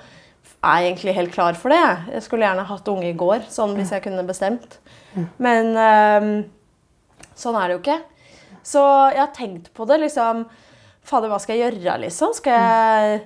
Er 0.60 0.86
egentlig 0.86 1.16
helt 1.16 1.34
klar 1.34 1.58
for 1.58 1.72
det. 1.72 1.82
Jeg 2.14 2.24
skulle 2.26 2.46
gjerne 2.46 2.68
hatt 2.68 2.88
unge 2.92 3.10
i 3.10 3.18
går, 3.18 3.46
sånn 3.52 3.76
hvis 3.78 3.94
jeg 3.96 4.04
kunne 4.04 4.26
bestemt. 4.28 4.80
Men 5.42 5.72
ehm, 5.80 6.32
sånn 7.38 7.58
er 7.60 7.70
det 7.70 7.78
jo 7.78 7.82
ikke. 7.84 8.00
Så 8.70 8.82
jeg 9.14 9.22
har 9.22 9.32
tenkt 9.36 9.72
på 9.74 9.88
det, 9.90 10.02
liksom 10.04 10.44
Fader, 11.10 11.32
hva 11.32 11.40
skal 11.42 11.58
jeg 11.58 11.72
gjøre, 11.72 11.96
liksom? 12.04 12.36
Skal 12.38 12.60
jeg, 12.60 13.22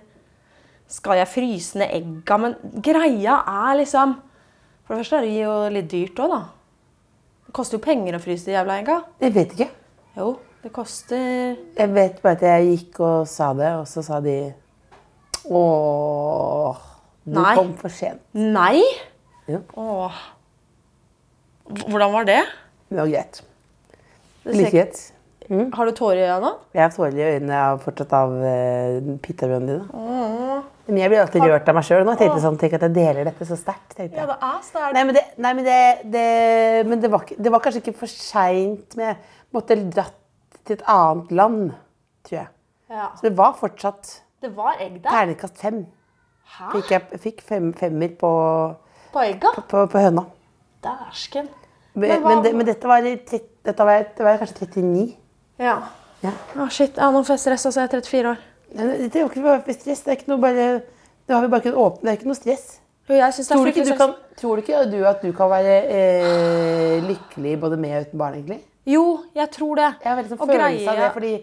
skal 0.93 1.19
jeg 1.19 1.31
fryse 1.31 1.81
ned 1.81 1.91
egga? 1.97 2.37
Men 2.39 2.53
greia 2.85 3.41
er 3.41 3.79
liksom 3.81 4.13
For 4.85 4.93
det 4.93 5.01
første 5.01 5.19
er 5.19 5.25
det 5.25 5.33
jo 5.41 5.55
litt 5.73 5.89
dyrt 5.91 6.21
òg, 6.23 6.31
da. 6.31 6.41
Det 7.47 7.55
koster 7.57 7.79
jo 7.79 7.83
penger 7.83 8.15
å 8.15 8.21
fryse 8.23 8.47
de 8.47 8.55
jævla 8.55 8.79
egga. 8.81 9.01
Jeg 9.23 9.35
vet 9.35 9.57
ikke. 9.57 9.69
Jo, 10.19 10.29
det 10.63 10.71
koster 10.75 11.57
Jeg 11.75 11.91
vet 11.97 12.21
bare 12.23 12.37
at 12.37 12.47
jeg 12.47 12.71
gikk 12.71 13.03
og 13.03 13.27
sa 13.27 13.51
det, 13.57 13.73
og 13.81 13.87
så 13.89 14.05
sa 14.05 14.21
de 14.23 14.37
Åh, 15.43 16.83
du 17.23 17.39
Nei. 17.39 17.55
kom 17.55 17.73
for 17.79 17.93
sent. 17.93 18.21
Nei? 18.35 18.83
Ja. 19.47 19.59
Åh. 19.79 20.21
Hvordan 21.87 22.13
var 22.13 22.27
det? 22.27 22.41
Det 22.89 22.99
var 22.99 23.11
greit. 23.11 23.43
Like 24.45 24.71
greit. 24.71 25.03
Har 25.49 25.85
du 25.85 25.91
tårer 25.95 26.21
i 26.21 26.27
øynene? 26.27 26.51
Jeg 26.73 26.81
har 26.83 26.91
tårer 26.95 27.17
i 27.19 27.25
øynene 27.35 27.59
av, 27.59 27.79
fortsatt 27.83 28.13
av 28.15 28.33
uh, 28.39 29.15
pitabrødene 29.23 29.75
dine. 29.75 30.63
Men 30.87 30.99
jeg 30.99 31.11
blir 31.11 31.21
alltid 31.23 31.45
rørt 31.47 31.69
av 31.71 31.77
meg 31.77 31.87
sjøl. 31.87 32.09
Tenk 32.19 32.39
sånn, 32.43 32.57
tenk 32.59 32.75
at 32.77 32.85
jeg 32.87 32.95
deler 32.95 33.27
dette 33.27 33.47
så 33.47 33.57
sterkt. 33.59 33.95
Ja, 33.99 34.25
det 34.27 34.35
er 34.35 34.59
sterkt. 34.65 34.95
Nei, 34.95 35.03
men, 35.07 35.15
det, 35.15 35.23
nei, 35.39 35.53
men, 35.55 35.67
det, 35.67 35.79
det, 36.11 36.25
men 36.89 37.03
det, 37.03 37.11
var, 37.11 37.23
det 37.27 37.53
var 37.53 37.63
kanskje 37.63 37.83
ikke 37.83 37.95
for 38.03 38.11
seint. 38.11 38.97
Men 38.99 39.13
jeg 39.13 39.19
måtte 39.55 39.79
dratt 39.83 40.19
til 40.63 40.77
et 40.77 40.85
annet 40.91 41.31
land, 41.39 41.61
tror 42.27 42.39
jeg. 42.41 42.51
Ja. 42.93 43.09
Så 43.15 43.27
det 43.27 43.33
var 43.39 43.55
fortsatt 43.59 44.11
Det 44.43 44.51
var 44.55 44.79
egg 44.83 44.99
der. 44.99 45.09
terningkast 45.09 45.59
fem. 45.63 45.83
Hæ? 46.53 46.69
Fikk 46.75 46.91
jeg 46.93 47.19
fikk 47.23 47.41
fem, 47.41 47.71
femmer 47.73 48.11
på, 48.19 48.31
På 49.13 49.23
egga? 49.23 49.51
på, 49.57 49.85
på 49.89 49.99
høna. 50.03 50.25
Dæsken. 50.83 51.47
Men, 51.95 52.09
Men 52.09 52.21
hva- 52.23 52.29
men, 52.35 52.43
det, 52.43 52.55
men 52.55 52.65
dette, 52.65 52.87
var, 52.89 53.05
i 53.05 53.15
dette 53.23 53.85
var, 53.85 54.05
det 54.17 54.25
var 54.25 54.37
kanskje 54.41 54.67
39. 54.67 55.15
Ja. 55.61 55.75
Ja. 56.23 56.31
Å, 56.57 56.67
shit. 56.71 56.97
Ja, 56.97 57.09
nå 57.13 57.21
får 57.25 57.35
jeg 57.37 57.43
stress, 57.45 57.65
altså. 57.69 57.81
Jeg 57.83 57.89
er 57.89 58.01
34 58.01 58.29
år. 58.33 58.43
Nei, 58.73 58.85
Det 59.07 59.15
er 59.15 59.25
jo 59.25 59.29
ikke 59.29 59.43
bare 59.45 59.75
stress. 59.75 60.01
Det 60.05 60.11
er 60.13 60.17
ikke 60.19 60.31
noe 60.33 60.41
bare 60.41 60.67
Det 61.27 61.35
har 61.35 61.41
vi 61.45 61.51
bare 61.53 61.61
kunnet 61.65 61.77
åpne. 61.77 62.03
Det 62.07 62.11
er 62.13 62.17
ikke 62.19 62.31
noe 62.31 62.39
stress. 62.39 62.65
Jo, 63.09 63.15
jeg 63.19 63.33
synes 63.35 63.47
det 63.47 63.53
er 63.53 63.57
Tror 63.57 63.65
du 63.65 63.69
ikke 63.69 63.83
fryktelig 63.83 63.97
du 63.97 63.99
kan, 63.99 64.13
tror 64.39 64.55
du 64.55 64.61
ikke 64.63 64.83
du 64.91 64.99
at 65.09 65.21
du 65.21 65.31
kan 65.35 65.49
være 65.51 65.73
eh, 65.91 67.01
lykkelig 67.03 67.57
både 67.59 67.77
med 67.79 67.97
og 67.97 68.05
uten 68.07 68.21
barn, 68.21 68.37
egentlig? 68.39 68.59
Jo, 68.87 69.03
jeg 69.35 69.51
tror 69.51 69.75
det. 69.79 69.89
Jeg 70.03 70.09
har 70.09 70.17
veldig 70.19 70.31
sånn 70.31 70.39
Og 70.43 70.49
følelse 70.53 70.89
av 70.93 71.01
det, 71.01 71.09
fordi 71.17 71.33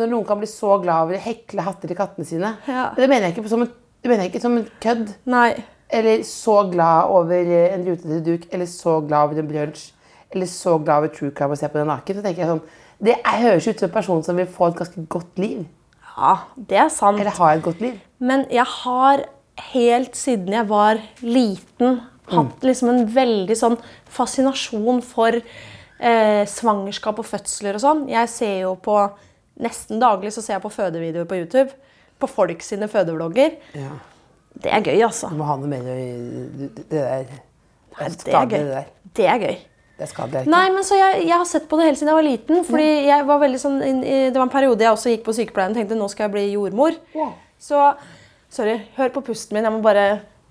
når 0.00 0.08
noen 0.08 0.24
kan 0.28 0.40
bli 0.40 0.48
så 0.48 0.78
glad 0.80 1.04
over 1.06 1.18
å 1.18 1.20
hekle 1.20 1.64
hatter 1.66 1.88
til 1.92 1.98
kattene 1.98 2.24
sine 2.28 2.54
Ja. 2.68 2.86
Det 2.96 3.08
mener 3.12 3.28
jeg 3.28 3.36
ikke 3.36 3.48
som 3.52 3.64
en, 3.66 3.72
det 4.02 4.10
mener 4.10 4.28
ikke 4.28 4.42
som 4.42 4.56
en 4.58 4.68
kødd. 4.82 5.12
Nei. 5.30 5.52
Eller 5.92 6.22
så 6.26 6.62
glad 6.72 7.10
over 7.12 7.50
en 7.62 7.84
rutete 7.86 8.20
duk, 8.24 8.46
eller 8.50 8.66
så 8.66 9.00
glad 9.06 9.28
over 9.28 9.42
en 9.42 9.50
brunsj, 9.50 9.90
eller 10.32 10.48
så 10.48 10.78
glad 10.78 11.02
over 11.02 11.12
true 11.12 11.30
crime 11.36 11.54
og 11.54 11.60
se 11.60 11.68
på 11.68 11.78
den 11.78 11.90
naken. 11.92 12.18
Så 12.18 12.24
tenker 12.24 12.42
jeg 12.44 12.50
sånn, 12.54 12.64
Det 13.02 13.16
høres 13.26 13.66
ut 13.66 13.80
som 13.80 13.88
en 13.88 13.94
person 13.94 14.22
som 14.22 14.36
vil 14.38 14.46
få 14.46 14.68
et 14.70 14.76
ganske 14.78 15.04
godt 15.10 15.38
liv. 15.42 15.64
Ja, 16.16 16.36
det 16.56 16.78
er 16.78 16.88
sant. 16.92 17.18
Eller 17.20 17.34
ha 17.34 17.48
et 17.54 17.62
godt 17.64 17.80
liv. 17.82 17.96
Men 18.22 18.44
jeg 18.50 18.66
har 18.68 19.24
helt 19.72 20.16
siden 20.16 20.54
jeg 20.54 20.68
var 20.68 21.00
liten 21.20 22.00
hatt 22.32 22.64
liksom 22.64 22.92
en 22.92 23.06
veldig 23.10 23.56
sånn 23.58 23.76
fascinasjon 24.12 25.02
for 25.04 25.36
eh, 25.36 26.42
svangerskap 26.48 27.18
og 27.20 27.28
fødsler 27.28 27.78
og 27.78 27.84
sånn. 27.84 28.04
Jeg 28.12 28.30
ser 28.30 28.56
jo 28.64 28.76
på 28.80 28.96
nesten 29.62 30.00
daglig 30.02 30.32
så 30.34 30.44
ser 30.44 30.56
jeg 30.56 30.64
på 30.64 30.72
fødevideoer 30.72 31.28
på 31.28 31.40
YouTube. 31.42 31.74
På 32.22 32.28
folk 32.30 32.62
sine 32.64 32.88
fødevlogger. 32.90 33.58
Ja. 33.78 33.90
Det 34.62 34.70
er 34.70 34.82
gøy, 34.84 35.00
altså. 35.08 35.30
Du 35.32 35.38
må 35.40 35.46
ha 35.48 35.56
noe 35.58 35.68
mer 35.70 35.86
i 35.90 36.08
det 36.70 36.86
der. 36.88 36.88
Det 36.92 37.02
er 37.02 37.26
Det 37.98 38.06
er 38.06 38.16
skadelig, 38.16 38.50
gøy. 38.50 38.64
det 38.64 38.74
der. 38.76 38.88
Det 39.18 39.26
er 39.28 39.38
gøy. 39.42 39.56
Det 39.98 40.04
er 40.06 40.10
skadelig. 40.10 40.46
Nei, 40.52 40.64
men 40.74 40.84
så 40.86 40.96
jeg, 40.98 41.22
jeg 41.26 41.36
har 41.36 41.44
sett 41.48 41.66
på 41.70 41.76
det 41.80 41.86
helt 41.90 41.98
siden 42.00 42.10
jeg 42.12 42.18
var 42.20 42.26
liten. 42.26 42.62
Fordi 42.68 42.88
jeg 43.08 43.26
var 43.28 43.40
veldig 43.42 43.60
sånn, 43.62 43.78
Det 44.02 44.34
var 44.36 44.46
en 44.46 44.52
periode 44.54 44.84
jeg 44.86 44.94
også 44.96 45.12
gikk 45.12 45.24
på 45.26 45.34
sykepleien 45.36 45.74
og 45.74 45.80
tenkte 45.80 45.98
nå 45.98 46.08
skal 46.12 46.28
jeg 46.28 46.34
bli 46.36 46.44
jordmor. 46.54 46.96
Ja. 47.16 47.30
Så 47.60 47.82
Sorry, 48.52 48.74
hør 48.98 49.08
på 49.14 49.22
pusten 49.24 49.56
min. 49.56 49.64
Jeg 49.64 49.72
må 49.72 49.80
bare 49.84 50.06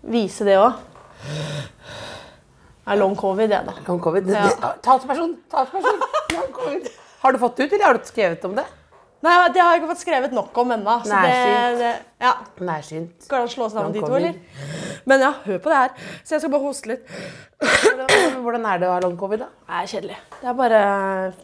vise 0.10 0.46
det 0.48 0.56
òg. 0.58 0.74
Det 2.82 2.96
er 2.96 2.98
long 2.98 3.14
covid, 3.16 3.50
det, 3.52 3.60
da. 3.68 3.76
Long 3.88 4.00
covid. 4.02 4.30
Ja. 4.34 4.72
Talsperson! 4.82 5.36
Talsperson! 5.54 6.00
Long 6.34 6.48
covid. 6.56 6.88
Har 7.22 7.36
du 7.36 7.38
fått 7.44 7.60
det 7.60 7.68
ut, 7.68 7.74
eller 7.78 7.86
har 7.86 8.00
du 8.00 8.08
skrevet 8.10 8.46
om 8.50 8.56
det? 8.58 8.66
Nei, 9.22 9.34
Det 9.54 9.62
har 9.62 9.76
jeg 9.76 9.82
ikke 9.82 9.92
fått 9.92 10.02
skrevet 10.02 10.32
nok 10.34 10.56
om 10.64 10.72
ennå. 10.74 10.96
Så 11.06 11.12
det, 11.14 11.20
Nærsynt. 11.30 11.82
det, 11.82 11.92
ja. 12.26 12.32
Nærsynt. 12.72 13.28
Går 13.30 13.36
det 13.36 13.42
an 13.44 13.50
å 13.50 13.54
slå 13.54 13.68
sammen 13.70 13.94
de 13.94 14.02
to, 14.02 14.16
eller? 14.18 14.40
Men 15.06 15.26
ja, 15.28 15.32
hør 15.46 15.62
på 15.62 15.70
det 15.72 15.78
her. 15.78 15.94
Så 16.24 16.36
jeg 16.36 16.44
skal 16.44 16.54
bare 16.56 16.66
hoste 16.66 16.90
litt. 16.90 17.14
Hvordan, 17.62 18.42
hvordan 18.42 18.66
er 18.72 18.82
det 18.82 18.90
å 18.90 18.96
ha 18.96 19.00
long 19.06 19.16
covid, 19.20 19.44
da? 19.44 19.50
Det 19.70 19.80
er 19.84 19.92
kjedelig. 19.94 20.18
Det 20.40 20.50
er 20.50 20.58
bare, 20.64 20.82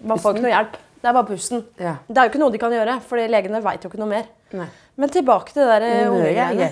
Man 0.01 0.21
får 0.23 0.36
ikke 0.36 0.45
noe 0.47 0.53
hjelp. 0.55 0.78
Det 0.97 1.09
er 1.11 1.17
bare 1.19 1.30
pusten. 1.30 1.65
Ja. 1.78 1.93
Det 2.09 2.17
er 2.17 2.25
jo 2.25 2.34
ikke 2.34 2.41
noe 2.41 2.55
de 2.55 2.61
kan 2.65 2.73
gjøre, 2.73 2.97
for 3.05 3.30
legene 3.38 3.61
veit 3.63 3.86
jo 3.86 3.91
ikke 3.91 4.01
noe 4.01 4.09
mer. 4.15 4.30
Nei. 4.57 4.69
Men 4.97 5.13
tilbake 5.13 5.53
til 5.53 5.61
det 5.61 5.67
der 5.75 5.86
eh, 5.86 6.07
ungegreiene. 6.09 6.71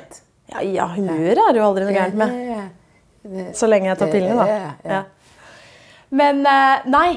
Ja, 0.49 0.61
ja, 0.65 0.87
humøret 0.95 1.41
er 1.41 1.53
det 1.53 1.61
jo 1.61 1.67
aldri 1.67 1.85
noe 1.85 1.93
gærent 1.93 2.17
med. 2.17 2.33
Ja. 2.49 3.45
Så 3.57 3.69
lenge 3.69 3.91
jeg 3.91 3.99
tar 4.01 4.09
pillene, 4.13 4.45
da. 4.85 5.03
Men 6.15 6.41
eh, 6.49 6.87
nei. 6.89 7.09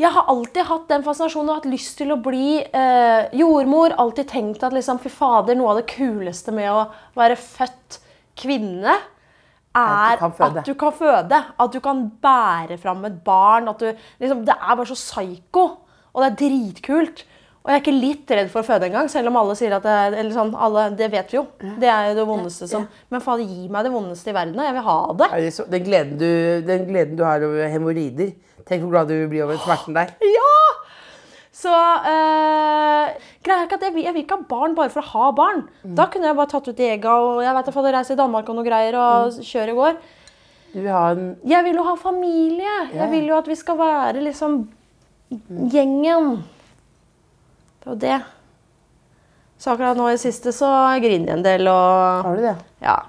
Jeg 0.00 0.10
har 0.10 0.26
alltid 0.30 0.66
hatt 0.66 0.88
den 0.90 1.04
fascinasjonen 1.06 1.52
og 1.52 1.58
hatt 1.60 1.70
lyst 1.70 1.94
til 2.00 2.10
å 2.10 2.18
bli 2.22 2.58
eh, 2.64 3.28
jordmor. 3.38 3.94
Alltid 4.02 4.26
tenkt 4.32 4.64
at 4.66 4.74
liksom, 4.74 4.98
fy 5.02 5.12
fader, 5.12 5.54
noe 5.58 5.70
av 5.70 5.80
det 5.80 5.86
kuleste 5.92 6.54
med 6.54 6.70
å 6.72 6.86
være 7.18 7.38
født 7.38 8.00
kvinne 8.40 8.96
At 9.78 10.16
er 10.18 10.24
du 10.24 10.42
at 10.48 10.58
du 10.66 10.74
kan 10.78 10.94
føde. 10.94 11.38
At 11.62 11.74
du 11.74 11.78
kan 11.84 12.08
bære 12.22 12.78
fram 12.82 13.06
et 13.06 13.20
barn. 13.26 13.70
At 13.70 13.82
du, 13.82 14.02
liksom, 14.22 14.42
det 14.48 14.56
er 14.58 14.74
bare 14.74 14.90
så 14.90 14.98
psyko. 14.98 15.64
Og 16.14 16.22
det 16.22 16.30
er 16.30 16.40
dritkult. 16.42 17.24
Og 17.64 17.70
jeg 17.72 17.78
er 17.78 17.80
ikke 17.80 17.92
litt 17.96 18.32
redd 18.36 18.50
for 18.52 18.60
å 18.60 18.66
føde 18.66 18.84
engang, 18.90 19.06
selv 19.08 19.30
om 19.30 19.38
alle 19.40 19.54
sier 19.56 19.72
at 19.72 19.84
det 19.86 19.92
er 19.96 20.14
eller 20.20 20.34
sånn, 20.36 20.50
alle, 20.52 20.82
Det 20.98 21.06
vet 21.14 21.30
vi 21.32 21.38
jo. 21.38 21.46
Det 21.80 21.88
er 21.88 22.10
jo 22.10 22.16
det 22.18 22.26
vondeste 22.28 22.68
som 22.68 22.84
Men 23.10 23.22
faen, 23.24 23.40
gi 23.48 23.68
meg 23.72 23.86
det 23.86 23.92
vondeste 23.94 24.28
i 24.28 24.34
verden. 24.36 24.60
Jeg 24.68 24.74
vil 24.76 24.84
ha 24.84 24.96
det. 25.16 25.28
Er 25.32 25.40
det 25.40 25.52
så- 25.56 25.70
Den 25.70 25.84
gleden, 25.86 26.18
du, 26.20 26.60
den 26.66 26.84
gleden 26.90 27.16
du 27.16 27.24
har 27.24 27.40
over 27.40 27.68
hemoroider 27.72 28.34
Tenk 28.68 28.82
hvor 28.82 28.90
glad 28.92 29.08
du 29.08 29.28
blir 29.28 29.44
over 29.44 29.56
smerten 29.56 29.94
der. 29.96 30.12
Ja! 30.36 30.52
Så 31.54 31.70
øh, 31.70 33.12
greia 33.46 33.60
er 33.62 33.66
ikke 33.68 33.76
at 33.78 33.82
jeg 33.86 34.04
jeg 34.04 34.12
vil 34.14 34.22
ikke 34.24 34.36
ha 34.36 34.46
barn 34.48 34.74
bare 34.74 34.90
for 34.90 35.00
å 35.00 35.06
ha 35.14 35.30
barn. 35.32 35.68
Da 35.84 36.06
kunne 36.10 36.26
jeg 36.26 36.36
bare 36.36 36.50
tatt 36.50 36.68
ut 36.68 36.80
Ega 36.80 37.12
og 37.16 37.42
jeg 37.44 37.54
vet 37.54 37.66
jeg 37.72 37.94
reist 37.94 38.10
til 38.10 38.16
Danmark 38.18 38.48
og 38.48 38.56
noe 38.56 38.64
greier 38.66 38.96
og 38.98 39.38
kjøre 39.40 39.70
i 39.70 39.78
går. 39.78 39.96
Vil 40.74 40.86
en 40.88 41.36
Jeg 41.46 41.64
vil 41.64 41.76
jo 41.76 41.84
ha 41.84 41.94
familie. 41.96 42.74
Jeg 42.92 43.10
vil 43.10 43.28
jo 43.28 43.36
at 43.38 43.46
vi 43.48 43.54
skal 43.54 43.78
være 43.78 44.20
liksom 44.20 44.68
gjengen. 45.70 46.42
Det 47.84 47.90
var 47.90 47.96
det. 48.00 48.20
Så 49.58 49.70
akkurat 49.70 49.96
nå 49.96 50.10
i 50.10 50.20
siste 50.20 50.52
så 50.52 50.68
griner 51.00 51.30
jeg 51.30 51.38
en 51.38 51.44
del 51.44 51.68
og 51.70 52.24
Har 52.26 52.36
du 52.38 52.42
det? 52.42 52.56
ja. 52.84 53.00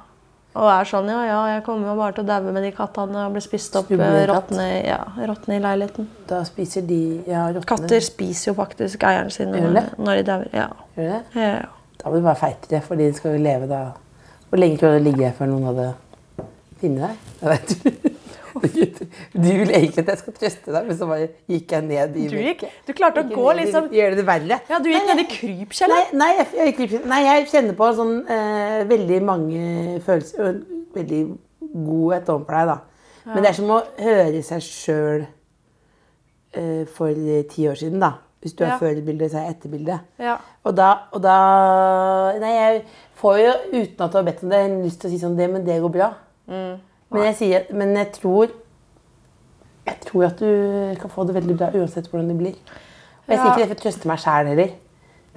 Og 0.56 0.70
er 0.72 0.88
sånn 0.88 1.10
ja, 1.12 1.18
ja, 1.28 1.40
jeg 1.52 1.64
kommer 1.66 1.90
jo 1.90 1.98
bare 2.00 2.16
til 2.16 2.24
å 2.24 2.28
daue 2.30 2.54
med 2.56 2.64
de 2.64 2.70
kattene 2.72 3.26
og 3.26 3.34
bli 3.36 3.42
spist 3.44 3.74
opp, 3.76 3.90
eh, 3.92 4.22
råtne 4.30 4.68
ja, 4.88 5.02
i 5.20 5.58
leiligheten. 5.60 6.08
Da 6.30 6.40
spiser 6.48 6.86
de 6.88 7.00
ja, 7.28 7.50
rottene. 7.50 7.68
Katter 7.68 8.06
spiser 8.06 8.54
jo 8.54 8.56
faktisk 8.56 9.04
eieren 9.04 9.34
sin 9.36 9.52
når, 9.52 9.92
når 10.00 10.22
de 10.22 10.24
dauer. 10.30 10.48
Ja. 10.56 10.70
Gjør 10.96 11.12
det? 11.12 11.22
Ja. 11.44 11.68
Da 12.00 12.08
må 12.08 12.22
du 12.22 12.28
være 12.30 12.40
feitere, 12.40 12.80
for 12.88 12.96
de 12.96 13.12
skal 13.18 13.36
jo 13.36 13.44
leve 13.44 13.68
da. 13.68 13.82
Hvor 14.48 14.64
lenge 14.64 14.80
klarer 14.80 15.02
du 15.02 15.04
å 15.04 15.08
ligge 15.10 15.36
før 15.36 15.52
noen 15.52 15.68
hadde 15.74 15.90
funnet 16.80 17.04
deg? 17.04 17.32
Det 17.42 17.52
vet 17.52 17.76
du. 17.76 18.15
Du 19.36 19.48
vil 19.48 19.72
egentlig 19.72 20.04
at 20.06 20.10
jeg 20.14 20.20
skal 20.22 20.36
trøste 20.40 20.74
deg, 20.76 20.88
men 20.88 20.98
så 20.98 21.08
bare 21.10 21.28
gikk 21.52 21.72
jeg 21.76 21.86
ned 21.88 22.16
i 22.22 22.26
Du, 22.32 22.36
gikk, 22.40 22.64
du 22.88 22.94
klarte 22.98 23.24
å 23.26 23.30
gå 23.30 23.46
liksom 23.60 23.90
Gjøre 23.96 24.18
det 24.20 24.26
verre. 24.28 24.60
Ja, 24.72 24.80
du 24.80 24.90
gikk 24.92 25.08
ned 25.10 25.24
i 25.24 25.28
krypkjelleren. 25.32 26.16
Nei, 26.18 26.32
nei, 26.38 26.48
jeg, 26.62 26.76
jeg, 26.80 27.02
nei, 27.12 27.22
jeg 27.28 27.48
kjenner 27.52 27.78
på 27.80 27.90
sånn 27.98 28.16
eh, 28.32 28.82
veldig 28.90 29.22
mange 29.28 29.64
følelser 30.06 30.46
og 30.50 30.62
veldig 30.96 31.22
godhet 31.76 32.30
overfor 32.32 32.60
deg, 32.60 32.74
da. 32.74 32.78
Men 33.34 33.42
det 33.42 33.50
er 33.50 33.58
som 33.58 33.72
å 33.74 33.82
høre 34.06 34.42
seg 34.46 34.62
sjøl 34.64 35.24
eh, 36.56 36.84
for 36.96 37.26
ti 37.52 37.68
år 37.72 37.80
siden, 37.82 38.00
da. 38.04 38.14
Hvis 38.46 38.54
du 38.54 38.62
er 38.64 38.76
Ja. 38.76 38.78
før-bildet, 38.78 39.32
så 39.32 39.40
er 39.40 39.48
jeg 39.48 39.56
etterbildet. 39.56 40.00
Ja. 40.22 40.36
Og 40.64 40.76
da, 40.78 40.90
og 41.12 41.22
da 41.24 41.38
Nei, 42.40 42.52
jeg 42.54 42.84
får 43.18 43.38
jo, 43.42 43.54
uten 43.74 44.04
at 44.06 44.12
du 44.12 44.18
har 44.20 44.28
bedt 44.28 44.44
om 44.44 44.52
det, 44.54 44.60
lyst 44.84 45.02
til 45.02 45.10
å 45.10 45.14
si 45.14 45.18
sånn 45.24 45.38
det, 45.38 45.48
Men 45.50 45.66
det 45.66 45.80
går 45.82 45.90
bra. 45.92 46.12
Mm. 46.48 46.76
Men, 47.14 47.26
jeg 47.30 47.36
sier, 47.40 47.68
men 47.74 47.94
jeg 47.96 48.12
tror 48.18 48.50
Jeg 49.86 50.00
tror 50.08 50.26
at 50.26 50.40
du 50.42 50.96
kan 51.02 51.12
få 51.14 51.28
det 51.28 51.36
veldig 51.36 51.56
bra 51.60 51.70
uansett 51.78 52.08
hvordan 52.10 52.32
det 52.32 52.38
blir. 52.40 52.56
Og 53.26 53.34
jeg 53.34 53.38
sier 53.38 53.52
ikke 53.52 53.62
det 53.62 53.70
for 53.70 53.78
å 53.78 53.84
trøste 53.84 54.10
meg 54.10 54.22
sjæl 54.24 54.50
heller. 54.50 54.74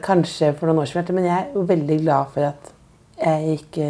Kanskje 0.04 0.52
for 0.56 0.70
noen 0.70 0.80
år 0.82 0.88
siden, 0.88 1.18
men 1.18 1.26
jeg 1.26 1.36
er 1.36 1.54
jo 1.54 1.64
veldig 1.68 1.98
glad 2.00 2.32
for 2.32 2.48
at 2.48 2.72
jeg 3.18 3.58
ikke 3.58 3.88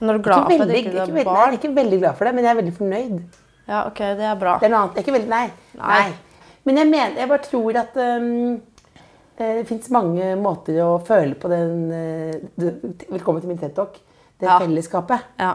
Når 0.00 0.12
du 0.12 0.18
er 0.18 0.24
glad 0.26 0.44
for 0.44 0.64
at 0.64 0.68
du 0.68 0.74
ikke, 0.76 0.92
har 0.92 1.06
barn? 1.06 1.14
Nei, 1.14 1.22
jeg 1.22 1.28
barn. 1.30 1.58
ikke 1.58 1.74
veldig 1.74 1.98
glad 2.02 2.18
for 2.18 2.28
det, 2.28 2.34
men 2.34 2.44
jeg 2.44 2.50
er 2.50 2.58
veldig 2.60 2.74
fornøyd. 2.76 3.20
Ja, 3.68 3.82
ok, 3.86 3.98
det 4.18 4.26
er 4.28 4.40
bra. 4.40 4.56
Det 4.58 4.68
er 4.68 4.72
noe 4.72 4.82
annet. 4.86 4.96
Jeg 4.96 5.02
er 5.02 5.06
ikke 5.06 5.16
veldig, 5.18 5.30
nei. 5.32 5.46
Nei. 5.78 6.00
nei. 6.02 6.42
Men 6.68 6.80
jeg 6.80 6.88
mener, 6.90 7.16
jeg 7.20 7.30
bare 7.30 7.44
tror 7.44 7.78
at 7.80 7.96
um, 7.96 8.28
eh, 9.38 9.54
det 9.60 9.66
fins 9.68 9.90
mange 9.94 10.34
måter 10.40 10.80
å 10.84 10.90
føle 11.04 11.36
på 11.38 11.50
den 11.52 11.88
uh, 11.92 12.72
Velkommen 13.08 13.44
til 13.44 13.52
min 13.52 13.60
TED-talk. 13.60 14.00
Det 14.38 14.48
Ja. 14.48 14.58
fellesskapet. 14.62 15.24
Ja. 15.40 15.54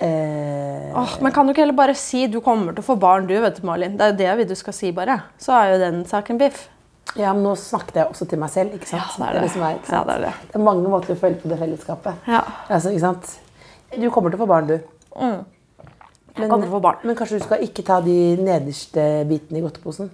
Eh, 0.00 0.96
Åh, 0.96 1.14
men 1.20 1.32
kan 1.32 1.44
du 1.44 1.52
ikke 1.52 1.60
heller 1.66 1.76
bare 1.76 1.94
si 1.98 2.24
du 2.32 2.38
kommer 2.40 2.72
til 2.72 2.80
å 2.80 2.86
få 2.86 2.96
barn, 3.00 3.26
du, 3.28 3.34
vet 3.42 3.58
du, 3.60 3.64
Malin. 3.68 3.98
Det 4.00 4.06
er 4.24 4.30
jo 4.32 4.40
det 4.40 4.54
du 4.54 4.56
skal 4.58 4.72
si, 4.76 4.92
bare. 4.96 5.18
Så 5.40 5.52
er 5.52 5.74
jo 5.74 5.80
den 5.82 6.04
saken 6.08 6.38
biff. 6.40 6.68
ja, 7.18 7.32
men 7.34 7.42
nå 7.44 7.52
snakket 7.58 7.96
jeg 8.00 8.06
også 8.14 8.26
til 8.30 8.38
meg 8.40 8.50
selv, 8.54 8.74
ikke 8.78 8.88
sant? 8.88 9.18
Ja, 9.18 9.26
det 9.26 9.28
er 9.28 9.32
det. 9.34 9.52
Det, 9.52 9.60
er, 9.60 9.76
ikke 9.76 9.92
Ja, 9.92 10.02
det 10.08 10.14
er 10.14 10.24
det. 10.24 10.32
det 10.48 10.56
er 10.60 10.64
mange 10.64 10.88
måter 10.88 11.12
å 11.16 11.20
føle 11.20 11.36
på 11.42 11.50
det 11.50 11.58
fellesskapet. 11.60 12.28
Ja. 12.30 12.40
Altså, 12.68 12.92
ikke 12.94 13.02
sant? 13.04 13.32
Du 13.96 14.06
kommer 14.14 14.30
til 14.30 14.38
å 14.38 14.44
få 14.44 14.48
barn, 14.50 14.70
du. 14.70 14.78
Mm. 15.18 15.40
Jeg 16.38 16.48
kommer 16.48 16.64
til 16.64 16.70
å 16.70 16.76
få 16.78 16.82
barn. 16.84 17.00
Men 17.04 17.18
kanskje 17.18 17.40
du 17.40 17.44
skal 17.44 17.64
ikke 17.66 17.84
ta 17.84 17.98
de 18.04 18.16
nederste 18.40 19.06
bitene 19.28 19.58
i 19.58 19.64
godteposen? 19.64 20.08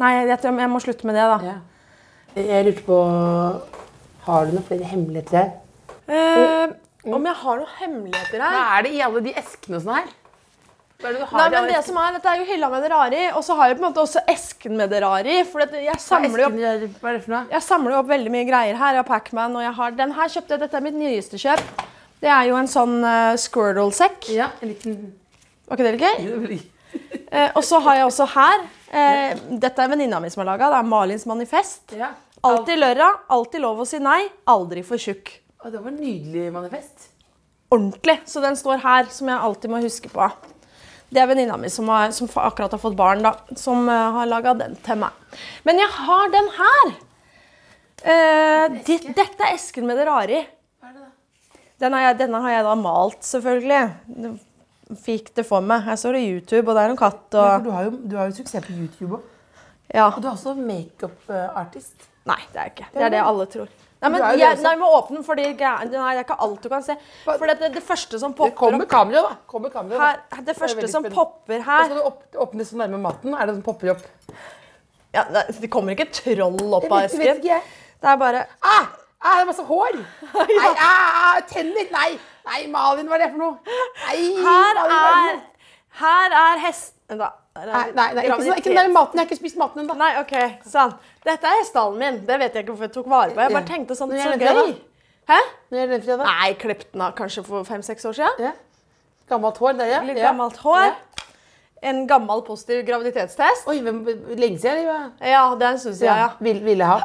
Nei, 0.00 0.12
jeg, 0.26 0.38
tror 0.40 0.58
jeg 0.60 0.72
må 0.72 0.80
slutte 0.82 1.06
med 1.08 1.14
det, 1.20 1.28
da. 1.30 1.52
Ja. 1.52 1.58
Jeg 2.36 2.66
lurte 2.66 2.82
på 2.84 2.96
Har 4.26 4.48
du 4.48 4.56
noen 4.56 4.66
flere 4.66 4.88
hemmeligheter 4.90 5.38
her? 5.38 5.52
Eh, 6.08 6.74
om 7.14 7.26
jeg 7.28 7.38
har 7.42 7.58
noen 7.60 7.74
hemmeligheter 7.80 8.42
her? 8.42 8.54
Hva 8.56 8.62
er 8.76 8.86
det 8.86 8.94
i 8.96 9.02
alle 9.06 9.22
de 9.26 9.34
eskene 9.38 9.80
sånn 9.82 9.98
her? 9.98 10.14
Hva 10.96 11.10
er 11.10 11.16
det 11.16 11.20
du 11.20 11.26
har 11.28 11.42
Nei, 11.42 11.48
men 11.52 11.66
det 11.68 11.80
som 11.84 11.98
er, 12.00 12.14
Dette 12.16 12.30
er 12.32 12.40
jo 12.40 12.46
hylla 12.48 12.70
med 12.72 12.84
det 12.86 12.90
rare 12.92 13.18
i, 13.18 13.24
og 13.36 13.42
så 13.44 13.56
har 13.58 13.68
jeg 13.68 13.76
på 13.76 13.82
en 13.82 13.88
måte 13.90 14.04
også 14.04 14.22
esken 14.32 14.78
med 14.80 14.92
det 14.94 15.02
rare 15.04 15.34
i. 15.34 15.42
For 15.48 15.64
jeg, 15.66 15.98
samler 16.00 16.42
jo 16.42 16.46
opp, 16.48 16.56
Hva 17.02 17.10
er 17.10 17.18
det 17.18 17.24
for 17.26 17.34
noe? 17.34 17.42
jeg 17.52 17.64
samler 17.66 17.98
opp 17.98 18.08
veldig 18.08 18.32
mye 18.32 18.46
greier 18.48 18.80
her. 18.80 18.96
Jeg 18.96 19.02
har 19.02 19.08
Pacman, 19.10 19.58
og 19.58 19.66
jeg 19.66 19.74
har 19.76 19.98
den 19.98 20.14
her 20.16 20.32
kjøpte 20.32 20.56
jeg. 20.56 20.62
Dette 20.64 20.80
er 20.80 20.86
mitt 20.86 20.96
nyeste 20.96 21.42
kjøp. 21.42 21.84
Det 22.22 22.32
er 22.32 22.48
jo 22.48 22.56
en 22.56 22.70
sånn 22.70 22.96
uh, 23.04 23.36
Squirtle-sekk. 23.36 24.30
Ja, 24.32 24.48
en 24.64 24.72
liten 24.72 24.96
Var 25.66 25.76
ikke 25.76 25.88
det 25.90 25.98
litt 25.98 26.08
gøy? 26.08 26.56
Eh, 27.26 27.50
og 27.58 27.64
så 27.66 27.80
har 27.82 27.96
jeg 27.98 28.04
også 28.06 28.24
her 28.30 28.60
eh, 28.94 29.40
Dette 29.60 29.82
er 29.82 29.90
venninna 29.90 30.20
mi 30.22 30.30
som 30.32 30.40
har 30.40 30.46
laga. 30.52 30.68
Det 30.72 30.78
er 30.78 30.86
Malins 30.88 31.26
manifest. 31.28 31.92
Ja. 31.98 32.12
Alltid 32.46 32.78
lørdag, 32.78 33.18
alltid 33.34 33.60
lov 33.60 33.82
å 33.82 33.86
si 33.88 33.98
nei, 34.00 34.22
aldri 34.48 34.84
for 34.86 35.02
tjukk. 35.02 35.32
Å, 35.64 35.70
det 35.72 35.80
var 35.80 35.90
en 35.92 36.00
nydelig 36.00 36.50
manifest. 36.54 37.08
Ordentlig. 37.72 38.20
Så 38.28 38.42
den 38.44 38.56
står 38.58 38.82
her, 38.84 39.08
som 39.10 39.28
jeg 39.32 39.42
alltid 39.48 39.72
må 39.72 39.80
huske 39.82 40.10
på. 40.12 40.28
Det 41.10 41.22
er 41.22 41.28
venninna 41.30 41.56
mi 41.58 41.68
som, 41.70 41.88
har, 41.90 42.10
som 42.14 42.28
akkurat 42.42 42.72
har 42.74 42.82
fått 42.82 42.96
barn, 42.98 43.22
da, 43.24 43.32
som 43.58 43.86
eh, 43.88 44.06
har 44.16 44.26
laga 44.30 44.52
den 44.58 44.74
til 44.86 44.98
meg. 45.00 45.14
Men 45.66 45.78
jeg 45.80 45.92
har 46.00 46.32
den 46.34 46.48
her. 46.58 46.92
Eh, 48.06 48.76
di- 48.86 49.12
dette 49.14 49.46
er 49.46 49.54
esken 49.54 49.86
med 49.88 49.98
det 49.98 50.06
rare 50.08 50.40
i. 50.42 50.44
Denne, 51.80 51.98
har 51.98 52.06
jeg, 52.10 52.18
denne 52.22 52.38
har 52.40 52.54
jeg 52.54 52.64
da 52.64 52.74
malt, 52.80 53.18
selvfølgelig. 53.26 54.34
Fikk 55.02 55.32
det 55.36 55.44
for 55.46 55.60
meg. 55.66 55.82
Her 55.84 55.98
står 56.00 56.16
det 56.16 56.22
YouTube, 56.24 56.70
og 56.70 56.76
det 56.78 56.84
er 56.86 56.92
en 56.94 57.00
katt 57.00 57.34
Ja, 57.36 57.48
for 57.58 57.64
du 57.66 57.72
har 57.74 57.88
jo, 57.88 57.96
du 58.00 58.14
har 58.16 58.30
jo 58.30 58.36
suksess 58.38 58.64
på 58.64 58.76
YouTube 58.76 59.18
òg. 59.18 59.26
Ja. 59.92 60.06
Og 60.08 60.20
du 60.22 60.26
er 60.28 60.32
også 60.32 60.54
makeup-artist. 60.58 62.06
Nei, 62.26 62.38
det 62.52 62.58
er 62.58 62.64
jeg 62.70 62.74
ikke. 62.76 62.88
Det 62.94 63.04
er 63.06 63.12
det 63.14 63.20
alle 63.22 63.46
tror. 63.52 63.74
Nei, 64.06 64.20
men 64.20 64.40
jeg, 64.40 64.58
nei, 64.62 64.74
må 64.80 64.90
åpne 64.96 65.18
den, 65.18 65.24
for 65.26 65.38
det 65.38 65.46
er 65.50 66.20
ikke 66.22 66.36
alt 66.46 66.62
du 66.62 66.68
kan 66.72 66.84
se. 66.86 66.94
For 67.24 67.46
det, 67.50 67.56
det, 67.74 67.82
første 67.84 68.20
som 68.22 68.34
Det 68.34 68.38
popper 68.38 68.58
kommer 68.60 68.86
opp 68.86 68.92
kamera, 68.92 69.22
da. 69.26 69.38
Kommer 69.50 69.72
kamera, 69.74 69.96
da. 69.98 70.36
her, 70.36 70.44
Det 70.46 70.56
første 70.58 70.90
som 70.92 71.08
popper 71.10 71.58
Og 71.58 71.66
her 71.70 71.88
skal 71.88 71.98
du 71.98 72.04
opp, 72.06 72.20
åpne 72.46 72.68
så 72.68 72.78
nærme 72.82 73.00
maten? 73.02 73.34
Er 73.34 73.50
det 73.50 73.56
som 73.58 73.64
popper 73.66 73.96
opp? 73.96 74.06
ja, 75.16 75.24
Det 75.32 75.70
kommer 75.72 75.96
ikke 75.96 76.10
troll 76.14 76.78
opp 76.78 76.86
av 76.90 77.08
esken. 77.08 77.42
Det 77.42 78.12
er 78.12 78.22
bare 78.22 78.46
Ah! 78.62 78.94
Ah, 79.26 79.38
det 79.38 79.42
er 79.42 79.48
masse 79.48 79.64
hår! 79.64 79.96
Nei, 80.36 80.72
ah, 80.76 81.14
ah, 81.26 81.38
tenner! 81.48 81.88
Nei, 81.90 82.10
nei, 82.46 82.60
Malin, 82.70 83.08
hva 83.08 83.16
er 83.16 83.24
det 83.24 83.30
for 83.32 83.40
noe? 83.40 83.78
Nei, 84.04 84.18
Her 84.44 84.80
Malin, 84.82 85.40
er? 85.40 85.40
Her 86.02 86.36
er 86.42 86.60
hesten 86.66 87.22
da. 87.22 87.32
Nei, 87.66 87.84
nei, 87.96 88.06
nei 88.16 88.24
ikke, 88.26 88.36
sånn, 88.42 88.58
ikke 88.60 88.70
den 88.70 88.78
der 88.80 88.92
maten. 88.94 89.18
Jeg 89.18 89.24
har 89.24 89.30
ikke 89.30 89.38
spist 89.40 89.58
maten 89.60 89.82
ennå. 89.82 89.96
Nei, 90.00 90.10
ok, 90.20 90.34
sånn. 90.68 90.92
Dette 91.26 91.52
er 91.52 91.64
stallen 91.68 91.98
min. 92.02 92.20
Det 92.28 92.38
vet 92.42 92.54
jeg 92.58 92.66
ikke 92.66 92.74
hvorfor 92.74 92.88
jeg 92.88 92.94
tok 92.98 93.08
vare 93.12 93.32
på. 93.32 93.42
Jeg 93.44 93.54
bare 93.56 93.68
tenkte 93.70 93.96
sånn, 93.98 94.12
så 94.12 94.36
gøy. 94.36 94.76
Hæ? 95.26 95.40
Når 95.72 95.82
er 95.82 95.92
den 95.92 96.04
fra. 96.06 96.16
Nei, 96.22 96.52
klipp 96.60 96.84
den 96.92 97.02
av 97.02 97.16
kanskje 97.18 97.42
for 97.46 97.66
fem-seks 97.66 98.06
år 98.06 98.14
siden. 98.20 98.46
Ja. 98.46 98.52
Gammelt 99.30 99.58
hår 99.58 99.74
det, 99.80 99.88
ja. 99.90 100.04
Litt 100.06 100.20
gammelt 100.22 100.60
hår. 100.62 100.86
Ja. 100.86 100.94
En 101.90 102.04
gammel 102.08 102.42
positiv 102.46 102.84
graviditetstest. 102.86 103.66
Oi, 103.70 103.80
hvem, 103.84 104.04
lenge 104.38 104.60
siden? 104.62 104.86
Ja. 104.86 105.00
Ja, 105.32 105.42
den 105.58 105.80
syns 105.82 106.00
jeg, 106.04 106.14
ja. 106.14 106.30
Vil, 106.42 106.62
ville 106.64 106.86
ha. 106.86 107.00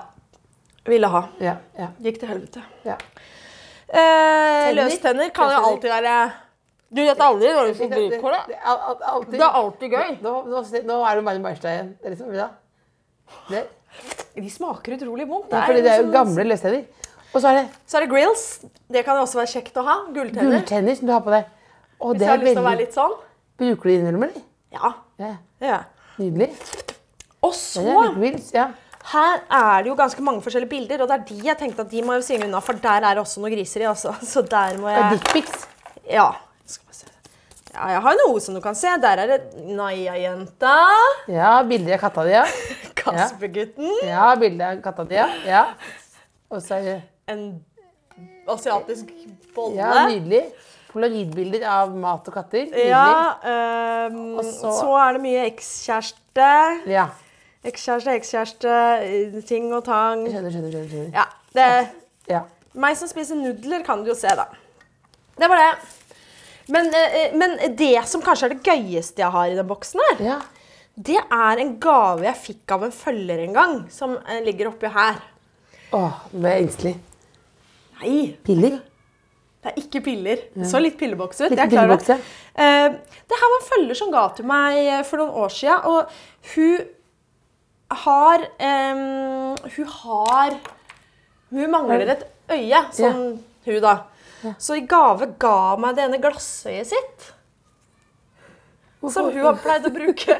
Ville 0.85 1.09
ha. 1.13 1.23
Ja, 1.41 1.55
ja, 1.77 1.89
Gikk 2.01 2.21
til 2.21 2.31
helvete. 2.31 2.63
ja. 2.85 2.99
Eh, 3.91 4.69
Løstenner 4.77 5.33
kan 5.35 5.51
jo 5.51 5.63
alltid 5.67 5.91
være 5.91 6.13
Du 6.91 6.99
vet 7.07 7.21
aldri 7.23 7.51
når 7.55 7.69
du 7.69 7.73
får 7.79 7.89
Det, 7.89 7.99
det, 8.11 8.21
det, 8.21 8.55
er 8.57 8.65
al- 8.67 8.81
al- 8.91 9.03
alltid. 9.13 9.91
Gøy. 9.93 10.09
Nå, 10.21 10.33
nå, 10.51 10.63
nå 10.89 10.97
er 11.07 11.15
det 11.15 11.23
bare 11.25 11.53
igjen. 11.55 11.93
Det 12.01 12.09
er 12.09 12.15
liksom, 12.15 12.33
ja. 12.35 12.49
det, 13.49 13.61
De 14.35 14.49
smaker 14.51 14.97
utrolig 14.97 15.27
vondt. 15.29 15.51
ja, 15.51 15.61
fordi 15.67 15.81
det 15.85 15.91
er 15.93 16.01
jo 16.01 16.09
liksom- 16.09 16.17
gamle 16.17 16.47
løstenner. 16.49 16.83
Og 17.31 17.39
så 17.39 17.47
er 17.47 17.53
det 17.61 17.65
Så 17.87 17.97
er 17.97 18.01
det 18.05 18.09
grills. 18.11 18.43
Det 18.91 19.05
kan 19.05 19.15
også 19.17 19.39
være 19.39 19.51
kjekt 19.53 19.77
å 19.79 19.85
ha. 19.87 19.95
Gulltenner. 20.11 20.51
gulltenner 20.59 20.95
som 20.97 21.07
du 21.07 21.13
har 21.13 21.21
på 21.23 21.31
deg. 21.31 21.45
Og 22.01 22.11
Hvis 22.15 22.19
det 22.19 22.27
jeg 22.27 22.31
har 22.31 22.43
lyst 22.43 22.55
til 22.55 22.61
å 22.61 22.67
være 22.67 22.81
litt 22.81 22.93
sånn. 22.93 23.17
Bruker 23.61 23.83
du 23.83 23.89
det 23.89 23.97
innimellom, 23.99 24.23
eller? 24.23 24.41
Ja. 24.73 24.93
Ja. 25.19 25.35
ja. 25.61 25.79
Nydelig. 26.19 26.49
Og 27.41 27.53
så 27.53 27.81
det 27.85 27.95
er 27.95 28.15
grills, 28.19 28.51
ja. 28.53 28.67
Her 29.11 29.39
er 29.49 29.81
det 29.83 29.89
jo 29.89 29.95
ganske 29.95 30.21
mange 30.21 30.43
forskjellige 30.43 30.69
bilder, 30.69 31.01
og 31.01 31.07
det 31.09 31.15
er 31.15 31.23
de 31.29 31.47
jeg 31.47 31.57
tenkte 31.57 31.81
at 31.85 31.89
de 31.89 32.01
må 32.05 32.13
jo 32.19 32.21
svinge 32.25 32.45
unna, 32.45 32.59
for 32.61 32.73
der 32.73 33.01
er 33.01 33.15
det 33.15 33.23
også 33.23 33.41
noen 33.41 33.55
griser 33.55 33.81
i, 33.81 33.87
altså. 33.89 34.13
Så 34.33 34.43
der 34.43 34.77
må 34.77 34.91
Det 34.91 34.97
er 34.97 35.07
jeg 35.07 35.19
dickpics. 35.19 35.67
Ja. 36.11 36.27
Ja, 37.73 37.87
jeg 37.93 38.01
har 38.03 38.17
noe 38.19 38.39
som 38.43 38.55
du 38.57 38.61
kan 38.63 38.75
se. 38.75 38.89
Der 39.01 39.21
er 39.23 39.29
det 39.31 39.65
Naya-jenta. 39.77 40.73
Ja, 41.31 41.51
bilder 41.67 41.95
av 41.95 42.01
katta 42.03 42.25
di, 42.27 42.33
ja. 42.35 42.45
Kaspergutten. 43.01 43.93
Ja, 44.07 44.33
bilder 44.39 44.73
av 44.75 44.81
katta 44.83 45.05
di, 45.07 45.15
ja. 45.47 45.63
Og 46.51 46.59
så 46.65 46.79
er 46.81 46.87
det 46.89 46.97
En 47.31 47.45
asiatisk 48.51 49.07
bolle. 49.55 49.77
ja, 49.79 50.05
nydelig. 50.09 50.43
Polaroidbilder 50.91 51.63
av 51.71 51.93
mat 51.95 52.25
og 52.27 52.33
katter. 52.35 52.65
Nydelig. 52.67 52.89
Ja, 52.91 54.07
um, 54.11 54.17
Og 54.35 54.43
så... 54.43 54.73
så- 54.81 54.97
er 55.05 55.13
det 55.15 55.21
mye 55.23 55.45
ekskjæreste. 55.47 56.49
ja. 56.91 57.07
Ekskjæreste, 57.63 58.15
ekskjæreste, 58.17 58.71
eh, 59.05 59.35
ting 59.45 59.67
og 59.77 59.83
tang. 59.85 60.23
Skjønner, 60.25 60.49
skjønner, 60.49 60.71
skjønner. 60.73 60.87
skjønner. 60.89 61.11
Ja, 61.13 61.25
det 61.53 62.31
Ja. 62.33 62.39
Meg 62.73 62.95
som 62.97 63.07
spiser 63.11 63.35
nudler, 63.37 63.83
kan 63.85 64.01
du 64.03 64.09
jo 64.09 64.15
se, 64.17 64.31
da. 64.35 64.47
Det 65.37 65.47
var 65.51 65.59
det. 65.61 65.69
Men, 66.71 66.87
eh, 66.95 67.15
eh, 67.19 67.35
men 67.37 67.57
det 67.77 67.95
som 68.09 68.23
kanskje 68.23 68.49
er 68.49 68.55
det 68.55 68.65
gøyeste 68.65 69.23
jeg 69.23 69.33
har 69.33 69.49
i 69.51 69.57
den 69.57 69.67
boksen 69.67 70.03
her, 70.07 70.21
ja. 70.25 70.37
det 70.95 71.19
er 71.19 71.63
en 71.63 71.73
gave 71.83 72.27
jeg 72.29 72.43
fikk 72.45 72.75
av 72.77 72.85
en 72.87 72.95
følger 72.95 73.43
en 73.45 73.57
gang, 73.57 73.75
som 73.91 74.15
eh, 74.21 74.39
ligger 74.45 74.71
oppi 74.71 74.91
her. 74.91 75.19
Ble 75.91 76.53
jeg 76.55 76.67
engstelig. 76.67 76.95
Nei, 78.01 78.15
Piller? 78.45 78.79
det 79.61 79.69
er 79.69 79.77
ikke 79.77 79.99
piller. 80.01 80.39
Det 80.55 80.65
så 80.65 80.79
litt 80.81 80.95
pilleboks 80.97 81.43
ut. 81.43 81.51
Litt 81.51 81.69
pilleboks, 81.69 82.07
det. 82.09 82.15
Eh, 82.55 82.87
det 83.29 83.37
her 83.37 83.51
var 83.53 83.59
en 83.59 83.67
følger 83.67 83.99
som 83.99 84.13
ga 84.13 84.23
til 84.33 84.47
meg 84.49 84.89
for 85.05 85.21
noen 85.21 85.35
år 85.43 85.53
siden, 85.53 85.85
og 85.85 86.55
hun 86.55 86.87
har 88.01 88.45
um, 88.47 89.55
Hun 89.75 89.87
har 89.97 90.53
Hun 91.51 91.71
mangler 91.73 92.13
et 92.13 92.21
øye, 92.55 92.79
sånn 92.95 93.41
hun, 93.67 93.79
da. 93.83 93.95
Ja. 94.41 94.53
Så 94.57 94.79
i 94.79 94.85
gave 94.89 95.25
ga 95.41 95.57
meg 95.81 95.97
det 95.97 96.03
ene 96.07 96.21
glassøyet 96.21 96.87
sitt. 96.93 97.29
Som 99.01 99.29
hun 99.33 99.45
har 99.45 99.57
pleid 99.61 99.85
å 99.89 99.93
bruke. 99.93 100.35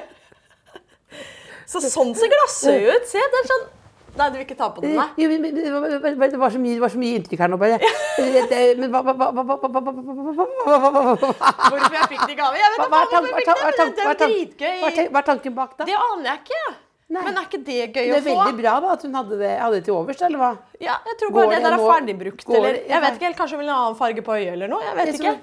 Så 1.72 1.80
sånn 1.86 2.16
ser 2.18 2.30
glassøyet 2.32 2.98
ut. 2.98 3.06
Se, 3.10 3.22
det 3.22 3.40
er 3.44 3.48
sånn 3.54 3.66
Nei, 4.12 4.26
du 4.28 4.36
vil 4.36 4.44
ikke 4.44 4.60
ta 4.60 4.68
på 4.76 4.82
den, 4.84 4.92
nei? 4.98 5.06
Jo, 5.16 5.32
men, 5.40 5.56
det, 5.56 5.72
var, 6.36 6.52
så 6.52 6.60
mye, 6.60 6.76
inntrykk 7.16 7.40
her 7.46 7.48
nå, 7.48 7.56
bare. 7.62 7.78
Men 8.76 8.92
hva 8.92 9.00
Hvorfor 9.08 9.24
jeg 11.96 12.04
fikk 12.12 12.28
det 12.28 12.34
i 12.34 12.36
gave? 12.42 12.60
Jeg 12.60 12.68
vet 12.74 12.82
da 12.82 12.88
faen 12.92 13.08
hvorfor 13.08 13.24
jeg 13.24 13.32
fikk 13.38 13.48
det! 13.48 13.56
Det 13.96 14.04
er 14.04 14.12
jo 14.12 14.18
dritgøy. 14.26 15.08
Hva 15.14 15.20
er 15.22 15.28
tanken 15.30 15.56
bak, 15.56 15.72
da? 15.80 15.88
Det 15.88 15.96
aner 15.96 16.28
jeg 16.28 16.44
ikke. 16.44 16.60
Nei. 17.12 17.24
Men 17.28 17.40
er 17.42 17.48
ikke 17.50 17.60
det 17.68 17.78
gøy 17.92 18.06
Det 18.06 18.12
å 18.14 18.18
er 18.18 18.24
veldig 18.24 18.58
bra 18.62 18.74
da, 18.80 18.92
at 18.96 19.02
hun 19.04 19.16
hadde 19.20 19.38
det, 19.42 19.52
hadde 19.60 19.80
det 19.80 19.88
til 19.88 19.96
overs, 19.98 20.22
eller 20.24 20.40
hva? 20.40 20.52
Ja, 20.80 20.94
jeg 21.10 21.18
tror 21.20 21.34
bare 21.36 21.50
det 21.50 21.58
det 21.58 21.64
der 21.66 21.74
er 21.76 21.90
ferdigbrukt. 21.90 22.46
Eller 22.56 22.78
jeg 22.88 23.04
vet 23.04 23.18
ikke 23.18 23.28
helt, 23.28 23.40
kanskje 23.42 23.58
hun 23.58 23.64
vil 23.64 23.72
ha 23.72 23.80
en 23.80 23.88
annen 23.88 23.98
farge 24.00 24.24
på 24.28 24.38
øyet 24.38 24.54
eller 24.54 24.72
noe. 24.72 24.86
Jeg 24.86 24.98
vet 25.00 25.12
ikke. 25.18 25.34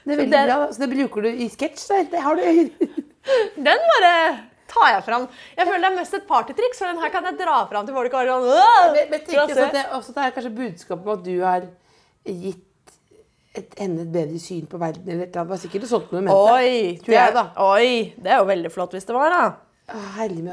Det 0.00 0.14
er 0.14 0.20
veldig 0.22 0.32
det- 0.32 0.46
bra, 0.48 0.56
så 0.72 0.80
det 0.80 0.88
bruker 0.94 1.26
du 1.26 1.28
i 1.28 1.50
sketsj. 1.52 1.84
Det 2.14 2.22
har 2.24 2.40
du. 2.40 2.96
Den 3.68 3.84
bare 3.92 4.14
tar 4.70 4.88
jeg 4.94 5.04
fram. 5.04 5.28
Jeg 5.58 5.68
føler 5.68 5.84
det 5.84 5.90
er 5.90 5.96
mest 5.98 6.16
et 6.16 6.26
partytriks, 6.30 6.80
for 6.80 6.88
den 6.88 7.00
her 7.02 7.12
kan 7.12 7.26
jeg 7.26 7.38
dra 7.40 7.58
fram 7.68 7.86
til 7.86 7.96
folk 7.96 8.16
og 8.16 8.28
sånn! 8.30 8.48
Men, 8.94 9.08
men 9.10 9.24
tenker 9.26 9.50
jeg 9.50 9.56
sånn 9.58 9.72
det, 9.74 9.86
også 9.98 10.14
det 10.16 10.24
er 10.24 10.34
kanskje 10.36 10.52
budskapet 10.56 11.08
om 11.08 11.14
at 11.16 11.24
du 11.26 11.32
har 11.42 11.66
gitt 12.24 12.66
et, 13.58 13.74
enda 13.82 14.06
bedre 14.06 14.38
syn 14.38 14.68
på 14.70 14.78
verden, 14.80 15.08
eller 15.08 15.26
et 15.26 15.34
eller 15.34 15.42
annet. 15.42 15.50
Det 15.50 15.56
var 15.56 15.62
sikkert 15.64 15.84
noe 15.84 15.90
sånt 15.90 16.14
noe 16.14 16.22
mente. 16.22 16.38
Oi, 16.54 17.00
det, 17.02 17.16
jeg. 17.16 17.44
Oi, 17.66 17.90
det 18.22 18.32
er 18.32 18.38
jo 18.38 18.46
veldig 18.52 18.72
flott 18.72 18.94
hvis 18.94 19.08
det 19.10 19.16
var, 19.16 19.34
da. 19.34 19.42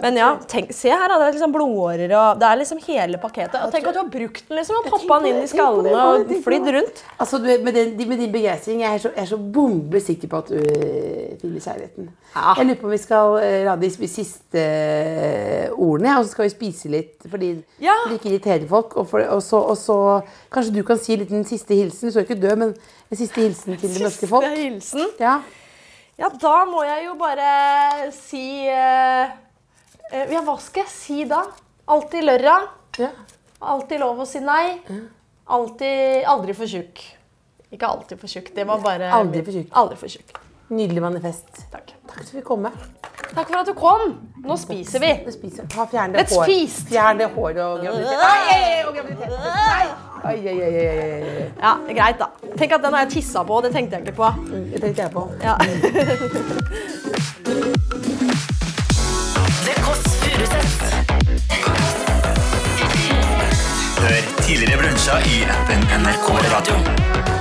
Men 0.02 0.18
ja, 0.20 0.30
tenk, 0.50 0.72
se 0.76 0.90
her, 0.90 1.08
da. 1.12 1.18
Det 1.22 1.28
er 1.28 1.36
liksom 1.38 1.54
blodårer 1.56 2.14
og 2.18 2.40
Det 2.42 2.48
er 2.50 2.60
liksom 2.62 2.80
hele 2.88 3.20
pakketet. 3.22 3.58
Og 3.66 3.72
tenk 3.74 3.88
at 3.88 3.98
du 3.98 4.00
har 4.02 4.10
brukt 4.14 4.44
den 4.50 4.58
liksom 4.60 4.80
og 4.82 4.90
poppa 4.92 5.20
den 5.24 5.30
inn 5.32 5.44
i 5.44 5.50
skallene 5.52 5.94
og 5.96 6.32
flydd 6.46 6.70
rundt. 6.78 7.04
Altså, 7.20 7.38
du, 7.44 7.50
med, 7.64 7.74
den, 7.78 7.94
med 8.10 8.18
din 8.24 8.32
begeistring, 8.34 8.82
jeg 8.82 8.94
er 8.94 9.04
så, 9.06 9.12
jeg 9.16 9.24
er 9.26 9.32
så 9.34 9.38
bombe 9.38 10.02
sikker 10.04 10.28
på 10.32 10.38
at 10.44 10.50
du 10.50 10.58
øh, 10.58 11.38
finner 11.42 11.60
kjærligheten. 11.68 12.10
Ja. 12.36 12.54
Jeg 12.58 12.66
lurer 12.70 12.80
på 12.82 12.88
om 12.90 12.92
vi 12.94 12.98
skal 13.02 13.38
øh, 13.44 13.60
la 13.66 13.76
de 13.82 14.08
siste 14.08 14.62
øh, 14.62 15.70
ordene, 15.78 16.18
og 16.18 16.26
så 16.26 16.32
skal 16.32 16.46
vi 16.48 16.50
spise 16.54 16.90
litt, 16.94 17.26
fordi 17.30 17.54
Ja. 17.82 17.94
det 18.08 18.18
ikke 18.20 18.30
irriterer 18.34 18.68
folk. 18.70 18.96
Og, 18.98 19.08
for, 19.10 19.20
og, 19.20 19.42
så, 19.44 19.58
og 19.58 19.78
så 19.78 19.98
kanskje 20.54 20.76
du 20.80 20.84
kan 20.88 20.98
si 21.02 21.14
en 21.14 21.20
liten 21.24 21.46
siste 21.46 21.76
hilsen. 21.76 22.08
Du 22.10 22.12
skal 22.16 22.28
ikke 22.28 22.42
dø, 22.48 22.56
men 22.56 22.74
en 23.12 23.18
siste 23.18 23.42
hilsen 23.42 23.78
til 23.78 23.94
det 23.94 24.02
norske 24.04 24.28
folk. 24.30 24.46
Siste 24.46 24.64
hilsen. 24.64 25.08
Ja. 25.20 25.38
Ja, 26.18 26.30
da 26.42 26.54
må 26.66 26.82
jeg 26.88 27.06
jo 27.06 27.14
bare 27.20 28.10
si 28.16 28.66
eh, 28.66 29.36
eh, 30.12 30.32
Ja, 30.34 30.42
hva 30.42 30.56
skal 30.62 30.86
jeg 30.86 30.94
si 30.94 31.26
da? 31.30 31.44
Alltid 31.88 32.26
lørra. 32.26 32.58
ja. 32.98 33.12
Alltid 33.58 34.02
lov 34.04 34.20
å 34.22 34.26
si 34.30 34.38
nei. 34.44 34.78
Alltid 35.50 36.26
Aldri 36.30 36.54
for 36.58 36.70
tjukk. 36.70 37.00
Ikke 37.74 37.88
alltid 37.90 38.20
for 38.22 38.30
tjukk. 38.30 38.52
Det 38.54 38.66
var 38.70 38.84
bare 38.84 39.08
Aldri 39.18 39.42
for 39.46 39.56
tjukk. 39.56 39.72
Aldri 39.82 39.98
for 39.98 40.14
tjukk. 40.14 40.36
Nydelig 40.70 41.02
manifest. 41.02 41.48
Takk. 41.72 41.94
Takk 42.08 42.18
for 42.18 42.20
at 42.28 42.34
vi 42.36 42.42
kom. 42.42 42.66
Takk 43.36 43.48
for 43.48 43.60
at 43.62 43.68
du 43.70 43.74
kom. 43.78 44.02
Nå 44.44 44.58
spiser 44.60 45.00
vi. 45.00 45.12
Vi 45.26 45.32
spiser. 45.32 45.68
Ha, 45.76 45.86
Fjern 45.92 46.12
det 46.14 46.20
Let's 46.26 46.36
hår. 46.36 46.46
feast. 46.50 46.88
Fjern 46.90 47.18
det 47.22 47.30
håret 47.36 47.62
og 47.64 47.80
graviditet. 47.86 48.20
Nei, 48.24 48.84
og 48.88 48.96
graviditet. 48.96 49.30
Nei! 49.30 49.86
Oi, 50.28 50.36
oi, 50.36 50.58
oi, 50.58 50.74
oi, 50.76 50.88
oi, 50.90 51.22
oi. 51.24 51.48
Ja, 51.62 51.76
Greit, 51.88 52.20
da. 52.20 52.28
Tenk 52.58 52.72
at 52.76 52.84
den 52.84 52.94
har 52.98 53.06
jeg 53.06 53.12
tissa 53.20 53.44
på. 53.48 53.62
Det 53.64 53.72
tenkte 53.76 53.96
jeg 53.96 54.08
ikke 54.08 54.18
på. 54.18 54.32
Det 54.74 54.82
tenkte 54.82 55.02
jeg 55.02 55.12
på. 55.12 55.24
Ja. 55.44 55.56
Kåss 59.88 60.04
Hør 63.98 64.22
tidligere 64.42 64.78
brunsja 64.82 65.20
i 65.32 65.44
appen 65.56 65.88
NRK 66.02 66.28
Radio. 66.54 67.37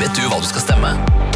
Vet 0.00 0.16
du 0.16 0.24
hva 0.28 0.38
du 0.40 0.46
skal 0.48 0.62
stemme? 0.64 0.90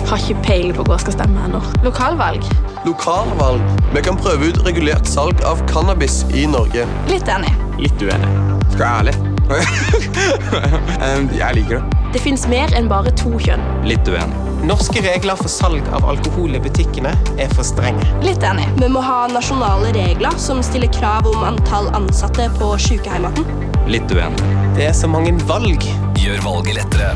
Har 0.09 0.21
ikke 0.23 0.43
peiling 0.47 0.75
på 0.77 0.85
hva 0.87 0.97
jeg 0.97 1.05
skal 1.07 1.17
stemme 1.19 1.43
ennå. 1.49 1.61
Lokalvalg? 1.85 2.45
Lokalvalg. 2.87 3.65
Vi 3.93 4.03
kan 4.07 4.17
prøve 4.21 4.49
ut 4.49 4.61
regulert 4.65 5.09
salg 5.09 5.43
av 5.49 5.61
cannabis 5.69 6.23
i 6.33 6.47
Norge. 6.49 6.87
Litt 7.11 7.29
enig. 7.29 7.53
Litt 7.81 8.01
uenig. 8.01 8.31
Skal 8.73 8.81
jeg 8.81 8.87
være 8.87 9.01
ærlig? 9.03 9.17
Jeg 11.39 11.57
liker 11.57 11.79
det. 11.79 11.99
Det 12.13 12.21
fins 12.25 12.45
mer 12.49 12.73
enn 12.77 12.89
bare 12.89 13.13
to 13.17 13.33
kjønn. 13.41 13.63
Litt 13.89 14.09
uenig. 14.09 14.45
Norske 14.69 15.01
regler 15.05 15.39
for 15.39 15.53
salg 15.53 15.89
av 15.95 16.05
alkohol 16.09 16.57
i 16.57 16.61
butikkene 16.63 17.13
er 17.41 17.53
for 17.55 17.65
strenge. 17.65 18.05
Litt 18.25 18.45
enig. 18.45 18.67
Vi 18.81 18.89
må 18.93 19.05
ha 19.05 19.23
nasjonale 19.33 19.93
regler 19.97 20.37
som 20.41 20.63
stiller 20.65 20.93
krav 20.97 21.29
om 21.31 21.45
antall 21.53 21.93
ansatte 21.97 22.49
på 22.59 22.73
sykehjemmene. 22.89 23.45
Litt 23.89 24.09
uenig. 24.13 24.55
Det 24.77 24.89
er 24.89 24.97
så 24.97 25.11
mange 25.11 25.37
valg. 25.49 25.85
Gjør 26.19 26.43
valget 26.49 26.81
lettere 26.81 27.13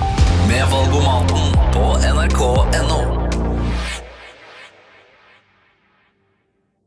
med 0.49 0.65
Valgomaten 0.73 1.53
på 1.75 1.99
nrk.no. 2.15 3.22